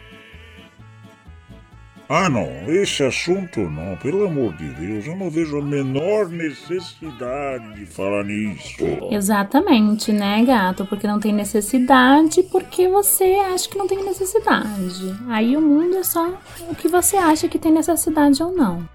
Ah, 2.09 2.31
não, 2.31 2.47
esse 2.69 3.03
assunto 3.03 3.59
não, 3.61 3.97
pelo 3.97 4.27
amor 4.27 4.55
de 4.55 4.69
Deus, 4.75 5.07
eu 5.07 5.17
não 5.17 5.29
vejo 5.29 5.59
a 5.59 5.63
menor 5.63 6.29
necessidade 6.29 7.75
de 7.75 7.85
falar 7.85 8.23
nisso. 8.25 8.85
Exatamente, 9.11 10.13
né, 10.13 10.45
gato? 10.45 10.87
Porque 10.87 11.05
não 11.05 11.19
tem 11.19 11.33
necessidade, 11.33 12.45
porque 12.45 12.89
você 12.89 13.25
acha 13.53 13.69
que 13.69 13.77
não 13.77 13.89
tem 13.89 14.05
necessidade. 14.05 15.17
Aí 15.29 15.57
o 15.57 15.61
mundo 15.61 15.97
é 15.97 16.05
só 16.05 16.33
o 16.71 16.77
que 16.77 16.87
você 16.87 17.17
acha 17.17 17.49
que 17.49 17.59
tem 17.59 17.73
necessidade 17.73 18.41
ou 18.41 18.55
não. 18.55 18.89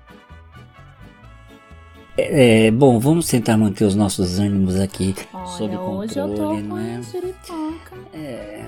É, 2.17 2.67
É, 2.67 2.71
bom, 2.71 2.99
vamos 2.99 3.27
tentar 3.27 3.57
manter 3.57 3.85
os 3.85 3.95
nossos 3.95 4.39
ânimos 4.39 4.79
aqui 4.79 5.15
Olha, 5.33 5.45
sob 5.47 5.75
controle, 5.75 5.97
hoje 5.97 6.19
eu 6.19 6.35
tô 6.35 6.53
não 6.53 6.69
com 6.69 6.77
é? 6.77 7.01
jeripoca. 7.03 7.95
É, 8.13 8.65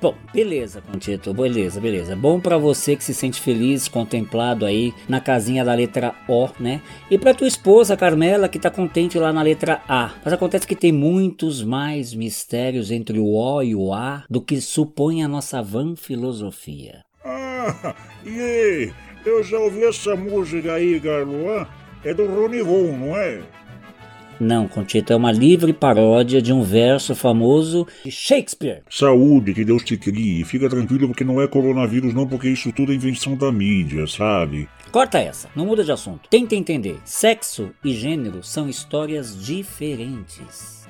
Bom, 0.00 0.14
beleza, 0.32 0.80
Contito, 0.82 1.32
beleza, 1.32 1.80
beleza. 1.80 2.14
Bom 2.14 2.40
pra 2.40 2.58
você 2.58 2.94
que 2.94 3.04
se 3.04 3.14
sente 3.14 3.40
feliz, 3.40 3.88
contemplado 3.88 4.66
aí 4.66 4.92
na 5.08 5.20
casinha 5.20 5.64
da 5.64 5.74
letra 5.74 6.14
O, 6.28 6.48
né? 6.60 6.80
E 7.10 7.18
pra 7.18 7.34
tua 7.34 7.48
esposa, 7.48 7.96
Carmela, 7.96 8.48
que 8.48 8.58
tá 8.58 8.70
contente 8.70 9.18
lá 9.18 9.32
na 9.32 9.42
letra 9.42 9.82
A. 9.88 10.12
Mas 10.24 10.32
acontece 10.32 10.66
que 10.66 10.76
tem 10.76 10.92
muitos 10.92 11.62
mais 11.62 12.14
mistérios 12.14 12.90
entre 12.90 13.18
o 13.18 13.34
O 13.34 13.62
e 13.62 13.74
o 13.74 13.92
A 13.92 14.24
do 14.28 14.40
que 14.40 14.60
supõe 14.60 15.22
a 15.22 15.28
nossa 15.28 15.62
van 15.62 15.96
filosofia. 15.96 17.02
Ah, 17.24 17.94
e 18.24 18.40
aí? 18.40 18.92
Eu 19.26 19.42
já 19.42 19.58
ouvi 19.58 19.84
essa 19.84 20.14
música 20.16 20.74
aí, 20.74 20.98
Garloan. 20.98 21.66
É 22.04 22.14
do 22.14 22.26
Rony 22.26 22.62
Von, 22.62 22.96
não 22.96 23.16
é? 23.16 23.42
Não, 24.40 24.68
Contito, 24.68 25.12
é 25.12 25.16
uma 25.16 25.32
livre 25.32 25.72
paródia 25.72 26.40
de 26.40 26.52
um 26.52 26.62
verso 26.62 27.14
famoso 27.14 27.86
de 28.04 28.10
Shakespeare. 28.10 28.82
Saúde, 28.88 29.52
que 29.52 29.64
Deus 29.64 29.82
te 29.82 29.96
crie. 29.96 30.44
Fica 30.44 30.68
tranquilo 30.68 31.08
porque 31.08 31.24
não 31.24 31.42
é 31.42 31.48
coronavírus 31.48 32.14
não, 32.14 32.26
porque 32.26 32.48
isso 32.48 32.72
tudo 32.72 32.92
é 32.92 32.94
invenção 32.94 33.36
da 33.36 33.50
mídia, 33.50 34.06
sabe? 34.06 34.68
Corta 34.92 35.18
essa, 35.18 35.48
não 35.56 35.66
muda 35.66 35.82
de 35.82 35.90
assunto. 35.90 36.28
Tenta 36.28 36.54
entender. 36.54 36.98
Sexo 37.04 37.70
e 37.84 37.92
gênero 37.92 38.42
são 38.44 38.68
histórias 38.68 39.44
diferentes. 39.44 40.86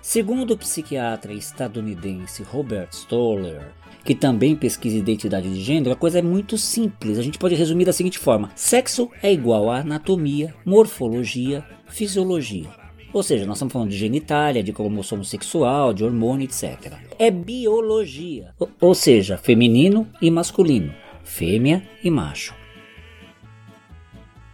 Segundo 0.00 0.54
o 0.54 0.58
psiquiatra 0.58 1.32
estadunidense 1.32 2.42
Robert 2.42 2.88
Stoller, 2.90 3.72
que 4.04 4.14
também 4.14 4.56
pesquisa 4.56 4.96
identidade 4.96 5.48
de 5.52 5.60
gênero, 5.62 5.92
a 5.92 5.96
coisa 5.96 6.18
é 6.18 6.22
muito 6.22 6.58
simples. 6.58 7.18
A 7.18 7.22
gente 7.22 7.38
pode 7.38 7.54
resumir 7.54 7.84
da 7.84 7.92
seguinte 7.92 8.18
forma: 8.18 8.50
sexo 8.54 9.10
é 9.22 9.32
igual 9.32 9.70
a 9.70 9.78
anatomia, 9.78 10.54
morfologia, 10.64 11.64
fisiologia. 11.88 12.68
Ou 13.12 13.22
seja, 13.22 13.44
nós 13.44 13.56
estamos 13.58 13.72
falando 13.72 13.90
de 13.90 13.96
genitália, 13.98 14.62
de 14.62 14.72
cromossomo 14.72 15.24
sexual, 15.24 15.92
de 15.92 16.02
hormônio, 16.02 16.44
etc. 16.44 16.94
É 17.18 17.30
biologia, 17.30 18.54
ou- 18.80 18.94
seja, 18.94 19.36
feminino 19.36 20.08
e 20.20 20.30
masculino, 20.30 20.94
fêmea 21.22 21.86
e 22.02 22.10
macho. 22.10 22.54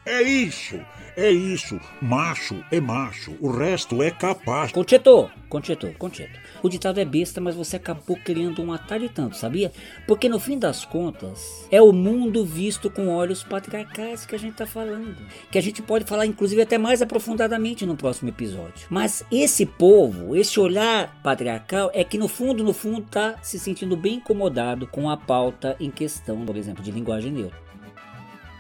É 0.05 0.23
isso, 0.23 0.81
é 1.17 1.31
isso. 1.31 1.79
Macho 2.01 2.65
é 2.73 2.81
macho, 2.81 3.37
o 3.41 3.51
resto 3.51 4.03
é 4.03 4.11
capaz. 4.11 4.73
Conchetou, 4.73 5.31
conchetou, 5.49 5.93
conchetou. 5.99 6.41
O 6.63 6.69
ditado 6.69 6.99
é 6.99 7.05
besta, 7.05 7.41
mas 7.41 7.55
você 7.55 7.77
acabou 7.77 8.17
criando 8.25 8.63
um 8.63 8.73
atalho 8.73 9.09
tanto, 9.09 9.37
sabia? 9.37 9.73
Porque 10.07 10.29
no 10.29 10.41
fim 10.41 10.59
das 10.59 10.85
contas, 10.85 11.67
é 11.71 11.81
o 11.81 11.93
mundo 11.93 12.45
visto 12.45 12.91
com 12.91 13.09
olhos 13.09 13.43
patriarcais 13.43 14.27
que 14.27 14.35
a 14.35 14.39
gente 14.39 14.57
tá 14.57 14.67
falando. 14.67 15.17
Que 15.51 15.59
a 15.59 15.63
gente 15.63 15.81
pode 15.83 16.05
falar, 16.05 16.27
inclusive, 16.27 16.63
até 16.63 16.77
mais 16.77 17.01
aprofundadamente 17.01 17.87
no 17.87 17.97
próximo 17.97 18.29
episódio. 18.29 18.87
Mas 18.91 19.25
esse 19.31 19.65
povo, 19.65 20.35
esse 20.35 20.59
olhar 20.59 21.21
patriarcal, 21.23 21.91
é 21.95 22.03
que 22.03 22.19
no 22.19 22.29
fundo, 22.29 22.65
no 22.65 22.73
fundo, 22.73 23.03
tá 23.03 23.37
se 23.43 23.59
sentindo 23.59 23.97
bem 23.97 24.17
incomodado 24.17 24.87
com 24.87 25.09
a 25.09 25.17
pauta 25.17 25.77
em 25.79 25.91
questão, 25.91 26.45
por 26.45 26.57
exemplo, 26.57 26.83
de 26.83 26.91
linguagem 26.91 27.33
neutra. 27.33 27.68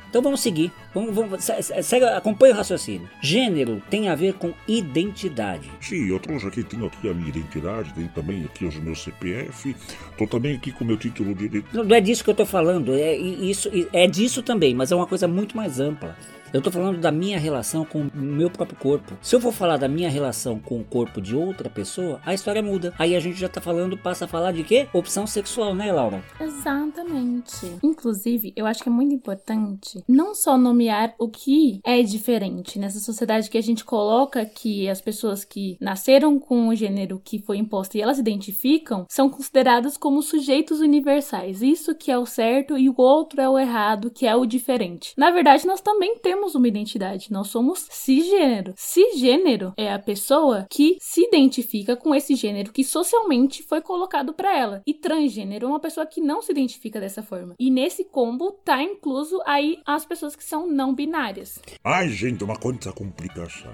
Então 0.08 0.22
vamos 0.22 0.40
seguir. 0.40 0.72
Vamos, 0.94 1.14
vamos, 1.14 1.44
se- 1.44 1.62
se- 1.62 1.82
segue, 1.82 2.04
acompanha 2.06 2.54
o 2.54 2.56
raciocínio. 2.56 3.08
Gênero 3.22 3.82
tem 3.90 4.08
a 4.08 4.14
ver 4.14 4.34
com 4.34 4.52
identidade. 4.66 5.70
Sim, 5.80 6.08
eu 6.08 6.18
trouxe 6.18 6.46
aqui, 6.46 6.62
tenho 6.64 6.86
aqui 6.86 7.08
a 7.08 7.14
minha 7.14 7.28
identidade, 7.28 7.92
tenho 7.94 8.08
também 8.08 8.44
aqui 8.44 8.64
os 8.64 8.76
meus 8.76 9.02
CPF, 9.02 9.74
tô 10.16 10.26
também 10.26 10.56
aqui 10.56 10.72
com 10.72 10.84
o 10.84 10.86
meu 10.86 10.96
título 10.96 11.34
de... 11.34 11.64
Não, 11.72 11.84
não 11.84 11.96
é 11.96 12.00
disso 12.00 12.24
que 12.24 12.30
eu 12.30 12.34
tô 12.34 12.46
falando, 12.46 12.94
é 12.94 13.16
isso 13.16 13.70
é 13.92 14.06
disso 14.06 14.42
também, 14.42 14.74
mas 14.74 14.90
é 14.90 14.96
uma 14.96 15.06
coisa 15.06 15.28
muito 15.28 15.56
mais 15.56 15.78
ampla. 15.80 16.16
Eu 16.52 16.62
tô 16.62 16.70
falando 16.70 16.98
da 16.98 17.12
minha 17.12 17.38
relação 17.38 17.84
com 17.84 18.02
o 18.02 18.10
meu 18.14 18.50
próprio 18.50 18.78
corpo. 18.78 19.18
Se 19.20 19.36
eu 19.36 19.40
for 19.40 19.52
falar 19.52 19.76
da 19.76 19.86
minha 19.86 20.08
relação 20.08 20.58
com 20.58 20.80
o 20.80 20.84
corpo 20.84 21.20
de 21.20 21.36
outra 21.36 21.68
pessoa, 21.68 22.20
a 22.24 22.32
história 22.32 22.62
muda. 22.62 22.94
Aí 22.98 23.14
a 23.14 23.20
gente 23.20 23.38
já 23.38 23.48
tá 23.48 23.60
falando, 23.60 23.98
passa 23.98 24.24
a 24.24 24.28
falar 24.28 24.52
de 24.52 24.64
quê? 24.64 24.88
Opção 24.94 25.26
sexual, 25.26 25.74
né, 25.74 25.92
Laura? 25.92 26.22
Exatamente. 26.40 27.78
Inclusive, 27.82 28.54
eu 28.56 28.64
acho 28.64 28.82
que 28.82 28.88
é 28.88 28.92
muito 28.92 29.14
importante 29.14 30.02
não 30.08 30.34
só 30.34 30.56
nomear 30.56 31.14
o 31.18 31.28
que 31.28 31.80
é 31.84 32.02
diferente 32.02 32.78
nessa 32.78 32.98
sociedade 32.98 33.50
que 33.50 33.58
a 33.58 33.62
gente 33.62 33.84
coloca 33.84 34.44
que 34.46 34.88
as 34.88 35.02
pessoas 35.02 35.44
que 35.44 35.76
nasceram 35.78 36.38
com 36.38 36.68
o 36.68 36.74
gênero 36.74 37.20
que 37.22 37.38
foi 37.38 37.58
imposto 37.58 37.96
e 37.96 38.00
elas 38.00 38.16
se 38.16 38.22
identificam 38.22 39.04
são 39.08 39.28
consideradas 39.28 39.98
como 39.98 40.22
sujeitos 40.22 40.80
universais. 40.80 41.60
Isso 41.60 41.94
que 41.94 42.10
é 42.10 42.18
o 42.18 42.24
certo 42.24 42.78
e 42.78 42.88
o 42.88 42.94
outro 42.96 43.40
é 43.40 43.48
o 43.48 43.58
errado, 43.58 44.10
que 44.10 44.26
é 44.26 44.34
o 44.34 44.46
diferente. 44.46 45.12
Na 45.16 45.30
verdade, 45.30 45.66
nós 45.66 45.80
também 45.80 46.16
temos 46.18 46.37
uma 46.46 46.68
identidade. 46.68 47.30
Nós 47.30 47.48
somos 47.48 47.86
cisgênero. 47.90 48.74
Cisgênero 48.76 49.72
é 49.76 49.92
a 49.92 49.98
pessoa 49.98 50.66
que 50.70 50.96
se 51.00 51.22
identifica 51.22 51.96
com 51.96 52.14
esse 52.14 52.34
gênero 52.34 52.72
que 52.72 52.84
socialmente 52.84 53.62
foi 53.62 53.80
colocado 53.80 54.32
para 54.32 54.56
ela. 54.56 54.82
E 54.86 54.94
transgênero 54.94 55.66
é 55.66 55.68
uma 55.68 55.80
pessoa 55.80 56.06
que 56.06 56.20
não 56.20 56.40
se 56.42 56.52
identifica 56.52 57.00
dessa 57.00 57.22
forma. 57.22 57.54
E 57.58 57.70
nesse 57.70 58.04
combo 58.04 58.52
tá 58.64 58.82
incluso 58.82 59.40
aí 59.46 59.78
as 59.86 60.04
pessoas 60.04 60.34
que 60.34 60.44
são 60.44 60.66
não 60.66 60.94
binárias. 60.94 61.58
Ai, 61.84 62.08
gente, 62.08 62.44
uma 62.44 62.56
quanta 62.56 62.92
complicação. 62.92 63.72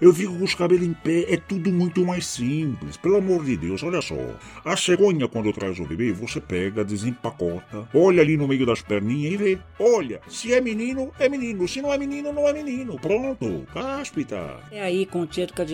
Eu 0.00 0.12
fico 0.12 0.36
com 0.36 0.44
os 0.44 0.54
cabelos 0.54 0.86
em 0.86 0.94
pé, 0.94 1.32
é 1.32 1.36
tudo 1.36 1.72
muito 1.72 2.04
mais 2.04 2.26
simples. 2.26 2.96
Pelo 2.96 3.16
amor 3.16 3.44
de 3.44 3.56
Deus, 3.56 3.82
olha 3.82 4.00
só. 4.00 4.14
A 4.64 4.76
cegonha, 4.76 5.28
quando 5.28 5.52
traz 5.52 5.78
o 5.78 5.86
bebê, 5.86 6.12
você 6.12 6.40
pega, 6.40 6.84
desempacota, 6.84 7.88
olha 7.94 8.22
ali 8.22 8.36
no 8.36 8.48
meio 8.48 8.66
das 8.66 8.82
perninhas 8.82 9.32
e 9.32 9.36
vê. 9.36 9.58
Olha, 9.78 10.20
se 10.28 10.52
é 10.52 10.60
menino, 10.60 11.10
é 11.18 11.28
menino. 11.28 11.66
Se 11.66 11.80
não 11.80 11.87
é 11.92 11.98
menino, 11.98 12.32
não 12.32 12.48
é 12.48 12.52
menino. 12.52 12.98
Pronto, 12.98 13.66
cáspita. 13.72 14.60
É 14.70 14.80
aí, 14.80 15.06
Concheto, 15.06 15.54
que 15.54 15.62
a 15.62 15.64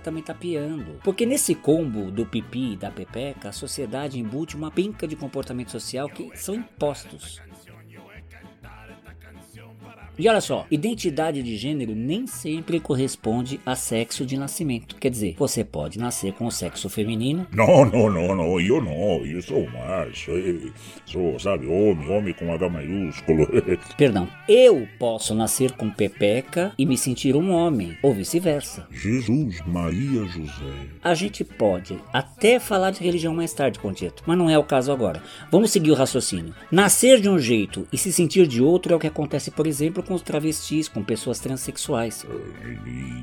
também 0.00 0.22
tá 0.22 0.34
piando. 0.34 0.98
Porque 1.02 1.26
nesse 1.26 1.54
combo 1.54 2.10
do 2.10 2.26
pipi 2.26 2.72
e 2.72 2.76
da 2.76 2.90
pepeca, 2.90 3.48
a 3.48 3.52
sociedade 3.52 4.18
embute 4.18 4.56
uma 4.56 4.70
pinca 4.70 5.06
de 5.06 5.16
comportamento 5.16 5.70
social 5.70 6.08
que 6.08 6.30
são 6.36 6.54
impostos. 6.56 7.40
E 10.16 10.28
olha 10.28 10.40
só, 10.40 10.66
identidade 10.70 11.42
de 11.42 11.56
gênero 11.56 11.94
nem 11.94 12.26
sempre 12.26 12.78
corresponde 12.78 13.58
a 13.66 13.74
sexo 13.74 14.24
de 14.24 14.36
nascimento. 14.36 14.96
Quer 14.96 15.10
dizer, 15.10 15.34
você 15.36 15.64
pode 15.64 15.98
nascer 15.98 16.32
com 16.32 16.46
o 16.46 16.52
sexo 16.52 16.88
feminino, 16.88 17.46
Não, 17.52 17.84
não, 17.84 18.08
não, 18.10 18.36
não, 18.36 18.60
eu 18.60 18.80
não, 18.80 19.26
eu 19.26 19.42
sou 19.42 19.68
macho, 19.70 20.30
eu 20.30 20.70
sou, 21.04 21.38
sabe, 21.38 21.66
homem, 21.66 22.08
homem 22.08 22.34
com 22.34 22.52
H 22.52 22.68
maiúsculo. 22.68 23.48
perdão, 23.98 24.28
eu 24.48 24.86
posso 24.98 25.34
nascer 25.34 25.72
com 25.72 25.90
pepeca 25.90 26.72
e 26.78 26.86
me 26.86 26.96
sentir 26.96 27.34
um 27.34 27.50
homem, 27.50 27.96
ou 28.02 28.14
vice-versa. 28.14 28.86
Jesus, 28.92 29.60
Maria, 29.66 30.24
José. 30.26 30.74
A 31.02 31.14
gente 31.14 31.42
pode 31.42 31.98
até 32.12 32.60
falar 32.60 32.92
de 32.92 33.02
religião 33.02 33.34
mais 33.34 33.52
tarde, 33.52 33.80
Concheto, 33.80 34.22
mas 34.26 34.38
não 34.38 34.48
é 34.48 34.56
o 34.56 34.64
caso 34.64 34.92
agora. 34.92 35.22
Vamos 35.50 35.72
seguir 35.72 35.90
o 35.90 35.94
raciocínio. 35.94 36.54
Nascer 36.70 37.20
de 37.20 37.28
um 37.28 37.38
jeito 37.38 37.86
e 37.92 37.98
se 37.98 38.12
sentir 38.12 38.46
de 38.46 38.62
outro 38.62 38.92
é 38.92 38.96
o 38.96 39.00
que 39.00 39.06
acontece, 39.06 39.50
por 39.50 39.66
exemplo, 39.66 40.03
com 40.04 40.14
os 40.14 40.22
travestis, 40.22 40.88
com 40.88 41.02
pessoas 41.02 41.40
transexuais. 41.40 42.24
Ai, 42.62 42.78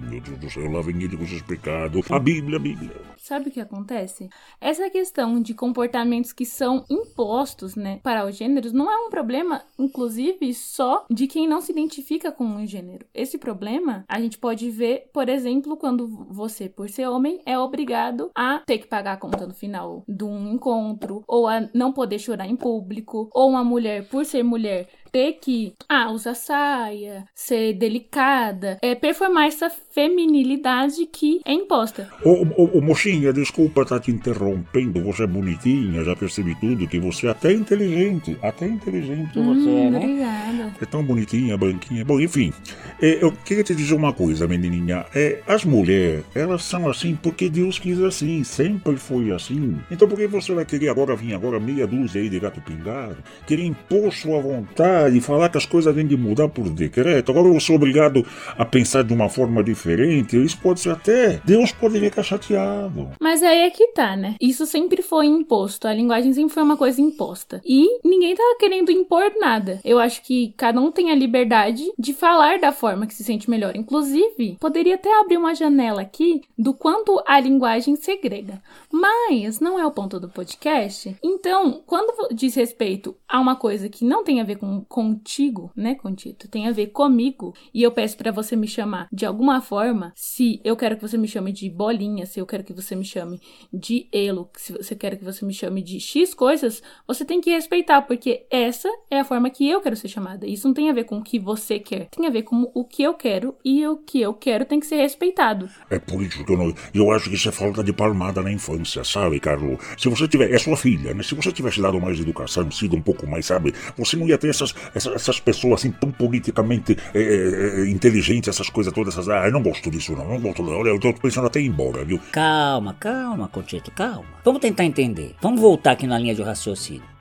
meu 0.09 0.21
Deus 0.21 0.37
do 0.39 0.49
céu, 0.49 0.71
lá 0.71 0.81
vem 0.81 1.01
ele 1.03 1.15
com 1.15 1.23
esses 1.23 1.41
pecados. 1.41 2.09
A 2.11 2.19
Bíblia, 2.19 2.57
a 2.57 2.59
Bíblia. 2.59 2.91
Sabe 3.17 3.49
o 3.49 3.51
que 3.51 3.59
acontece? 3.59 4.29
Essa 4.59 4.89
questão 4.89 5.39
de 5.39 5.53
comportamentos 5.53 6.33
que 6.33 6.45
são 6.45 6.83
impostos, 6.89 7.75
né, 7.75 7.99
para 8.01 8.25
os 8.25 8.35
gêneros 8.35 8.73
não 8.73 8.91
é 8.91 8.97
um 8.97 9.09
problema, 9.11 9.61
inclusive, 9.77 10.53
só 10.55 11.05
de 11.09 11.27
quem 11.27 11.47
não 11.47 11.61
se 11.61 11.71
identifica 11.71 12.31
com 12.31 12.43
um 12.43 12.65
gênero. 12.65 13.05
Esse 13.13 13.37
problema 13.37 14.03
a 14.07 14.19
gente 14.19 14.39
pode 14.39 14.69
ver, 14.71 15.09
por 15.13 15.29
exemplo, 15.29 15.77
quando 15.77 16.07
você, 16.07 16.67
por 16.67 16.89
ser 16.89 17.07
homem, 17.07 17.41
é 17.45 17.57
obrigado 17.57 18.31
a 18.35 18.59
ter 18.65 18.79
que 18.79 18.87
pagar 18.87 19.13
a 19.13 19.17
conta 19.17 19.45
no 19.45 19.53
final 19.53 20.03
de 20.07 20.23
um 20.23 20.53
encontro, 20.53 21.23
ou 21.27 21.47
a 21.47 21.69
não 21.73 21.93
poder 21.93 22.17
chorar 22.17 22.47
em 22.47 22.55
público, 22.55 23.29
ou 23.33 23.49
uma 23.49 23.63
mulher, 23.63 24.07
por 24.09 24.25
ser 24.25 24.43
mulher, 24.43 24.89
ter 25.11 25.33
que 25.41 25.73
ah, 25.89 26.09
usar 26.11 26.35
saia, 26.35 27.25
ser 27.35 27.73
delicada, 27.73 28.79
é 28.81 28.95
performar 28.95 29.47
essa 29.47 29.69
feminilidade 29.69 31.05
que 31.05 31.41
é 31.45 31.53
imposta. 31.53 32.09
Ô, 32.23 32.45
ô, 32.55 32.77
ô, 32.77 32.81
mocinha, 32.81 33.33
desculpa 33.33 33.81
estar 33.81 33.99
te 33.99 34.11
interrompendo, 34.11 35.03
você 35.03 35.23
é 35.23 35.27
bonitinha, 35.27 36.03
já 36.03 36.15
percebi 36.15 36.55
tudo, 36.55 36.87
que 36.87 36.99
você 36.99 37.27
é 37.27 37.31
até 37.31 37.51
inteligente, 37.51 38.37
até 38.41 38.65
inteligente 38.65 39.33
você 39.33 39.69
é, 39.69 39.89
né? 39.89 39.97
Obrigada. 39.99 40.73
É 40.81 40.85
tão 40.85 41.03
bonitinha, 41.03 41.57
branquinha. 41.57 42.05
Bom, 42.05 42.19
enfim, 42.19 42.53
é, 43.01 43.23
eu 43.23 43.31
queria 43.31 43.63
te 43.63 43.75
dizer 43.75 43.93
uma 43.93 44.13
coisa, 44.13 44.47
menininha. 44.47 45.05
É, 45.13 45.41
as 45.47 45.65
mulheres, 45.65 46.23
elas 46.33 46.63
são 46.63 46.89
assim 46.89 47.15
porque 47.21 47.49
Deus 47.49 47.77
quis 47.77 47.99
assim, 48.01 48.43
sempre 48.43 48.95
foi 48.95 49.31
assim. 49.31 49.77
Então 49.91 50.07
por 50.07 50.17
que 50.17 50.27
você 50.27 50.53
vai 50.53 50.65
querer 50.65 50.89
agora 50.89 51.15
vir 51.15 51.33
agora 51.33 51.59
meia 51.59 51.85
dúzia 51.85 52.21
aí 52.21 52.29
de 52.29 52.39
gato 52.39 52.61
pingado? 52.61 53.17
Querer 53.45 53.65
impor 53.65 54.13
sua 54.13 54.39
vontade 54.39 55.00
e 55.09 55.21
falar 55.21 55.49
que 55.49 55.57
as 55.57 55.65
coisas 55.65 55.93
têm 55.95 56.05
de 56.05 56.17
mudar 56.17 56.47
por 56.49 56.69
decreto? 56.69 57.31
Agora 57.31 57.47
eu 57.47 57.59
sou 57.59 57.75
obrigado 57.75 58.25
a 58.57 58.65
pensar 58.65 59.03
de 59.03 59.13
uma 59.13 59.29
forma 59.29 59.63
diferente. 59.63 60.41
Isso 60.41 60.57
pode 60.61 60.79
ser 60.79 60.91
até. 60.91 61.41
Deus 61.45 61.71
poderia 61.71 62.09
ficar 62.09 62.23
chateado. 62.23 63.09
Mas 63.19 63.41
aí 63.41 63.59
é 63.59 63.69
que 63.69 63.87
tá, 63.87 64.15
né? 64.15 64.35
Isso 64.39 64.65
sempre 64.65 65.01
foi 65.01 65.25
imposto. 65.25 65.87
A 65.87 65.93
linguagem 65.93 66.33
sempre 66.33 66.53
foi 66.53 66.63
uma 66.63 66.77
coisa 66.77 67.01
imposta. 67.01 67.61
E 67.65 67.99
ninguém 68.03 68.35
tava 68.35 68.57
querendo 68.59 68.91
impor 68.91 69.31
nada. 69.39 69.79
Eu 69.83 69.99
acho 69.99 70.21
que 70.23 70.53
cada 70.57 70.79
um 70.79 70.91
tem 70.91 71.11
a 71.11 71.15
liberdade 71.15 71.83
de 71.97 72.13
falar 72.13 72.59
da 72.59 72.71
forma 72.71 73.07
que 73.07 73.13
se 73.13 73.23
sente 73.23 73.49
melhor. 73.49 73.75
Inclusive, 73.75 74.57
poderia 74.59 74.95
até 74.95 75.19
abrir 75.19 75.37
uma 75.37 75.55
janela 75.55 76.01
aqui 76.01 76.41
do 76.57 76.73
quanto 76.73 77.21
a 77.25 77.39
linguagem 77.39 77.95
segrega. 77.95 78.61
Mas 78.91 79.59
não 79.59 79.79
é 79.79 79.85
o 79.85 79.91
ponto 79.91 80.19
do 80.19 80.29
podcast. 80.29 81.15
Então, 81.23 81.81
quando 81.85 82.33
diz 82.33 82.55
respeito 82.55 83.15
a 83.27 83.39
uma 83.39 83.55
coisa 83.55 83.89
que 83.89 84.05
não 84.05 84.23
tem 84.23 84.41
a 84.41 84.43
ver 84.43 84.57
com 84.57 84.83
contigo, 84.91 85.71
né, 85.73 85.95
Contito, 85.95 86.49
tem 86.49 86.67
a 86.67 86.71
ver 86.71 86.87
comigo, 86.87 87.55
e 87.73 87.81
eu 87.81 87.91
peço 87.93 88.17
para 88.17 88.29
você 88.29 88.57
me 88.57 88.67
chamar 88.67 89.07
de 89.09 89.25
alguma 89.25 89.61
forma, 89.61 90.11
se 90.15 90.59
eu 90.65 90.75
quero 90.75 90.97
que 90.97 91.01
você 91.01 91.17
me 91.17 91.29
chame 91.29 91.53
de 91.53 91.69
bolinha, 91.69 92.25
se 92.25 92.39
eu 92.39 92.45
quero 92.45 92.63
que 92.63 92.73
você 92.73 92.93
me 92.93 93.05
chame 93.05 93.39
de 93.73 94.07
elo, 94.11 94.49
se 94.57 94.73
você 94.73 94.93
quer 94.93 95.17
que 95.17 95.23
você 95.23 95.45
me 95.45 95.53
chame 95.53 95.81
de 95.81 95.97
X 95.97 96.33
coisas, 96.33 96.83
você 97.07 97.23
tem 97.23 97.39
que 97.39 97.49
respeitar, 97.51 98.01
porque 98.01 98.45
essa 98.51 98.89
é 99.09 99.19
a 99.19 99.23
forma 99.23 99.49
que 99.49 99.67
eu 99.67 99.79
quero 99.79 99.95
ser 99.95 100.09
chamada. 100.09 100.45
Isso 100.45 100.67
não 100.67 100.73
tem 100.73 100.89
a 100.89 100.93
ver 100.93 101.05
com 101.05 101.19
o 101.19 101.23
que 101.23 101.39
você 101.39 101.79
quer, 101.79 102.09
tem 102.09 102.27
a 102.27 102.29
ver 102.29 102.43
com 102.43 102.69
o 102.73 102.83
que 102.83 103.01
eu 103.01 103.13
quero 103.13 103.55
e 103.63 103.87
o 103.87 103.95
que 103.95 104.19
eu 104.19 104.33
quero 104.33 104.65
tem 104.65 104.79
que 104.79 104.85
ser 104.85 104.97
respeitado. 104.97 105.69
É 105.89 105.97
por 105.99 106.21
isso 106.21 106.43
que 106.43 106.51
eu 106.51 106.57
não. 106.57 106.73
Eu 106.93 107.11
acho 107.11 107.29
que 107.29 107.35
isso 107.35 107.47
é 107.47 107.51
falta 107.51 107.81
de 107.81 107.93
palmada 107.93 108.41
na 108.41 108.51
infância, 108.51 109.03
sabe, 109.05 109.39
Carlos? 109.39 109.77
Se 109.97 110.09
você 110.09 110.27
tiver. 110.27 110.51
É 110.51 110.57
sua 110.57 110.75
filha, 110.75 111.13
né? 111.13 111.23
Se 111.23 111.33
você 111.33 111.49
tivesse 111.51 111.81
dado 111.81 112.01
mais 112.01 112.19
educação, 112.19 112.69
sido 112.71 112.97
um 112.97 113.01
pouco 113.01 113.25
mais, 113.25 113.45
sabe? 113.45 113.73
Você 113.97 114.17
não 114.17 114.27
ia 114.27 114.37
ter 114.37 114.49
essas, 114.49 114.73
essas, 114.93 115.15
essas 115.15 115.39
pessoas 115.39 115.81
assim 115.81 115.91
tão 115.91 116.11
politicamente 116.11 116.97
é, 117.13 117.21
é, 117.21 117.89
inteligentes, 117.89 118.49
essas 118.49 118.69
coisas 118.69 118.93
todas. 118.93 119.13
Essas, 119.13 119.29
ah, 119.29 119.45
eu 119.45 119.51
não 119.51 119.61
gosto 119.61 119.89
disso, 119.89 120.13
não. 120.13 120.27
Não 120.27 120.39
gosto, 120.39 120.63
não. 120.63 120.73
Olha, 120.73 120.89
eu 120.89 120.99
tô 120.99 121.13
pensando 121.13 121.47
até 121.47 121.59
ir 121.59 121.67
embora, 121.67 122.03
viu? 122.03 122.19
Calma, 122.31 122.95
calma, 122.99 123.47
Contito, 123.47 123.91
calma. 123.91 124.25
Vamos 124.43 124.61
tentar 124.61 124.85
entender. 124.85 125.35
Vamos 125.41 125.59
voltar 125.59 125.91
aqui 125.91 126.07
na 126.07 126.17
linha 126.17 126.35
de 126.35 126.41
raciocínio. 126.41 127.11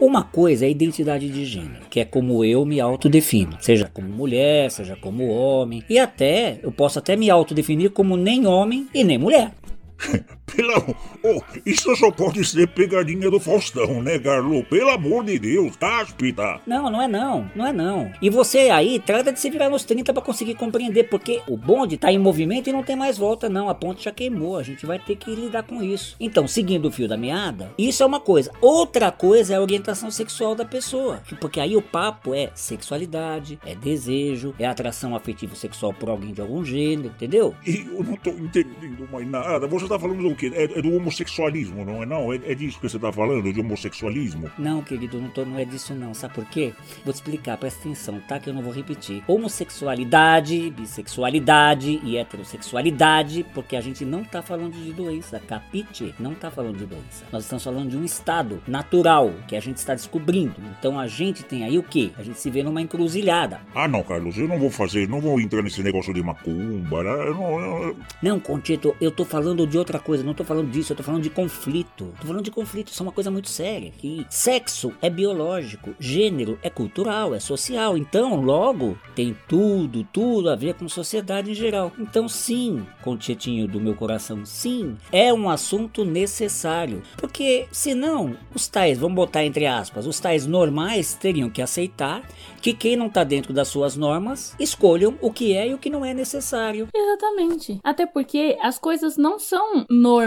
Uma 0.00 0.22
coisa 0.22 0.64
é 0.64 0.68
a 0.68 0.70
identidade 0.70 1.28
de 1.28 1.44
gênero, 1.44 1.84
que 1.90 2.00
é 2.00 2.06
como 2.06 2.42
eu 2.42 2.64
me 2.64 2.80
autodefino, 2.80 3.58
seja 3.60 3.86
como 3.92 4.08
mulher, 4.08 4.70
seja 4.70 4.96
como 4.96 5.28
homem, 5.28 5.84
e 5.90 5.98
até 5.98 6.58
eu 6.62 6.72
posso 6.72 6.98
até 6.98 7.14
me 7.16 7.28
autodefinir 7.28 7.90
como 7.90 8.16
nem 8.16 8.46
homem 8.46 8.88
e 8.94 9.04
nem 9.04 9.18
mulher. 9.18 9.52
Pela... 10.54 10.74
Oh, 11.22 11.42
isso 11.66 11.94
só 11.96 12.10
pode 12.10 12.44
ser 12.44 12.66
pegadinha 12.68 13.30
do 13.30 13.38
Faustão, 13.38 14.02
né, 14.02 14.18
Garlo? 14.18 14.64
Pelo 14.64 14.90
amor 14.90 15.24
de 15.24 15.38
Deus, 15.38 15.76
cáspita! 15.76 16.60
Não, 16.66 16.90
não 16.90 17.02
é 17.02 17.08
não, 17.08 17.50
não 17.54 17.66
é 17.66 17.72
não. 17.72 18.12
E 18.22 18.30
você 18.30 18.70
aí 18.70 18.98
trata 18.98 19.32
de 19.32 19.40
se 19.40 19.50
virar 19.50 19.68
nos 19.68 19.84
30 19.84 20.12
para 20.12 20.22
conseguir 20.22 20.54
compreender, 20.54 21.04
porque 21.04 21.42
o 21.48 21.56
bonde 21.56 21.96
tá 21.96 22.12
em 22.12 22.18
movimento 22.18 22.68
e 22.68 22.72
não 22.72 22.82
tem 22.82 22.96
mais 22.96 23.18
volta, 23.18 23.48
não. 23.48 23.68
A 23.68 23.74
ponte 23.74 24.04
já 24.04 24.12
queimou, 24.12 24.56
a 24.56 24.62
gente 24.62 24.86
vai 24.86 24.98
ter 24.98 25.16
que 25.16 25.34
lidar 25.34 25.62
com 25.62 25.82
isso. 25.82 26.16
Então, 26.18 26.46
seguindo 26.48 26.88
o 26.88 26.92
fio 26.92 27.08
da 27.08 27.16
meada, 27.16 27.72
isso 27.78 28.02
é 28.02 28.06
uma 28.06 28.20
coisa. 28.20 28.50
Outra 28.60 29.10
coisa 29.10 29.54
é 29.54 29.56
a 29.56 29.60
orientação 29.60 30.10
sexual 30.10 30.54
da 30.54 30.64
pessoa. 30.64 31.22
Porque 31.40 31.60
aí 31.60 31.76
o 31.76 31.82
papo 31.82 32.34
é 32.34 32.50
sexualidade, 32.54 33.58
é 33.64 33.74
desejo, 33.74 34.54
é 34.58 34.66
atração 34.66 35.14
afetivo 35.14 35.54
sexual 35.54 35.92
por 35.92 36.08
alguém 36.08 36.32
de 36.32 36.40
algum 36.40 36.64
gênero, 36.64 37.08
entendeu? 37.08 37.54
E 37.66 37.86
eu 37.86 38.02
não 38.02 38.16
tô 38.16 38.30
entendendo 38.30 39.08
mais 39.10 39.26
nada. 39.26 39.66
Você 39.66 39.86
tá 39.86 39.98
falando 39.98 40.22
do 40.22 40.34
quê? 40.40 40.50
É, 40.54 40.78
é 40.78 40.82
do 40.82 40.94
homossexualismo, 40.94 41.84
não 41.84 42.02
é 42.02 42.06
não? 42.06 42.32
É, 42.32 42.36
é, 42.36 42.54
disso 42.54 42.80
que 42.80 42.88
você 42.88 42.98
tá 42.98 43.12
falando, 43.12 43.52
de 43.52 43.60
homossexualismo? 43.60 44.50
Não, 44.58 44.82
querido, 44.82 45.20
não, 45.20 45.28
tô, 45.28 45.44
não 45.44 45.58
é 45.58 45.64
disso 45.64 45.94
não. 45.94 46.14
Sabe 46.14 46.34
por 46.34 46.44
quê? 46.46 46.72
Vou 47.04 47.12
te 47.12 47.16
explicar, 47.16 47.56
presta 47.56 47.80
atenção, 47.80 48.20
tá? 48.26 48.38
Que 48.38 48.50
eu 48.50 48.54
não 48.54 48.62
vou 48.62 48.72
repetir. 48.72 49.22
Homossexualidade, 49.26 50.70
bissexualidade 50.70 52.00
e 52.02 52.16
heterossexualidade, 52.16 53.44
porque 53.54 53.76
a 53.76 53.80
gente 53.80 54.04
não 54.04 54.24
tá 54.24 54.42
falando 54.42 54.72
de 54.72 54.92
doença, 54.92 55.40
capite? 55.40 56.14
Não 56.18 56.34
tá 56.34 56.50
falando 56.50 56.78
de 56.78 56.86
doença. 56.86 57.24
Nós 57.30 57.44
estamos 57.44 57.62
falando 57.62 57.90
de 57.90 57.96
um 57.96 58.04
estado 58.04 58.62
natural 58.66 59.32
que 59.46 59.56
a 59.56 59.60
gente 59.60 59.76
está 59.76 59.94
descobrindo. 59.94 60.54
Então 60.78 60.98
a 60.98 61.06
gente 61.06 61.42
tem 61.42 61.64
aí 61.64 61.78
o 61.78 61.82
quê? 61.82 62.10
A 62.16 62.22
gente 62.22 62.38
se 62.40 62.50
vê 62.50 62.62
numa 62.62 62.80
encruzilhada. 62.80 63.60
Ah, 63.74 63.86
não, 63.86 64.02
Carlos, 64.02 64.38
eu 64.38 64.48
não 64.48 64.58
vou 64.58 64.70
fazer, 64.70 65.08
não 65.08 65.20
vou 65.20 65.40
entrar 65.40 65.62
nesse 65.62 65.82
negócio 65.82 66.12
de 66.14 66.22
macumba, 66.22 67.02
né? 67.02 67.28
Eu 67.28 67.34
não, 67.34 67.60
eu... 67.60 67.96
não, 68.22 68.40
Conchito, 68.40 68.96
eu 69.00 69.10
tô 69.10 69.24
falando 69.24 69.66
de 69.66 69.78
outra 69.78 69.98
coisa, 69.98 70.24
não 70.30 70.34
tô 70.34 70.44
falando 70.44 70.70
disso, 70.70 70.92
eu 70.92 70.96
tô 70.96 71.02
falando 71.02 71.22
de 71.22 71.30
conflito. 71.30 72.12
Tô 72.20 72.26
falando 72.26 72.44
de 72.44 72.50
conflito, 72.50 72.88
isso 72.88 73.02
é 73.02 73.06
uma 73.06 73.12
coisa 73.12 73.30
muito 73.30 73.48
séria. 73.48 73.92
Que 73.98 74.26
sexo 74.30 74.92
é 75.02 75.10
biológico, 75.10 75.94
gênero 75.98 76.58
é 76.62 76.70
cultural, 76.70 77.34
é 77.34 77.40
social. 77.40 77.98
Então, 77.98 78.40
logo, 78.40 78.96
tem 79.14 79.36
tudo, 79.48 80.04
tudo 80.12 80.48
a 80.48 80.56
ver 80.56 80.74
com 80.74 80.88
sociedade 80.88 81.50
em 81.50 81.54
geral. 81.54 81.92
Então, 81.98 82.28
sim, 82.28 82.86
Conchetinho 83.02 83.66
do 83.66 83.80
meu 83.80 83.94
coração, 83.94 84.44
sim, 84.46 84.96
é 85.10 85.32
um 85.32 85.50
assunto 85.50 86.04
necessário. 86.04 87.02
Porque, 87.16 87.66
senão, 87.72 88.36
os 88.54 88.68
tais, 88.68 88.98
vamos 88.98 89.16
botar 89.16 89.44
entre 89.44 89.66
aspas, 89.66 90.06
os 90.06 90.20
tais 90.20 90.46
normais 90.46 91.14
teriam 91.14 91.50
que 91.50 91.60
aceitar 91.60 92.22
que 92.62 92.72
quem 92.72 92.94
não 92.94 93.08
tá 93.08 93.24
dentro 93.24 93.52
das 93.52 93.68
suas 93.68 93.96
normas 93.96 94.54
escolham 94.60 95.16
o 95.20 95.32
que 95.32 95.54
é 95.54 95.68
e 95.68 95.74
o 95.74 95.78
que 95.78 95.90
não 95.90 96.04
é 96.04 96.14
necessário. 96.14 96.88
Exatamente. 96.94 97.80
Até 97.82 98.06
porque 98.06 98.56
as 98.60 98.78
coisas 98.78 99.16
não 99.16 99.38
são 99.38 99.84
normais. 99.88 100.19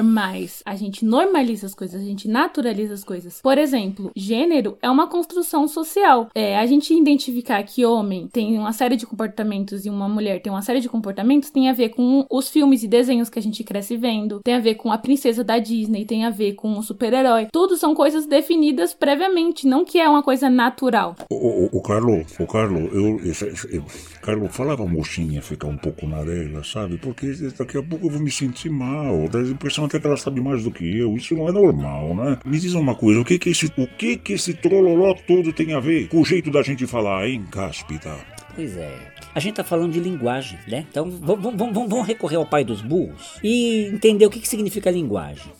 A 0.65 0.75
gente 0.75 1.05
normaliza 1.05 1.67
as 1.67 1.75
coisas, 1.75 2.01
a 2.01 2.05
gente 2.05 2.27
naturaliza 2.27 2.93
as 2.93 3.03
coisas. 3.03 3.41
Por 3.41 3.57
exemplo, 3.57 4.11
gênero 4.15 4.77
é 4.81 4.89
uma 4.89 5.07
construção 5.07 5.67
social. 5.67 6.29
É, 6.33 6.57
a 6.57 6.65
gente 6.65 6.93
identificar 6.93 7.61
que 7.63 7.85
homem 7.85 8.27
tem 8.31 8.57
uma 8.57 8.73
série 8.73 8.95
de 8.95 9.05
comportamentos 9.05 9.85
e 9.85 9.89
uma 9.89 10.09
mulher 10.09 10.41
tem 10.41 10.51
uma 10.51 10.61
série 10.61 10.79
de 10.79 10.89
comportamentos 10.89 11.49
tem 11.49 11.69
a 11.69 11.73
ver 11.73 11.89
com 11.89 12.25
os 12.29 12.49
filmes 12.49 12.83
e 12.83 12.87
desenhos 12.87 13.29
que 13.29 13.39
a 13.39 13.41
gente 13.41 13.63
cresce 13.63 13.95
vendo, 13.97 14.41
tem 14.43 14.55
a 14.55 14.59
ver 14.59 14.75
com 14.75 14.91
a 14.91 14.97
princesa 14.97 15.43
da 15.43 15.59
Disney, 15.59 16.05
tem 16.05 16.25
a 16.25 16.29
ver 16.29 16.53
com 16.53 16.77
o 16.77 16.83
super-herói. 16.83 17.47
Tudo 17.51 17.77
são 17.77 17.93
coisas 17.93 18.25
definidas 18.25 18.93
previamente, 18.93 19.67
não 19.67 19.85
que 19.85 19.99
é 19.99 20.07
uma 20.07 20.23
coisa 20.23 20.49
natural. 20.49 21.15
O, 21.29 21.35
o, 21.35 21.69
o 21.77 21.81
Carlos, 21.81 22.25
o 22.39 22.47
Carlos, 22.47 22.93
eu, 22.93 23.19
eu, 23.19 23.33
eu, 23.71 23.83
Carlos, 24.21 24.55
falava 24.55 24.85
mochinha 24.85 25.41
ficar 25.41 25.67
um 25.67 25.77
pouco 25.77 26.07
na 26.07 26.23
dela, 26.23 26.63
sabe? 26.63 26.97
Porque 26.97 27.33
daqui 27.57 27.77
a 27.77 27.83
pouco 27.83 28.05
eu 28.05 28.09
vou 28.09 28.21
me 28.21 28.31
sentir 28.31 28.69
mal. 28.69 29.27
Dá 29.29 29.39
impressão 29.73 29.85
até 29.85 29.99
que 29.99 30.07
ela 30.07 30.17
sabe 30.17 30.39
mais 30.39 30.63
do 30.63 30.71
que 30.71 30.97
eu. 30.97 31.15
Isso 31.15 31.35
não 31.35 31.49
é 31.49 31.51
normal, 31.51 32.15
né? 32.15 32.37
Me 32.45 32.59
diz 32.59 32.73
uma 32.73 32.95
coisa, 32.95 33.19
o 33.19 33.25
que 33.25 33.39
que 33.39 33.49
esse, 33.49 33.65
o 33.77 33.87
que 33.87 34.17
que 34.17 34.33
esse 34.33 34.53
trololó 34.53 35.13
todo 35.27 35.51
tem 35.51 35.73
a 35.73 35.79
ver 35.79 36.07
com 36.07 36.21
o 36.21 36.25
jeito 36.25 36.51
da 36.51 36.61
gente 36.61 36.85
falar, 36.85 37.27
hein, 37.27 37.43
Cáspita? 37.51 38.15
Pois 38.55 38.77
é. 38.77 38.95
A 39.33 39.39
gente 39.39 39.55
tá 39.55 39.63
falando 39.63 39.93
de 39.93 39.99
linguagem, 39.99 40.59
né? 40.67 40.85
Então 40.89 41.09
vamos, 41.09 41.55
vamos, 41.55 41.73
vamos 41.73 42.07
recorrer 42.07 42.35
ao 42.35 42.45
pai 42.45 42.63
dos 42.63 42.81
burros 42.81 43.39
e 43.43 43.89
entender 43.91 44.25
o 44.25 44.29
que, 44.29 44.39
que 44.39 44.47
significa 44.47 44.91
linguagem. 44.91 45.51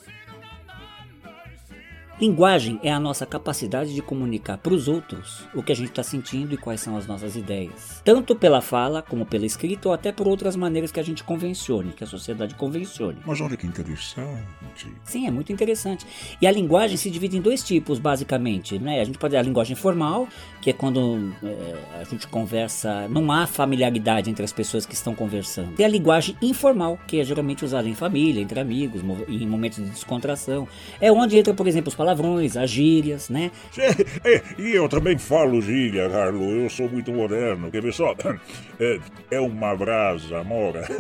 Linguagem 2.21 2.79
é 2.83 2.91
a 2.91 2.99
nossa 2.99 3.25
capacidade 3.25 3.93
de 3.93 4.01
comunicar 4.01 4.57
para 4.59 4.73
os 4.73 4.87
outros 4.87 5.45
o 5.53 5.63
que 5.63 5.71
a 5.71 5.75
gente 5.75 5.89
está 5.89 6.03
sentindo 6.03 6.53
e 6.53 6.57
quais 6.57 6.79
são 6.79 6.95
as 6.95 7.07
nossas 7.07 7.35
ideias, 7.35 8.01
tanto 8.05 8.35
pela 8.35 8.61
fala 8.61 9.01
como 9.01 9.25
pela 9.25 9.47
escrita 9.47 9.89
ou 9.89 9.93
até 9.93 10.11
por 10.11 10.27
outras 10.27 10.55
maneiras 10.55 10.91
que 10.91 10.99
a 10.99 11.03
gente 11.03 11.23
convencione, 11.23 11.91
que 11.91 12.03
a 12.03 12.07
sociedade 12.07 12.53
convencione. 12.53 13.17
Mas 13.25 13.41
olha 13.41 13.57
que 13.57 13.65
interessante. 13.65 14.43
Sim, 15.03 15.25
é 15.25 15.31
muito 15.31 15.51
interessante. 15.51 16.05
E 16.39 16.45
a 16.45 16.51
linguagem 16.51 16.97
se 16.97 17.09
divide 17.09 17.35
em 17.35 17.41
dois 17.41 17.63
tipos, 17.63 17.97
basicamente, 17.97 18.77
né? 18.77 19.01
A 19.01 19.03
gente 19.03 19.17
pode 19.17 19.31
ter 19.31 19.37
a 19.37 19.41
linguagem 19.41 19.75
formal, 19.75 20.27
que 20.63 20.69
é 20.69 20.73
quando 20.73 21.33
é, 21.43 21.99
a 22.01 22.03
gente 22.05 22.25
conversa, 22.27 23.07
não 23.09 23.31
há 23.31 23.45
familiaridade 23.45 24.29
entre 24.29 24.45
as 24.45 24.53
pessoas 24.53 24.85
que 24.85 24.93
estão 24.93 25.13
conversando. 25.13 25.73
E 25.77 25.83
a 25.83 25.87
linguagem 25.87 26.37
informal, 26.41 26.97
que 27.05 27.19
é 27.19 27.23
geralmente 27.23 27.65
usada 27.65 27.87
em 27.87 27.93
família, 27.93 28.41
entre 28.41 28.59
amigos, 28.59 29.01
em 29.27 29.45
momentos 29.45 29.83
de 29.83 29.89
descontração. 29.89 30.67
É 31.01 31.11
onde 31.11 31.37
entra, 31.37 31.53
por 31.53 31.67
exemplo, 31.67 31.89
os 31.89 31.95
palavrões 31.95 32.23
palavrões, 32.23 32.55
as 32.55 32.69
gírias, 32.69 33.29
né? 33.29 33.51
É, 34.23 34.41
e 34.57 34.75
eu 34.75 34.87
também 34.87 35.17
falo 35.17 35.61
gíria, 35.61 36.09
Carlos. 36.09 36.41
Eu 36.41 36.69
sou 36.69 36.89
muito 36.89 37.11
moderno. 37.11 37.69
Quer 37.69 37.81
ver 37.81 37.93
só? 37.93 38.15
É, 38.79 38.99
é 39.31 39.39
uma 39.39 39.75
brasa, 39.75 40.43
mora. 40.43 40.83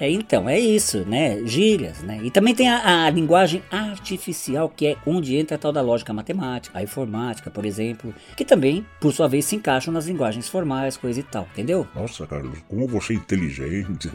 É, 0.00 0.08
então, 0.08 0.48
é 0.48 0.58
isso, 0.58 1.04
né? 1.04 1.44
Gírias, 1.44 2.02
né? 2.02 2.20
E 2.22 2.30
também 2.30 2.54
tem 2.54 2.70
a, 2.70 3.04
a, 3.04 3.10
linguagem 3.10 3.62
artificial, 3.70 4.66
que 4.66 4.86
é 4.86 4.96
onde 5.06 5.29
entra 5.36 5.56
a 5.56 5.58
tal 5.58 5.72
da 5.72 5.80
lógica 5.80 6.12
matemática, 6.12 6.78
a 6.78 6.82
informática, 6.82 7.50
por 7.50 7.64
exemplo, 7.64 8.14
que 8.36 8.44
também, 8.44 8.84
por 9.00 9.12
sua 9.12 9.28
vez, 9.28 9.44
se 9.44 9.56
encaixam 9.56 9.92
nas 9.92 10.06
linguagens 10.06 10.48
formais, 10.48 10.96
coisa 10.96 11.20
e 11.20 11.22
tal, 11.22 11.48
entendeu? 11.52 11.86
Nossa, 11.94 12.26
Carlos, 12.26 12.58
como 12.68 12.86
você 12.86 13.12
é 13.12 13.16
inteligente. 13.16 14.10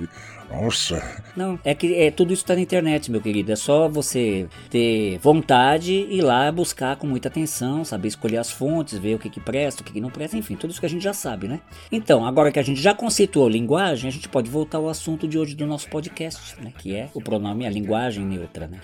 Nossa. 0.50 1.24
Não, 1.36 1.60
é 1.64 1.74
que 1.74 1.96
é, 1.96 2.12
tudo 2.12 2.32
isso 2.32 2.44
está 2.44 2.56
na 2.56 2.62
internet, 2.62 3.12
meu 3.12 3.22
querido. 3.22 3.52
É 3.52 3.56
só 3.56 3.90
você 3.90 4.48
ter 4.70 5.18
vontade 5.20 5.92
e 5.92 6.18
ir 6.18 6.22
lá 6.22 6.52
buscar 6.52 6.96
com 6.96 7.08
muita 7.08 7.28
atenção, 7.28 7.84
saber 7.84 8.10
escolher 8.10 8.38
as 8.38 8.52
fontes, 8.52 8.98
ver 8.98 9.16
o 9.16 9.20
que, 9.20 9.30
que 9.30 9.40
presta, 9.40 9.82
o 9.82 9.86
que, 9.86 9.94
que 9.94 10.02
não 10.02 10.10
presta, 10.10 10.38
enfim, 10.38 10.56
tudo 10.56 10.72
isso 10.72 10.80
que 10.80 10.86
a 10.86 10.90
gente 10.90 11.04
já 11.04 11.14
sabe, 11.14 11.48
né? 11.48 11.60
Então, 11.92 12.26
agora 12.26 12.52
que 12.52 12.60
a 12.60 12.64
gente 12.64 12.82
já 12.82 12.94
conceituou 12.94 13.50
linguagem, 13.50 14.08
a 14.08 14.12
gente 14.12 14.30
pode 14.30 14.50
voltar 14.50 14.78
ao 14.78 14.90
assunto 14.90 15.28
de 15.28 15.38
hoje 15.38 15.56
do 15.56 15.66
nosso 15.66 15.90
podcast, 15.90 16.62
né? 16.62 16.72
Que 16.78 16.96
é 16.96 17.10
o 17.14 17.22
pronome, 17.22 17.66
a 17.66 17.70
linguagem 17.70 18.26
neutra, 18.26 18.68
né? 18.68 18.80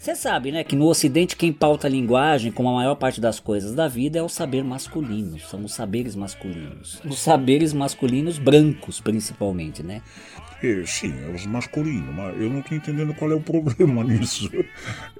Você 0.00 0.16
sabe, 0.16 0.50
né, 0.50 0.64
que 0.64 0.74
no 0.74 0.86
ocidente 0.86 1.36
quem 1.36 1.52
pauta 1.52 1.86
a 1.86 1.90
linguagem, 1.90 2.50
como 2.50 2.70
a 2.70 2.72
maior 2.72 2.94
parte 2.94 3.20
das 3.20 3.38
coisas 3.38 3.74
da 3.74 3.86
vida, 3.86 4.18
é 4.18 4.22
o 4.22 4.30
saber 4.30 4.64
masculino, 4.64 5.38
são 5.40 5.62
os 5.62 5.74
saberes 5.74 6.16
masculinos. 6.16 7.02
Os 7.04 7.18
saberes 7.18 7.74
masculinos 7.74 8.38
brancos, 8.38 8.98
principalmente, 8.98 9.82
né? 9.82 10.00
É, 10.62 10.82
sim, 10.86 11.12
é 11.22 11.34
os 11.34 11.44
masculinos, 11.44 12.14
mas 12.14 12.40
eu 12.40 12.48
não 12.48 12.62
tô 12.62 12.74
entendendo 12.74 13.12
qual 13.12 13.30
é 13.30 13.34
o 13.34 13.42
problema 13.42 14.02
nisso. 14.04 14.50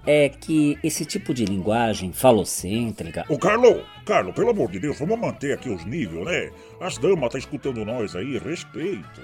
É 0.06 0.30
que 0.30 0.78
esse 0.82 1.04
tipo 1.04 1.34
de 1.34 1.44
linguagem 1.44 2.10
falocêntrica. 2.10 3.26
Ô, 3.28 3.36
Carlo, 3.38 3.84
Carlo, 4.06 4.32
pelo 4.32 4.48
amor 4.48 4.70
de 4.70 4.80
Deus, 4.80 4.98
vamos 4.98 5.18
manter 5.18 5.52
aqui 5.52 5.68
os 5.68 5.84
níveis, 5.84 6.24
né? 6.24 6.50
As 6.80 6.96
damas 6.96 7.30
tá 7.30 7.38
escutando 7.38 7.84
nós 7.84 8.16
aí, 8.16 8.38
respeito. 8.38 9.20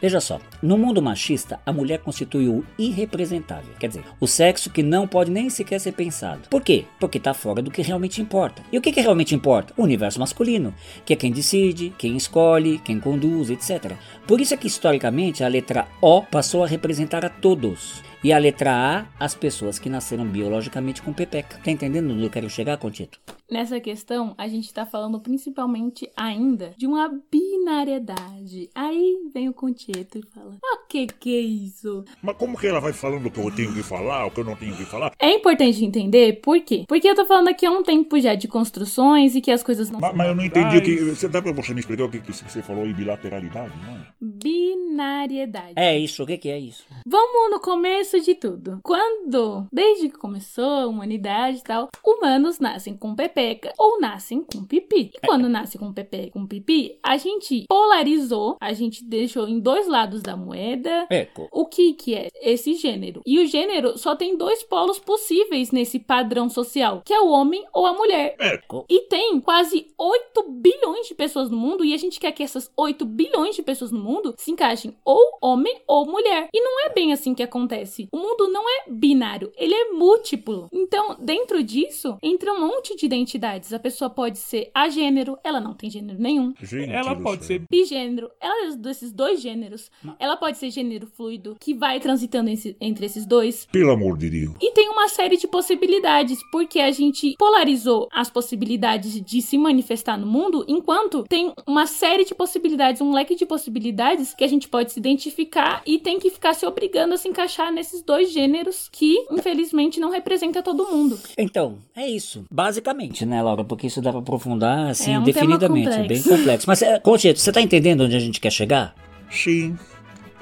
Veja 0.00 0.20
só, 0.20 0.40
no 0.62 0.76
mundo 0.76 1.00
machista, 1.00 1.58
a 1.64 1.72
mulher 1.72 2.00
constitui 2.00 2.48
o 2.48 2.64
irrepresentável, 2.78 3.74
quer 3.78 3.88
dizer, 3.88 4.04
o 4.20 4.26
sexo 4.26 4.70
que 4.70 4.82
não 4.82 5.08
pode 5.08 5.30
nem 5.30 5.48
sequer 5.48 5.80
ser 5.80 5.92
pensado. 5.92 6.48
Por 6.50 6.62
quê? 6.62 6.84
Porque 7.00 7.18
está 7.18 7.32
fora 7.32 7.62
do 7.62 7.70
que 7.70 7.82
realmente 7.82 8.20
importa. 8.20 8.62
E 8.70 8.76
o 8.76 8.82
que, 8.82 8.92
que 8.92 9.00
realmente 9.00 9.34
importa? 9.34 9.72
O 9.76 9.82
universo 9.82 10.20
masculino, 10.20 10.74
que 11.04 11.12
é 11.12 11.16
quem 11.16 11.32
decide, 11.32 11.92
quem 11.96 12.16
escolhe, 12.16 12.78
quem 12.78 13.00
conduz, 13.00 13.50
etc. 13.50 13.92
Por 14.26 14.40
isso 14.40 14.54
é 14.54 14.56
que 14.56 14.66
historicamente 14.66 15.42
a 15.42 15.48
letra 15.48 15.88
O 16.00 16.22
passou 16.22 16.62
a 16.62 16.66
representar 16.66 17.24
a 17.24 17.30
todos. 17.30 18.02
E 18.22 18.32
a 18.32 18.38
letra 18.38 18.72
A, 18.72 19.24
as 19.24 19.34
pessoas 19.34 19.78
que 19.78 19.88
nasceram 19.88 20.26
biologicamente 20.26 21.00
com 21.00 21.12
pepeca. 21.12 21.58
Tá 21.62 21.70
entendendo 21.70 22.12
onde 22.12 22.24
eu 22.24 22.30
quero 22.30 22.50
chegar, 22.50 22.76
Contito? 22.76 23.35
Nessa 23.48 23.78
questão, 23.78 24.34
a 24.36 24.48
gente 24.48 24.74
tá 24.74 24.84
falando 24.84 25.20
principalmente 25.20 26.10
ainda 26.16 26.74
de 26.76 26.84
uma 26.84 27.08
binariedade. 27.30 28.68
Aí 28.74 29.18
vem 29.32 29.48
o 29.48 29.54
Concheto 29.54 30.18
e 30.18 30.22
fala: 30.34 30.56
O 30.60 30.86
que 30.88 31.06
que 31.06 31.36
é 31.36 31.40
isso? 31.40 32.04
Mas 32.20 32.36
como 32.36 32.58
que 32.58 32.66
ela 32.66 32.80
vai 32.80 32.92
falando 32.92 33.26
o 33.26 33.30
que 33.30 33.38
eu 33.38 33.54
tenho 33.54 33.72
que 33.72 33.84
falar, 33.84 34.26
o 34.26 34.32
que 34.32 34.40
eu 34.40 34.44
não 34.44 34.56
tenho 34.56 34.76
que 34.76 34.84
falar? 34.84 35.12
É 35.20 35.30
importante 35.32 35.84
entender 35.84 36.40
por 36.40 36.60
quê? 36.60 36.84
Porque 36.88 37.08
eu 37.08 37.14
tô 37.14 37.24
falando 37.24 37.48
aqui 37.48 37.64
há 37.64 37.70
um 37.70 37.84
tempo 37.84 38.18
já 38.18 38.34
de 38.34 38.48
construções 38.48 39.36
e 39.36 39.40
que 39.40 39.52
as 39.52 39.62
coisas 39.62 39.90
não 39.90 40.00
Mas, 40.00 40.10
são 40.10 40.18
mas 40.18 40.28
eu 40.28 40.34
não 40.34 40.44
entendi 40.44 40.76
o 40.78 40.82
que. 40.82 40.96
Você 40.96 41.28
dá 41.28 41.40
pra 41.40 41.52
você 41.52 41.72
me 41.72 41.80
explicar 41.80 42.04
o 42.04 42.10
que, 42.10 42.18
que 42.18 42.32
você 42.32 42.60
falou 42.62 42.84
em 42.84 42.92
bilateralidade, 42.92 43.72
não 43.86 43.94
é? 43.94 44.06
Binariedade. 44.20 45.74
É 45.76 45.96
isso, 45.96 46.24
o 46.24 46.26
que, 46.26 46.36
que 46.36 46.48
é 46.48 46.58
isso? 46.58 46.84
Vamos 47.06 47.52
no 47.52 47.60
começo 47.60 48.20
de 48.20 48.34
tudo. 48.34 48.80
Quando, 48.82 49.68
desde 49.72 50.08
que 50.08 50.18
começou 50.18 50.64
a 50.64 50.86
humanidade 50.88 51.58
e 51.58 51.62
tal, 51.62 51.90
humanos 52.04 52.58
nascem 52.58 52.96
com 52.96 53.14
pepeca 53.36 53.74
ou 53.76 54.00
nascem 54.00 54.42
com 54.42 54.64
pipi. 54.64 55.10
E 55.14 55.26
quando 55.26 55.46
nasce 55.46 55.76
com 55.76 55.92
pepeca 55.92 56.30
com 56.30 56.46
pipi, 56.46 56.98
a 57.02 57.18
gente 57.18 57.66
polarizou, 57.68 58.56
a 58.58 58.72
gente 58.72 59.04
deixou 59.04 59.46
em 59.46 59.60
dois 59.60 59.86
lados 59.86 60.22
da 60.22 60.34
moeda 60.34 61.06
Eco. 61.10 61.46
o 61.52 61.66
que 61.66 61.92
que 61.92 62.14
é 62.14 62.28
esse 62.40 62.72
gênero. 62.74 63.20
E 63.26 63.38
o 63.38 63.46
gênero 63.46 63.98
só 63.98 64.16
tem 64.16 64.36
dois 64.36 64.62
polos 64.62 64.98
possíveis 64.98 65.70
nesse 65.70 65.98
padrão 65.98 66.48
social, 66.48 67.02
que 67.04 67.12
é 67.12 67.20
o 67.20 67.28
homem 67.28 67.62
ou 67.74 67.84
a 67.84 67.92
mulher. 67.92 68.36
Eco. 68.38 68.86
E 68.88 69.02
tem 69.02 69.38
quase 69.40 69.88
8 69.98 70.42
bilhões 70.48 71.06
de 71.06 71.14
pessoas 71.14 71.50
no 71.50 71.56
mundo 71.58 71.84
e 71.84 71.92
a 71.92 71.98
gente 71.98 72.18
quer 72.18 72.32
que 72.32 72.42
essas 72.42 72.70
8 72.74 73.04
bilhões 73.04 73.54
de 73.54 73.62
pessoas 73.62 73.90
no 73.92 73.98
mundo 73.98 74.34
se 74.38 74.50
encaixem 74.50 74.96
ou 75.04 75.38
homem 75.42 75.82
ou 75.86 76.06
mulher. 76.06 76.48
E 76.54 76.60
não 76.60 76.86
é 76.86 76.94
bem 76.94 77.12
assim 77.12 77.34
que 77.34 77.42
acontece. 77.42 78.08
O 78.10 78.18
mundo 78.18 78.48
não 78.48 78.64
é 78.66 78.84
binário, 78.88 79.52
ele 79.56 79.74
é 79.74 79.90
múltiplo. 79.90 80.68
Então, 80.72 81.16
dentro 81.18 81.62
disso, 81.62 82.16
entra 82.22 82.52
um 82.52 82.60
monte 82.60 82.96
de 82.96 83.08
identidades. 83.26 83.72
A 83.72 83.78
pessoa 83.78 84.08
pode 84.08 84.38
ser 84.38 84.70
agênero, 84.74 85.36
ela 85.42 85.60
não 85.60 85.74
tem 85.74 85.90
gênero 85.90 86.18
nenhum. 86.18 86.54
Gente 86.62 86.90
Ela 86.92 87.14
pode 87.16 87.44
céu. 87.44 87.58
ser 87.58 87.66
Bigênero, 87.68 88.30
ela 88.40 88.72
é 88.72 88.76
desses 88.76 89.12
dois 89.12 89.40
gêneros. 89.40 89.90
Ela 90.18 90.36
pode 90.36 90.58
ser 90.58 90.70
gênero 90.70 91.06
fluido, 91.06 91.56
que 91.60 91.74
vai 91.74 91.98
transitando 91.98 92.48
esse- 92.50 92.76
entre 92.80 93.06
esses 93.06 93.26
dois. 93.26 93.66
Pelo 93.72 93.90
amor 93.90 94.16
de 94.16 94.30
Deus. 94.30 94.54
E 94.60 94.70
tem 94.72 94.88
uma 94.88 95.08
série 95.08 95.36
de 95.36 95.48
possibilidades, 95.48 96.38
porque 96.52 96.78
a 96.78 96.90
gente 96.92 97.34
polarizou 97.38 98.08
as 98.12 98.30
possibilidades 98.30 99.20
de 99.20 99.42
se 99.42 99.58
manifestar 99.58 100.16
no 100.16 100.26
mundo, 100.26 100.64
enquanto 100.68 101.24
tem 101.24 101.52
uma 101.66 101.86
série 101.86 102.24
de 102.24 102.34
possibilidades, 102.34 103.00
um 103.00 103.12
leque 103.12 103.34
de 103.34 103.44
possibilidades 103.44 104.34
que 104.34 104.44
a 104.44 104.48
gente 104.48 104.68
pode 104.68 104.92
se 104.92 104.98
identificar 105.00 105.82
e 105.86 105.98
tem 105.98 106.18
que 106.18 106.30
ficar 106.30 106.54
se 106.54 106.64
obrigando 106.66 107.14
a 107.14 107.16
se 107.16 107.28
encaixar 107.28 107.72
nesses 107.72 108.02
dois 108.02 108.30
gêneros 108.32 108.88
que, 108.92 109.26
infelizmente, 109.30 109.98
não 109.98 110.10
representa 110.10 110.62
todo 110.62 110.86
mundo. 110.88 111.18
Então, 111.36 111.78
é 111.94 112.08
isso. 112.08 112.44
Basicamente, 112.50 113.15
né, 113.24 113.40
Laura? 113.42 113.64
Porque 113.64 113.86
isso 113.86 114.02
dá 114.02 114.10
pra 114.10 114.20
aprofundar, 114.20 114.90
assim, 114.90 115.14
É 115.14 115.18
um 115.18 115.24
tema 115.24 115.56
definidamente. 115.56 115.88
É 115.88 115.98
bem 115.98 116.20
complexo. 116.22 116.28
complexo. 116.28 116.64
Mas, 116.66 116.82
é, 116.82 116.98
Conchito, 116.98 117.38
você 117.40 117.52
tá 117.52 117.60
entendendo 117.60 118.02
onde 118.04 118.16
a 118.16 118.20
gente 118.20 118.40
quer 118.40 118.50
chegar? 118.50 118.94
Sim, 119.30 119.78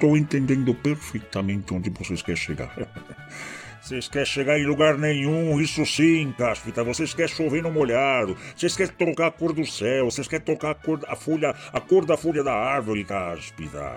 tô 0.01 0.17
entendendo 0.17 0.75
perfeitamente 0.75 1.73
onde 1.73 1.91
vocês 1.91 2.23
querem 2.23 2.41
chegar. 2.41 2.75
Vocês 3.85 4.09
querem 4.09 4.25
chegar 4.25 4.59
em 4.59 4.65
lugar 4.65 4.97
nenhum, 4.97 5.61
isso 5.61 5.85
sim, 5.85 6.33
Cáspita. 6.39 6.83
Vocês 6.83 7.13
querem 7.13 7.35
chover 7.35 7.63
no 7.63 7.71
molhado. 7.71 8.35
Vocês 8.57 8.75
querem 8.75 8.95
trocar 8.95 9.27
a 9.27 9.31
cor 9.31 9.53
do 9.53 9.67
céu. 9.67 10.07
Vocês 10.07 10.27
querem 10.27 10.43
trocar 10.43 10.71
a 10.71 10.75
cor, 10.75 11.01
a 11.07 11.15
folha, 11.15 11.55
a 11.71 11.81
cor 11.83 12.07
da 12.07 12.17
folha 12.17 12.43
da 12.43 12.55
árvore, 12.55 13.05
Cáspita. 13.05 13.93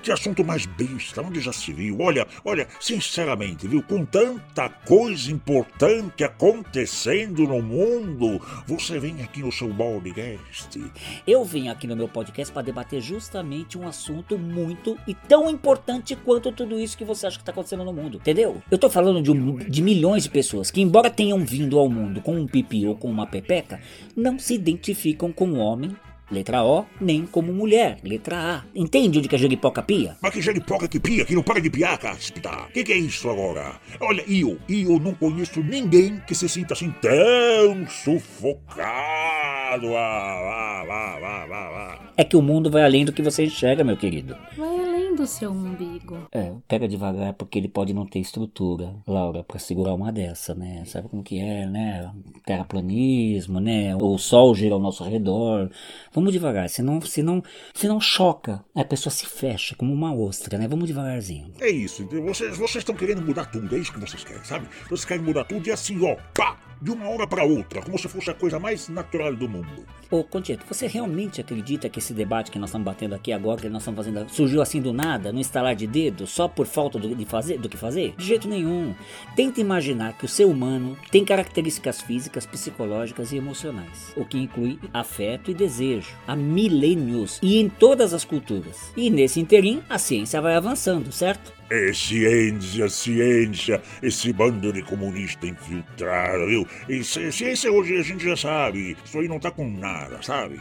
Que 0.00 0.12
assunto 0.12 0.44
mais 0.44 0.64
besta, 0.64 1.22
onde 1.22 1.40
já 1.40 1.52
se 1.52 1.72
viu? 1.72 2.00
Olha, 2.00 2.24
olha, 2.44 2.68
sinceramente, 2.78 3.66
viu? 3.66 3.82
Com 3.82 4.04
tanta 4.04 4.68
coisa 4.68 5.32
importante 5.32 6.22
acontecendo 6.22 7.48
no 7.48 7.60
mundo, 7.60 8.40
você 8.64 9.00
vem 9.00 9.22
aqui 9.22 9.42
no 9.42 9.50
seu 9.50 9.74
podcast. 9.74 10.80
Eu 11.26 11.44
vim 11.44 11.68
aqui 11.68 11.88
no 11.88 11.96
meu 11.96 12.06
podcast 12.06 12.52
para 12.52 12.62
debater 12.62 13.00
justamente 13.00 13.76
um 13.76 13.88
assunto 13.88 14.38
muito 14.38 14.96
e 15.04 15.14
tão 15.14 15.50
importante 15.50 16.14
quanto 16.14 16.52
tudo 16.52 16.78
isso 16.78 16.96
que 16.96 17.04
você 17.04 17.26
acha 17.26 17.38
que 17.38 17.44
tá 17.44 17.50
acontecendo 17.50 17.84
no 17.84 17.92
mundo, 17.92 18.18
entendeu? 18.18 18.62
Eu 18.70 18.78
tô 18.78 18.88
falando 18.88 19.15
de, 19.22 19.30
um- 19.30 19.56
de 19.56 19.82
milhões 19.82 20.24
de 20.24 20.30
pessoas 20.30 20.70
que, 20.70 20.80
embora 20.80 21.10
tenham 21.10 21.38
vindo 21.44 21.78
ao 21.78 21.88
mundo 21.88 22.20
com 22.20 22.36
um 22.36 22.46
pipi 22.46 22.86
ou 22.86 22.94
com 22.96 23.08
uma 23.10 23.26
pepeca, 23.26 23.80
não 24.16 24.38
se 24.38 24.54
identificam 24.54 25.32
como 25.32 25.56
homem, 25.56 25.94
letra 26.30 26.64
O, 26.64 26.84
nem 27.00 27.24
como 27.24 27.52
mulher, 27.52 27.98
letra 28.02 28.36
A. 28.36 28.64
Entende 28.74 29.18
onde 29.18 29.28
que 29.28 29.36
a 29.36 29.38
jeripoca 29.38 29.80
pia? 29.82 30.16
Mas 30.20 30.32
que 30.32 30.42
jeripoca 30.42 30.88
que 30.88 30.98
pia, 30.98 31.24
que 31.24 31.34
não 31.36 31.42
para 31.42 31.60
de 31.60 31.70
piar, 31.70 31.96
Cáspita. 31.98 32.50
Que 32.74 32.82
que 32.82 32.92
é 32.92 32.96
isso 32.98 33.28
agora? 33.30 33.76
Olha, 34.00 34.24
eu, 34.28 34.58
eu 34.68 34.98
não 34.98 35.14
conheço 35.14 35.60
ninguém 35.62 36.20
que 36.26 36.34
se 36.34 36.48
sinta 36.48 36.74
assim 36.74 36.92
tão 37.00 37.86
sufocado. 37.88 39.86
Ah, 39.96 40.84
vá, 40.86 40.86
vá, 40.86 41.18
vá, 41.20 41.46
vá, 41.46 41.70
vá. 41.70 41.98
É 42.16 42.24
que 42.24 42.36
o 42.36 42.42
mundo 42.42 42.70
vai 42.70 42.84
além 42.84 43.04
do 43.04 43.12
que 43.12 43.22
você 43.22 43.44
enxerga, 43.44 43.84
meu 43.84 43.96
querido. 43.96 44.36
Vai 44.56 44.68
além 44.68 44.95
do 45.16 45.26
seu 45.26 45.50
umbigo. 45.50 46.28
É, 46.30 46.52
pega 46.68 46.86
devagar 46.86 47.32
porque 47.32 47.58
ele 47.58 47.68
pode 47.68 47.92
não 47.92 48.06
ter 48.06 48.20
estrutura, 48.20 48.94
Laura, 49.06 49.42
pra 49.42 49.58
segurar 49.58 49.94
uma 49.94 50.12
dessa, 50.12 50.54
né? 50.54 50.84
Sabe 50.86 51.08
como 51.08 51.22
que 51.22 51.40
é, 51.40 51.66
né? 51.66 52.12
Terraplanismo, 52.44 53.58
né? 53.58 53.96
O 53.96 54.18
sol 54.18 54.54
gira 54.54 54.74
ao 54.74 54.80
nosso 54.80 55.02
redor. 55.02 55.70
Vamos 56.12 56.32
devagar, 56.32 56.68
senão, 56.68 57.00
senão, 57.00 57.42
senão 57.74 58.00
choca. 58.00 58.64
A 58.74 58.84
pessoa 58.84 59.10
se 59.10 59.26
fecha 59.26 59.74
como 59.74 59.92
uma 59.92 60.14
ostra, 60.14 60.58
né? 60.58 60.68
Vamos 60.68 60.86
devagarzinho. 60.86 61.52
É 61.60 61.70
isso, 61.70 62.02
entendeu? 62.02 62.26
vocês 62.26 62.56
vocês 62.56 62.82
estão 62.82 62.94
querendo 62.94 63.22
mudar 63.22 63.46
tudo, 63.46 63.74
é 63.74 63.78
isso 63.78 63.92
que 63.92 64.00
vocês 64.00 64.22
querem, 64.22 64.44
sabe? 64.44 64.68
Vocês 64.84 65.04
querem 65.04 65.22
mudar 65.22 65.44
tudo 65.44 65.66
e 65.66 65.72
assim, 65.72 65.98
ó, 66.04 66.16
pá, 66.34 66.58
de 66.80 66.90
uma 66.90 67.08
hora 67.08 67.26
pra 67.26 67.44
outra, 67.44 67.82
como 67.82 67.98
se 67.98 68.08
fosse 68.08 68.30
a 68.30 68.34
coisa 68.34 68.58
mais 68.58 68.88
natural 68.88 69.34
do 69.34 69.48
mundo. 69.48 69.86
Ô, 70.10 70.22
Conchito, 70.22 70.64
você 70.68 70.86
realmente 70.86 71.40
acredita 71.40 71.88
que 71.88 71.98
esse 71.98 72.12
debate 72.12 72.50
que 72.50 72.58
nós 72.58 72.70
estamos 72.70 72.84
batendo 72.84 73.14
aqui 73.14 73.32
agora, 73.32 73.60
que 73.60 73.68
nós 73.68 73.82
estamos 73.82 73.98
fazendo, 73.98 74.28
surgiu 74.30 74.62
assim 74.62 74.80
do 74.80 74.92
nada, 74.92 75.32
no 75.32 75.40
instalar 75.40 75.74
de 75.74 75.86
dedo, 75.86 76.26
só 76.26 76.46
por 76.46 76.66
falta 76.66 76.98
do, 76.98 77.14
de 77.14 77.24
fazer, 77.24 77.58
do 77.58 77.68
que 77.68 77.76
fazer? 77.76 78.14
De 78.16 78.24
jeito 78.24 78.46
nenhum. 78.46 78.94
Tenta 79.34 79.60
imaginar 79.60 80.16
que 80.16 80.24
o 80.24 80.28
ser 80.28 80.44
humano 80.44 80.96
tem 81.10 81.24
características 81.24 82.00
físicas, 82.00 82.46
psicológicas 82.46 83.32
e 83.32 83.36
emocionais, 83.36 84.12
o 84.16 84.24
que 84.24 84.38
inclui 84.38 84.78
afeto 84.92 85.50
e 85.50 85.54
desejo, 85.54 86.14
há 86.26 86.36
milênios 86.36 87.40
e 87.42 87.58
em 87.58 87.68
todas 87.68 88.14
as 88.14 88.24
culturas. 88.24 88.92
E 88.96 89.10
nesse 89.10 89.40
interim, 89.40 89.82
a 89.88 89.98
ciência 89.98 90.40
vai 90.40 90.54
avançando, 90.54 91.10
certo? 91.10 91.55
É 91.68 91.92
ciência, 91.92 92.88
ciência, 92.88 93.82
esse 94.00 94.32
bando 94.32 94.72
de 94.72 94.82
comunista 94.82 95.46
infiltrado, 95.48 96.46
viu? 96.46 96.66
E 96.88 97.02
ci- 97.02 97.32
ciência 97.32 97.72
hoje 97.72 97.96
a 97.98 98.02
gente 98.02 98.24
já 98.24 98.36
sabe, 98.36 98.96
isso 99.04 99.18
aí 99.18 99.26
não 99.26 99.40
tá 99.40 99.50
com 99.50 99.68
nada, 99.68 100.22
sabe? 100.22 100.60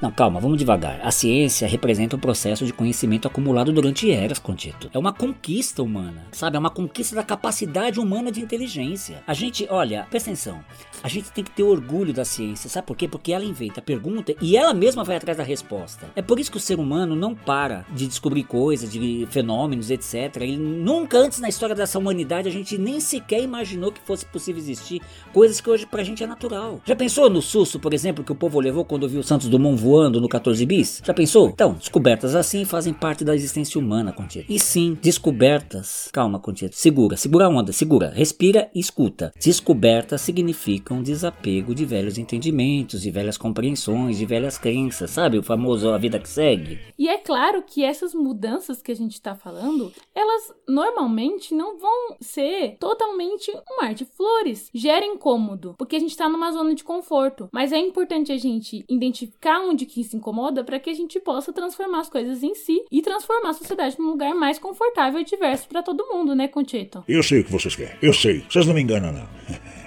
Não, 0.00 0.12
calma, 0.12 0.38
vamos 0.38 0.58
devagar. 0.58 1.00
A 1.02 1.10
ciência 1.10 1.66
representa 1.66 2.14
um 2.14 2.20
processo 2.20 2.64
de 2.64 2.72
conhecimento 2.72 3.26
acumulado 3.26 3.72
durante 3.72 4.08
eras, 4.08 4.38
Contito. 4.38 4.88
É 4.94 4.98
uma 4.98 5.12
conquista 5.12 5.82
humana, 5.82 6.26
sabe? 6.30 6.56
É 6.56 6.60
uma 6.60 6.70
conquista 6.70 7.16
da 7.16 7.24
capacidade 7.24 7.98
humana 7.98 8.30
de 8.30 8.40
inteligência. 8.40 9.24
A 9.26 9.34
gente, 9.34 9.66
olha, 9.68 10.06
presta 10.08 10.30
atenção. 10.30 10.60
A 11.02 11.08
gente 11.08 11.32
tem 11.32 11.42
que 11.42 11.50
ter 11.50 11.64
orgulho 11.64 12.12
da 12.12 12.24
ciência, 12.24 12.70
sabe 12.70 12.86
por 12.86 12.96
quê? 12.96 13.08
Porque 13.08 13.32
ela 13.32 13.44
inventa 13.44 13.80
a 13.80 13.82
pergunta 13.82 14.34
e 14.40 14.56
ela 14.56 14.72
mesma 14.72 15.02
vai 15.02 15.16
atrás 15.16 15.36
da 15.36 15.44
resposta. 15.44 16.06
É 16.14 16.22
por 16.22 16.38
isso 16.38 16.50
que 16.50 16.56
o 16.56 16.60
ser 16.60 16.78
humano 16.78 17.16
não 17.16 17.34
para 17.34 17.84
de 17.92 18.06
descobrir 18.06 18.44
coisas, 18.44 18.90
de 18.90 19.26
fenômenos, 19.30 19.90
etc. 19.90 20.36
Ele 20.36 20.56
nunca 20.56 21.18
antes 21.18 21.40
na 21.40 21.48
história 21.48 21.74
dessa 21.74 21.98
humanidade 21.98 22.48
a 22.48 22.52
gente 22.52 22.78
nem 22.78 23.00
sequer 23.00 23.42
imaginou 23.42 23.90
que 23.90 24.00
fosse 24.00 24.24
possível 24.26 24.60
existir 24.60 25.02
coisas 25.32 25.60
que 25.60 25.68
hoje 25.68 25.86
pra 25.86 26.04
gente 26.04 26.22
é 26.22 26.26
natural. 26.26 26.80
Já 26.84 26.94
pensou 26.94 27.28
no 27.28 27.42
susto, 27.42 27.80
por 27.80 27.92
exemplo, 27.92 28.24
que 28.24 28.32
o 28.32 28.36
povo 28.36 28.60
levou 28.60 28.84
quando 28.84 29.08
viu 29.08 29.20
o 29.20 29.24
Santos 29.24 29.48
Dumont 29.48 29.80
voando 29.88 30.20
no 30.20 30.28
14 30.28 30.66
bis? 30.66 31.00
Já 31.02 31.14
pensou? 31.14 31.48
Então, 31.48 31.72
descobertas 31.72 32.34
assim 32.34 32.66
fazem 32.66 32.92
parte 32.92 33.24
da 33.24 33.34
existência 33.34 33.80
humana, 33.80 34.12
Contito. 34.12 34.52
E 34.52 34.58
sim, 34.58 34.98
descobertas. 35.00 36.10
Calma, 36.12 36.38
Contito. 36.38 36.76
Segura, 36.76 37.16
segura 37.16 37.46
a 37.46 37.48
onda, 37.48 37.72
segura. 37.72 38.12
Respira 38.14 38.70
e 38.74 38.80
escuta. 38.80 39.32
Descobertas 39.42 40.20
significam 40.20 41.02
desapego 41.02 41.74
de 41.74 41.86
velhos 41.86 42.18
entendimentos, 42.18 43.00
de 43.00 43.10
velhas 43.10 43.38
compreensões, 43.38 44.18
de 44.18 44.26
velhas 44.26 44.58
crenças, 44.58 45.10
sabe? 45.10 45.38
O 45.38 45.42
famoso 45.42 45.88
a 45.88 45.96
vida 45.96 46.18
que 46.18 46.28
segue. 46.28 46.78
E 46.98 47.08
é 47.08 47.16
claro 47.16 47.62
que 47.66 47.82
essas 47.82 48.12
mudanças 48.12 48.82
que 48.82 48.92
a 48.92 48.96
gente 48.96 49.14
está 49.14 49.34
falando, 49.34 49.90
elas 50.14 50.52
normalmente 50.68 51.54
não 51.54 51.78
vão 51.78 52.16
ser 52.20 52.76
totalmente 52.78 53.50
um 53.50 53.82
mar 53.82 53.94
de 53.94 54.04
flores. 54.04 54.68
Gera 54.74 55.06
incômodo, 55.06 55.74
porque 55.78 55.96
a 55.96 55.98
gente 55.98 56.10
está 56.10 56.28
numa 56.28 56.52
zona 56.52 56.74
de 56.74 56.84
conforto. 56.84 57.48
Mas 57.50 57.72
é 57.72 57.78
importante 57.78 58.30
a 58.32 58.36
gente 58.36 58.84
identificar 58.88 59.60
onde 59.78 59.86
que 59.86 60.00
isso 60.00 60.16
incomoda 60.16 60.64
para 60.64 60.80
que 60.80 60.90
a 60.90 60.94
gente 60.94 61.20
possa 61.20 61.52
transformar 61.52 62.00
as 62.00 62.08
coisas 62.08 62.42
em 62.42 62.54
si 62.54 62.82
e 62.90 63.00
transformar 63.00 63.50
a 63.50 63.54
sociedade 63.54 63.96
num 63.98 64.08
lugar 64.08 64.34
mais 64.34 64.58
confortável 64.58 65.20
e 65.20 65.24
diverso 65.24 65.68
para 65.68 65.82
todo 65.82 66.08
mundo, 66.08 66.34
né, 66.34 66.48
Conchito? 66.48 67.04
Eu 67.06 67.22
sei 67.22 67.40
o 67.40 67.44
que 67.44 67.52
vocês 67.52 67.76
querem. 67.76 67.96
Eu 68.02 68.12
sei. 68.12 68.44
Vocês 68.50 68.66
não 68.66 68.74
me 68.74 68.82
enganam, 68.82 69.12
não. 69.12 69.28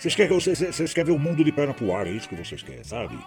Vocês 0.00 0.14
querem, 0.14 0.32
vocês, 0.32 0.58
vocês 0.58 0.94
querem 0.94 1.12
ver 1.12 1.20
o 1.20 1.22
mundo 1.22 1.44
de 1.44 1.52
perna 1.52 1.74
pro 1.74 1.92
ar, 1.94 2.06
é 2.06 2.10
isso 2.10 2.26
que 2.26 2.34
vocês 2.34 2.62
querem, 2.62 2.82
sabe? 2.82 3.18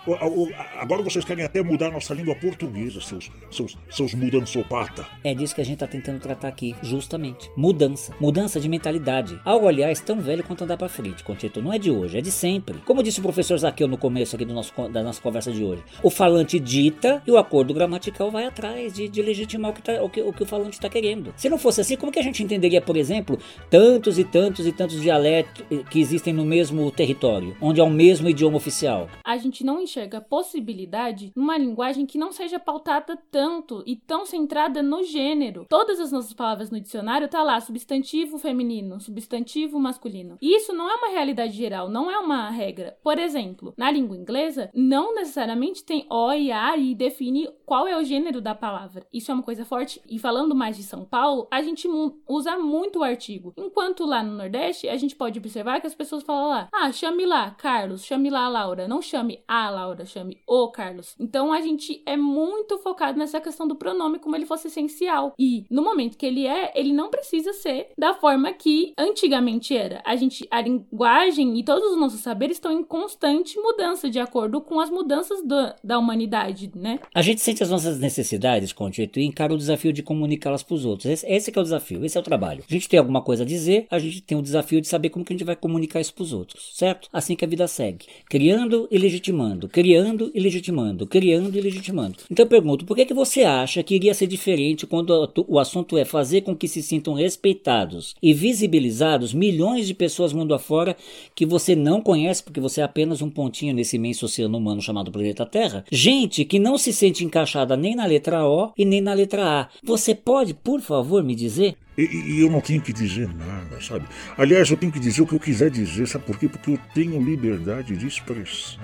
Agora 0.79 1.03
vocês 1.03 1.23
querem 1.23 1.45
até 1.45 1.61
mudar 1.61 1.91
nossa 1.91 2.15
língua 2.15 2.33
portuguesa, 2.33 2.99
seus, 2.99 3.29
seus, 3.51 3.77
seus 3.91 4.15
mudançopata. 4.15 5.05
É 5.23 5.35
disso 5.35 5.53
que 5.53 5.61
a 5.61 5.63
gente 5.63 5.77
tá 5.77 5.85
tentando 5.85 6.19
tratar 6.19 6.47
aqui, 6.47 6.75
justamente. 6.81 7.47
Mudança. 7.55 8.15
Mudança 8.19 8.59
de 8.59 8.67
mentalidade. 8.67 9.39
Algo, 9.45 9.67
aliás, 9.67 9.99
tão 9.99 10.19
velho 10.19 10.43
quanto 10.43 10.63
andar 10.63 10.75
pra 10.75 10.89
frente, 10.89 11.23
Conchito. 11.23 11.61
Não 11.61 11.71
é 11.71 11.77
de 11.77 11.91
hoje, 11.91 12.17
é 12.17 12.21
de 12.21 12.31
sempre. 12.31 12.79
Como 12.79 13.03
disse 13.03 13.19
o 13.19 13.21
professor 13.21 13.55
Zaqueu 13.55 13.87
no 13.87 13.95
começo 13.95 14.35
aqui 14.35 14.43
do 14.43 14.55
nosso, 14.55 14.73
da 14.89 15.03
nossa 15.03 15.21
conversa 15.21 15.51
de 15.51 15.63
hoje. 15.63 15.83
O 16.01 16.09
falante 16.09 16.59
dita 16.59 17.21
e 17.27 17.29
o 17.29 17.37
acordo 17.37 17.71
gramatical 17.71 18.31
vai 18.31 18.47
atrás 18.47 18.93
de, 18.93 19.07
de 19.07 19.21
legitimar 19.21 19.69
o 19.69 19.73
que, 19.75 19.81
tá, 19.83 20.01
o, 20.01 20.09
que, 20.09 20.23
o 20.23 20.33
que 20.33 20.41
o 20.41 20.45
falante 20.47 20.73
está 20.73 20.89
querendo. 20.89 21.35
Se 21.37 21.49
não 21.49 21.59
fosse 21.59 21.81
assim, 21.81 21.95
como 21.95 22.11
que 22.11 22.17
a 22.17 22.23
gente 22.23 22.41
entenderia, 22.41 22.81
por 22.81 22.97
exemplo, 22.97 23.37
tantos 23.69 24.17
e 24.17 24.23
tantos 24.23 24.65
e 24.65 24.71
tantos 24.71 24.99
dialetos 24.99 25.63
que 25.91 26.01
existem 26.01 26.33
no 26.33 26.43
mesmo 26.43 26.62
mesmo 26.63 26.89
território, 26.91 27.57
onde 27.61 27.81
é 27.81 27.83
o 27.83 27.89
mesmo 27.89 28.29
idioma 28.29 28.55
oficial. 28.55 29.09
A 29.25 29.35
gente 29.35 29.65
não 29.65 29.81
enxerga 29.81 30.21
possibilidade 30.21 31.33
numa 31.35 31.57
linguagem 31.57 32.05
que 32.05 32.17
não 32.17 32.31
seja 32.31 32.57
pautada 32.57 33.19
tanto 33.29 33.83
e 33.85 33.97
tão 33.97 34.25
centrada 34.25 34.81
no 34.81 35.03
gênero. 35.03 35.65
Todas 35.67 35.99
as 35.99 36.09
nossas 36.09 36.31
palavras 36.31 36.71
no 36.71 36.79
dicionário 36.79 37.27
tá 37.27 37.43
lá 37.43 37.59
substantivo 37.59 38.37
feminino, 38.37 39.01
substantivo 39.01 39.77
masculino. 39.77 40.37
E 40.41 40.55
isso 40.55 40.71
não 40.71 40.89
é 40.89 40.95
uma 40.95 41.09
realidade 41.09 41.51
geral, 41.51 41.89
não 41.89 42.09
é 42.09 42.17
uma 42.17 42.49
regra. 42.49 42.95
Por 43.03 43.19
exemplo, 43.19 43.73
na 43.75 43.91
língua 43.91 44.15
inglesa, 44.15 44.69
não 44.73 45.13
necessariamente 45.13 45.83
tem 45.83 46.05
o 46.09 46.31
e 46.31 46.49
a 46.49 46.77
e 46.77 46.95
define 46.95 47.49
qual 47.65 47.85
é 47.85 47.97
o 47.97 48.05
gênero 48.05 48.39
da 48.39 48.55
palavra. 48.55 49.05
Isso 49.11 49.31
é 49.31 49.33
uma 49.33 49.43
coisa 49.43 49.65
forte. 49.65 50.01
E 50.09 50.17
falando 50.17 50.55
mais 50.55 50.77
de 50.77 50.83
São 50.83 51.03
Paulo, 51.03 51.45
a 51.51 51.61
gente 51.61 51.89
usa 52.25 52.57
muito 52.57 52.99
o 52.99 53.03
artigo. 53.03 53.53
Enquanto 53.57 54.05
lá 54.05 54.23
no 54.23 54.37
Nordeste, 54.37 54.87
a 54.87 54.95
gente 54.95 55.13
pode 55.13 55.39
observar 55.39 55.81
que 55.81 55.87
as 55.87 55.95
pessoas 55.95 56.23
falam 56.23 56.52
lá: 56.53 56.69
ah, 56.71 56.91
chame 56.91 57.25
lá 57.25 57.51
Carlos, 57.51 58.05
chame 58.05 58.29
lá 58.29 58.47
Laura. 58.47 58.87
Não 58.87 59.01
chame 59.01 59.39
a 59.47 59.69
Laura, 59.69 60.05
chame 60.05 60.37
o 60.47 60.69
Carlos. 60.69 61.15
Então 61.19 61.51
a 61.51 61.61
gente 61.61 62.01
é 62.05 62.15
muito 62.15 62.77
focado 62.79 63.17
nessa 63.17 63.41
questão 63.41 63.67
do 63.67 63.75
pronome 63.75 64.19
como 64.19 64.35
ele 64.35 64.45
fosse 64.45 64.67
essencial. 64.67 65.33
E 65.37 65.65
no 65.69 65.83
momento 65.83 66.17
que 66.17 66.25
ele 66.25 66.45
é, 66.45 66.71
ele 66.75 66.93
não 66.93 67.09
precisa 67.09 67.53
ser 67.53 67.89
da 67.97 68.13
forma 68.13 68.53
que 68.53 68.93
antigamente 68.97 69.75
era. 69.75 70.01
A 70.05 70.15
gente, 70.15 70.47
a 70.51 70.61
linguagem 70.61 71.59
e 71.59 71.63
todos 71.63 71.91
os 71.91 71.97
nossos 71.97 72.21
saberes 72.21 72.57
estão 72.57 72.71
em 72.71 72.83
constante 72.83 73.59
mudança 73.59 74.09
de 74.09 74.19
acordo 74.19 74.61
com 74.61 74.79
as 74.79 74.89
mudanças 74.89 75.43
do, 75.43 75.73
da 75.83 75.97
humanidade, 75.97 76.71
né? 76.75 76.99
A 77.13 77.21
gente 77.21 77.41
sente 77.41 77.63
as 77.63 77.69
nossas 77.69 77.99
necessidades, 77.99 78.71
Conchito, 78.71 79.19
e 79.19 79.25
encara 79.25 79.53
o 79.53 79.57
desafio 79.57 79.91
de 79.91 80.03
comunicá-las 80.03 80.63
para 80.63 80.75
os 80.75 80.85
outros. 80.85 81.09
Esse, 81.09 81.25
esse 81.25 81.51
é 81.55 81.59
o 81.59 81.63
desafio, 81.63 82.05
esse 82.05 82.17
é 82.17 82.21
o 82.21 82.23
trabalho. 82.23 82.63
A 82.69 82.73
gente 82.73 82.87
tem 82.87 82.99
alguma 82.99 83.21
coisa 83.21 83.43
a 83.43 83.45
dizer, 83.45 83.87
a 83.89 83.99
gente 83.99 84.21
tem 84.21 84.37
o 84.37 84.41
desafio 84.41 84.81
de 84.81 84.87
saber 84.87 85.09
como 85.09 85.25
que 85.25 85.33
a 85.33 85.35
gente 85.35 85.45
vai 85.45 85.55
comunicar 85.55 85.99
isso 85.99 86.13
para 86.13 86.23
os 86.23 86.33
outros 86.33 86.42
certo? 86.73 87.07
Assim 87.11 87.35
que 87.35 87.45
a 87.45 87.47
vida 87.47 87.67
segue. 87.67 88.05
Criando 88.29 88.87
e 88.91 88.97
legitimando, 88.97 89.67
criando 89.67 90.31
e 90.33 90.39
legitimando, 90.39 91.07
criando 91.07 91.57
e 91.57 91.61
legitimando. 91.61 92.17
Então 92.29 92.45
eu 92.45 92.49
pergunto, 92.49 92.85
por 92.85 92.95
que, 92.95 93.05
que 93.05 93.13
você 93.13 93.43
acha 93.43 93.83
que 93.83 93.95
iria 93.95 94.13
ser 94.13 94.27
diferente 94.27 94.87
quando 94.87 95.31
o 95.47 95.59
assunto 95.59 95.97
é 95.97 96.05
fazer 96.05 96.41
com 96.41 96.55
que 96.55 96.67
se 96.67 96.81
sintam 96.81 97.13
respeitados 97.13 98.15
e 98.21 98.33
visibilizados 98.33 99.33
milhões 99.33 99.87
de 99.87 99.93
pessoas 99.93 100.33
mundo 100.33 100.53
afora 100.53 100.95
que 101.35 101.45
você 101.45 101.75
não 101.75 102.01
conhece 102.01 102.43
porque 102.43 102.59
você 102.59 102.81
é 102.81 102.83
apenas 102.83 103.21
um 103.21 103.29
pontinho 103.29 103.73
nesse 103.73 103.95
imenso 103.95 104.25
oceano 104.25 104.57
humano 104.57 104.81
chamado 104.81 105.11
planeta 105.11 105.45
Terra? 105.45 105.85
Gente 105.91 106.45
que 106.45 106.59
não 106.59 106.77
se 106.77 106.91
sente 106.91 107.23
encaixada 107.23 107.77
nem 107.77 107.95
na 107.95 108.05
letra 108.05 108.47
O 108.47 108.71
e 108.77 108.85
nem 108.85 109.01
na 109.01 109.13
letra 109.13 109.61
A. 109.61 109.69
Você 109.83 110.15
pode, 110.15 110.53
por 110.53 110.81
favor, 110.81 111.23
me 111.23 111.35
dizer? 111.35 111.75
E, 111.97 112.03
e, 112.03 112.41
eu 112.41 112.49
não 112.49 112.61
tenho 112.61 112.81
que 112.81 112.91
dizer 112.91 113.27
nada, 113.27 113.79
sabe? 113.81 114.05
Aliás, 114.37 114.69
eu 114.69 114.77
tenho 114.77 114.91
que 114.91 114.99
dizer 114.99 115.21
o 115.21 115.27
que 115.27 115.35
eu 115.35 115.39
quiser 115.39 115.69
dizer, 115.69 116.07
sabe 116.07 116.25
por 116.25 116.39
quê? 116.39 116.47
Porque 116.47 116.71
eu 116.71 116.79
tenho 116.93 117.21
liberdade 117.21 117.95
de 117.95 118.07
expressão. 118.07 118.79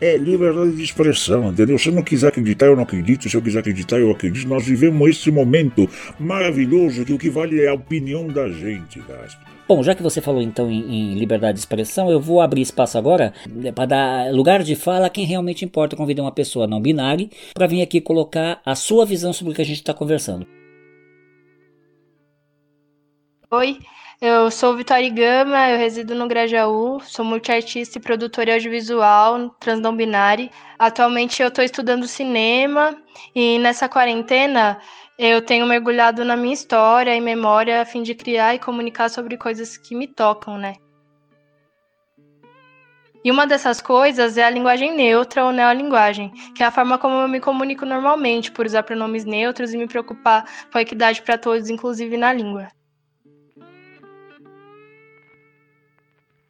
É 0.00 0.16
liberdade 0.16 0.76
de 0.76 0.82
expressão, 0.82 1.50
entendeu? 1.50 1.78
Se 1.78 1.88
eu 1.88 1.92
não 1.92 2.02
quiser 2.02 2.28
acreditar, 2.28 2.66
eu 2.66 2.76
não 2.76 2.84
acredito. 2.84 3.28
Se 3.28 3.36
eu 3.36 3.42
quiser 3.42 3.58
acreditar, 3.58 3.98
eu 3.98 4.10
acredito. 4.10 4.48
Nós 4.48 4.64
vivemos 4.64 5.10
esse 5.10 5.30
momento 5.30 5.86
maravilhoso 6.18 7.04
que 7.04 7.12
o 7.12 7.18
que 7.18 7.28
vale 7.28 7.60
é 7.60 7.68
a 7.68 7.74
opinião 7.74 8.26
da 8.26 8.48
gente, 8.48 8.98
Gaspo. 9.00 9.44
Bom, 9.68 9.82
já 9.82 9.94
que 9.94 10.02
você 10.02 10.20
falou 10.20 10.40
então 10.40 10.70
em, 10.70 11.12
em, 11.12 11.14
liberdade 11.14 11.54
de 11.54 11.60
expressão, 11.60 12.10
eu 12.10 12.18
vou 12.18 12.40
abrir 12.40 12.62
espaço 12.62 12.96
agora 12.96 13.32
né, 13.48 13.70
para 13.70 13.86
dar 13.86 14.32
lugar 14.32 14.64
de 14.64 14.74
fala 14.74 15.06
a 15.06 15.10
quem 15.10 15.24
realmente 15.26 15.66
importa. 15.66 15.94
Convidar 15.94 16.22
uma 16.22 16.32
pessoa 16.32 16.66
não 16.66 16.80
binária 16.80 17.28
para 17.52 17.66
vir 17.66 17.82
aqui 17.82 18.00
colocar 18.00 18.60
a 18.64 18.74
sua 18.74 19.04
visão 19.04 19.32
sobre 19.32 19.52
o 19.52 19.54
que 19.54 19.62
a 19.62 19.66
gente 19.66 19.76
está 19.76 19.92
conversando. 19.92 20.46
Oi, 23.52 23.80
eu 24.20 24.48
sou 24.48 24.76
Vitória 24.76 25.10
Gama, 25.10 25.70
eu 25.70 25.76
resido 25.76 26.14
no 26.14 26.28
Grajaú, 26.28 27.00
sou 27.00 27.24
multiartista 27.24 27.98
e 27.98 28.00
produtora 28.00 28.54
audiovisual 28.54 29.50
trans 29.58 29.80
não 29.80 29.96
binário. 29.96 30.48
Atualmente 30.78 31.42
eu 31.42 31.48
estou 31.48 31.64
estudando 31.64 32.06
cinema 32.06 32.96
e 33.34 33.58
nessa 33.58 33.88
quarentena 33.88 34.78
eu 35.18 35.42
tenho 35.42 35.66
mergulhado 35.66 36.24
na 36.24 36.36
minha 36.36 36.54
história 36.54 37.12
e 37.12 37.20
memória 37.20 37.82
a 37.82 37.84
fim 37.84 38.04
de 38.04 38.14
criar 38.14 38.54
e 38.54 38.60
comunicar 38.60 39.10
sobre 39.10 39.36
coisas 39.36 39.76
que 39.76 39.96
me 39.96 40.06
tocam, 40.06 40.56
né? 40.56 40.76
E 43.24 43.32
uma 43.32 43.48
dessas 43.48 43.80
coisas 43.80 44.38
é 44.38 44.44
a 44.44 44.50
linguagem 44.50 44.94
neutra 44.94 45.44
ou 45.44 45.50
neolinguagem, 45.50 46.30
que 46.54 46.62
é 46.62 46.66
a 46.66 46.70
forma 46.70 46.98
como 46.98 47.16
eu 47.16 47.26
me 47.26 47.40
comunico 47.40 47.84
normalmente, 47.84 48.52
por 48.52 48.64
usar 48.64 48.84
pronomes 48.84 49.24
neutros 49.24 49.74
e 49.74 49.76
me 49.76 49.88
preocupar 49.88 50.44
com 50.70 50.78
a 50.78 50.82
equidade 50.82 51.20
para 51.22 51.36
todos, 51.36 51.68
inclusive 51.68 52.16
na 52.16 52.32
língua. 52.32 52.68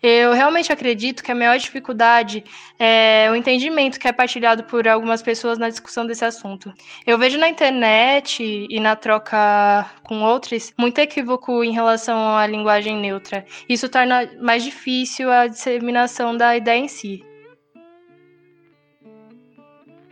Eu 0.03 0.33
realmente 0.33 0.73
acredito 0.73 1.23
que 1.23 1.31
a 1.31 1.35
maior 1.35 1.59
dificuldade 1.59 2.43
é 2.79 3.29
o 3.31 3.35
entendimento 3.35 3.99
que 3.99 4.09
é 4.09 4.13
partilhado 4.13 4.65
por 4.65 4.89
algumas 4.89 5.23
pessoas 5.23 5.59
na 5.59 5.69
discussão 5.69 6.07
desse 6.07 6.25
assunto. 6.25 6.73
Eu 7.07 7.19
vejo 7.19 7.39
na 7.39 7.49
internet 7.49 8.43
e 8.43 8.81
na 8.81 8.97
troca 8.97 9.91
com 10.03 10.23
outros 10.23 10.73
muito 10.79 10.99
equívoco 10.99 11.63
em 11.63 11.73
relação 11.73 12.35
à 12.37 12.47
linguagem 12.47 12.97
neutra. 12.97 13.45
Isso 13.69 13.89
torna 13.89 14.31
mais 14.41 14.65
difícil 14.65 15.31
a 15.31 15.47
disseminação 15.47 16.35
da 16.35 16.57
ideia 16.57 16.79
em 16.79 16.89
si. 16.89 17.30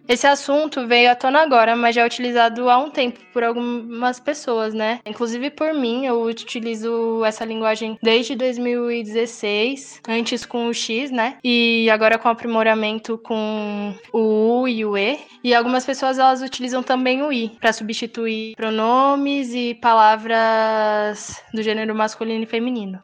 Esse 0.09 0.27
assunto 0.27 0.87
veio 0.87 1.11
à 1.11 1.15
tona 1.15 1.43
agora, 1.43 1.77
mas 1.77 1.95
já 1.95 2.01
é 2.01 2.07
utilizado 2.07 2.71
há 2.71 2.79
um 2.79 2.89
tempo 2.89 3.21
por 3.31 3.45
algumas 3.45 4.19
pessoas, 4.19 4.73
né? 4.73 5.01
Inclusive 5.05 5.51
por 5.51 5.75
mim, 5.75 6.07
eu 6.07 6.23
utilizo 6.23 7.23
essa 7.27 7.45
linguagem 7.45 7.99
desde 8.03 8.35
2016, 8.35 10.01
antes 10.09 10.47
com 10.47 10.69
o 10.69 10.73
X, 10.73 11.11
né? 11.11 11.37
E 11.45 11.91
agora 11.91 12.19
com 12.19 12.27
aprimoramento 12.27 13.19
com 13.19 13.95
o 14.11 14.63
U 14.63 14.67
e 14.67 14.83
o 14.83 14.97
E. 14.97 15.19
E 15.45 15.55
algumas 15.55 15.85
pessoas 15.85 16.19
elas 16.19 16.41
utilizam 16.41 16.83
também 16.83 17.23
o 17.23 17.31
I 17.31 17.51
para 17.61 17.73
substituir 17.75 18.57
pronomes 18.57 19.53
e 19.53 19.75
palavras 19.75 21.39
do 21.53 21.63
gênero 21.63 21.95
masculino 21.95 22.45
e 22.45 22.47
feminino. 22.47 22.99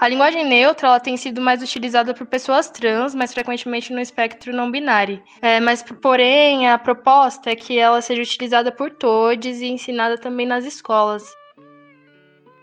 A 0.00 0.08
linguagem 0.08 0.46
neutra 0.46 0.88
ela 0.88 0.98
tem 0.98 1.14
sido 1.18 1.42
mais 1.42 1.62
utilizada 1.62 2.14
por 2.14 2.26
pessoas 2.26 2.70
trans, 2.70 3.14
mais 3.14 3.34
frequentemente 3.34 3.92
no 3.92 4.00
espectro 4.00 4.50
não 4.50 4.70
binário. 4.70 5.22
É, 5.42 5.60
mas, 5.60 5.82
porém, 5.82 6.70
a 6.70 6.78
proposta 6.78 7.50
é 7.50 7.54
que 7.54 7.78
ela 7.78 8.00
seja 8.00 8.22
utilizada 8.22 8.72
por 8.72 8.90
todos 8.90 9.60
e 9.60 9.66
ensinada 9.66 10.16
também 10.16 10.46
nas 10.46 10.64
escolas. 10.64 11.22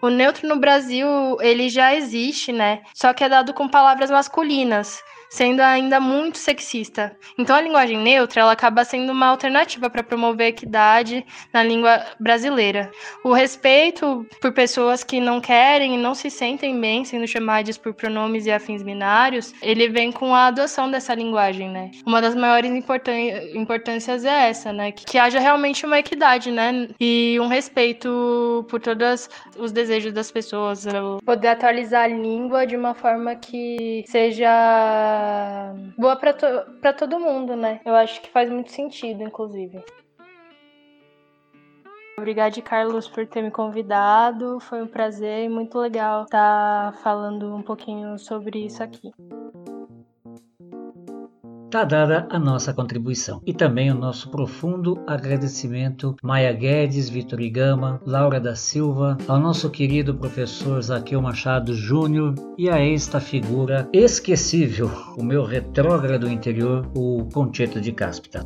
O 0.01 0.09
neutro 0.09 0.47
no 0.47 0.59
Brasil, 0.59 1.07
ele 1.39 1.69
já 1.69 1.93
existe, 1.93 2.51
né? 2.51 2.81
Só 2.95 3.13
que 3.13 3.23
é 3.23 3.29
dado 3.29 3.53
com 3.53 3.69
palavras 3.69 4.09
masculinas. 4.09 4.99
Sendo 5.29 5.61
ainda 5.61 5.99
muito 5.99 6.37
sexista. 6.37 7.15
Então 7.37 7.55
a 7.55 7.61
linguagem 7.61 7.97
neutra 7.97 8.41
ela 8.41 8.51
acaba 8.51 8.83
sendo 8.83 9.11
uma 9.11 9.27
alternativa 9.27 9.89
para 9.89 10.03
promover 10.03 10.47
equidade 10.47 11.25
na 11.53 11.63
língua 11.63 12.05
brasileira. 12.19 12.91
O 13.23 13.33
respeito 13.33 14.25
por 14.41 14.51
pessoas 14.51 15.03
que 15.03 15.19
não 15.19 15.39
querem 15.39 15.95
e 15.95 15.97
não 15.97 16.13
se 16.15 16.29
sentem 16.29 16.79
bem 16.79 17.03
sendo 17.05 17.27
chamadas 17.27 17.77
por 17.77 17.93
pronomes 17.93 18.45
e 18.45 18.51
afins 18.51 18.83
binários, 18.83 19.53
ele 19.61 19.89
vem 19.89 20.11
com 20.11 20.33
a 20.33 20.47
adoção 20.47 20.89
dessa 20.89 21.13
linguagem, 21.13 21.69
né? 21.69 21.91
Uma 22.05 22.21
das 22.21 22.35
maiores 22.35 22.71
importâncias 23.53 24.25
é 24.25 24.49
essa, 24.49 24.71
né? 24.71 24.91
Que, 24.91 25.05
que 25.05 25.17
haja 25.17 25.39
realmente 25.39 25.85
uma 25.85 25.99
equidade, 25.99 26.51
né? 26.51 26.87
E 26.99 27.37
um 27.41 27.47
respeito 27.47 28.65
por 28.69 28.79
todos 28.79 29.29
os 29.57 29.71
desejos 29.71 30.13
das 30.13 30.31
pessoas. 30.31 30.85
Poder 31.25 31.49
atualizar 31.49 32.05
a 32.05 32.07
língua 32.07 32.65
de 32.65 32.75
uma 32.75 32.93
forma 32.93 33.35
que 33.35 34.03
seja 34.07 35.16
boa 35.97 36.15
para 36.15 36.33
to 36.33 36.93
todo 36.97 37.19
mundo, 37.19 37.55
né? 37.55 37.81
Eu 37.85 37.95
acho 37.95 38.21
que 38.21 38.29
faz 38.29 38.49
muito 38.49 38.71
sentido, 38.71 39.23
inclusive. 39.23 39.83
Obrigada, 42.17 42.59
Carlos, 42.63 43.07
por 43.07 43.27
ter 43.27 43.43
me 43.43 43.51
convidado. 43.51 44.59
Foi 44.59 44.81
um 44.81 44.87
prazer 44.87 45.45
e 45.45 45.49
muito 45.49 45.77
legal 45.77 46.23
estar 46.23 46.93
falando 47.03 47.55
um 47.55 47.61
pouquinho 47.61 48.17
sobre 48.17 48.65
isso 48.65 48.81
aqui. 48.81 49.11
Tá 51.69 51.83
dada 51.83 52.25
a 52.29 52.39
nossa 52.39 52.73
contribuição 52.73 53.41
e 53.45 53.53
também 53.53 53.91
o 53.91 53.95
nosso 53.95 54.31
profundo 54.31 55.03
agradecimento 55.05 56.15
Maia 56.23 56.53
Guedes, 56.53 57.09
Vitor 57.09 57.41
Igama, 57.41 58.01
Laura 58.05 58.39
da 58.39 58.55
Silva, 58.55 59.17
ao 59.27 59.37
nosso 59.37 59.69
querido 59.69 60.15
professor 60.15 60.81
Zaqueu 60.81 61.21
Machado 61.21 61.73
Júnior 61.73 62.35
e 62.57 62.69
a 62.69 62.79
esta 62.79 63.19
figura 63.19 63.89
esquecível, 63.91 64.89
o 65.17 65.23
meu 65.23 65.43
retrógrado 65.43 66.31
interior, 66.31 66.89
o 66.95 67.27
Concheto 67.33 67.81
de 67.81 67.91
Cáspita. 67.91 68.45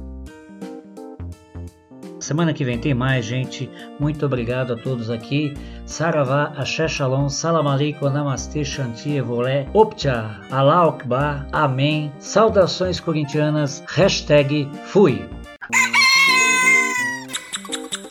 Semana 2.21 2.53
que 2.53 2.63
vem 2.63 2.77
tem 2.77 2.93
mais, 2.93 3.25
gente. 3.25 3.69
Muito 3.99 4.25
obrigado 4.25 4.73
a 4.73 4.77
todos 4.77 5.09
aqui. 5.09 5.55
Saravá, 5.87 6.53
Axé 6.55 6.87
Shalom, 6.87 7.27
Salam 7.27 7.67
Aleikum, 7.67 8.09
Namastê, 8.09 8.63
Shanti, 8.63 9.17
Evolé, 9.17 9.67
Optcha, 9.73 10.39
Allah 10.51 10.87
Akbar, 10.87 11.47
Amém. 11.51 12.11
Saudações 12.19 12.99
corintianas, 12.99 13.83
hashtag 13.87 14.69
fui. 14.85 15.27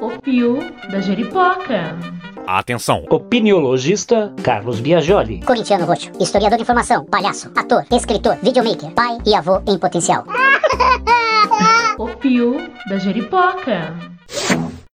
O 0.01 0.11
Pio 0.21 0.59
da 0.91 1.01
Jeripoca. 1.01 1.97
Atenção! 2.47 3.05
Opiniologista 3.09 4.35
Carlos 4.43 4.81
Biagioli. 4.81 5.41
Corintiano 5.43 5.85
roxo, 5.85 6.11
historiador 6.19 6.57
de 6.57 6.63
informação, 6.63 7.05
palhaço, 7.05 7.53
ator, 7.55 7.85
escritor, 7.93 8.37
videomaker, 8.43 8.91
pai 8.91 9.19
e 9.25 9.37
avô 9.37 9.63
em 9.69 9.79
potencial. 9.79 10.25
O 12.01 12.09
Pio 12.17 12.57
da 12.89 12.97
Jeripoca. 12.97 13.95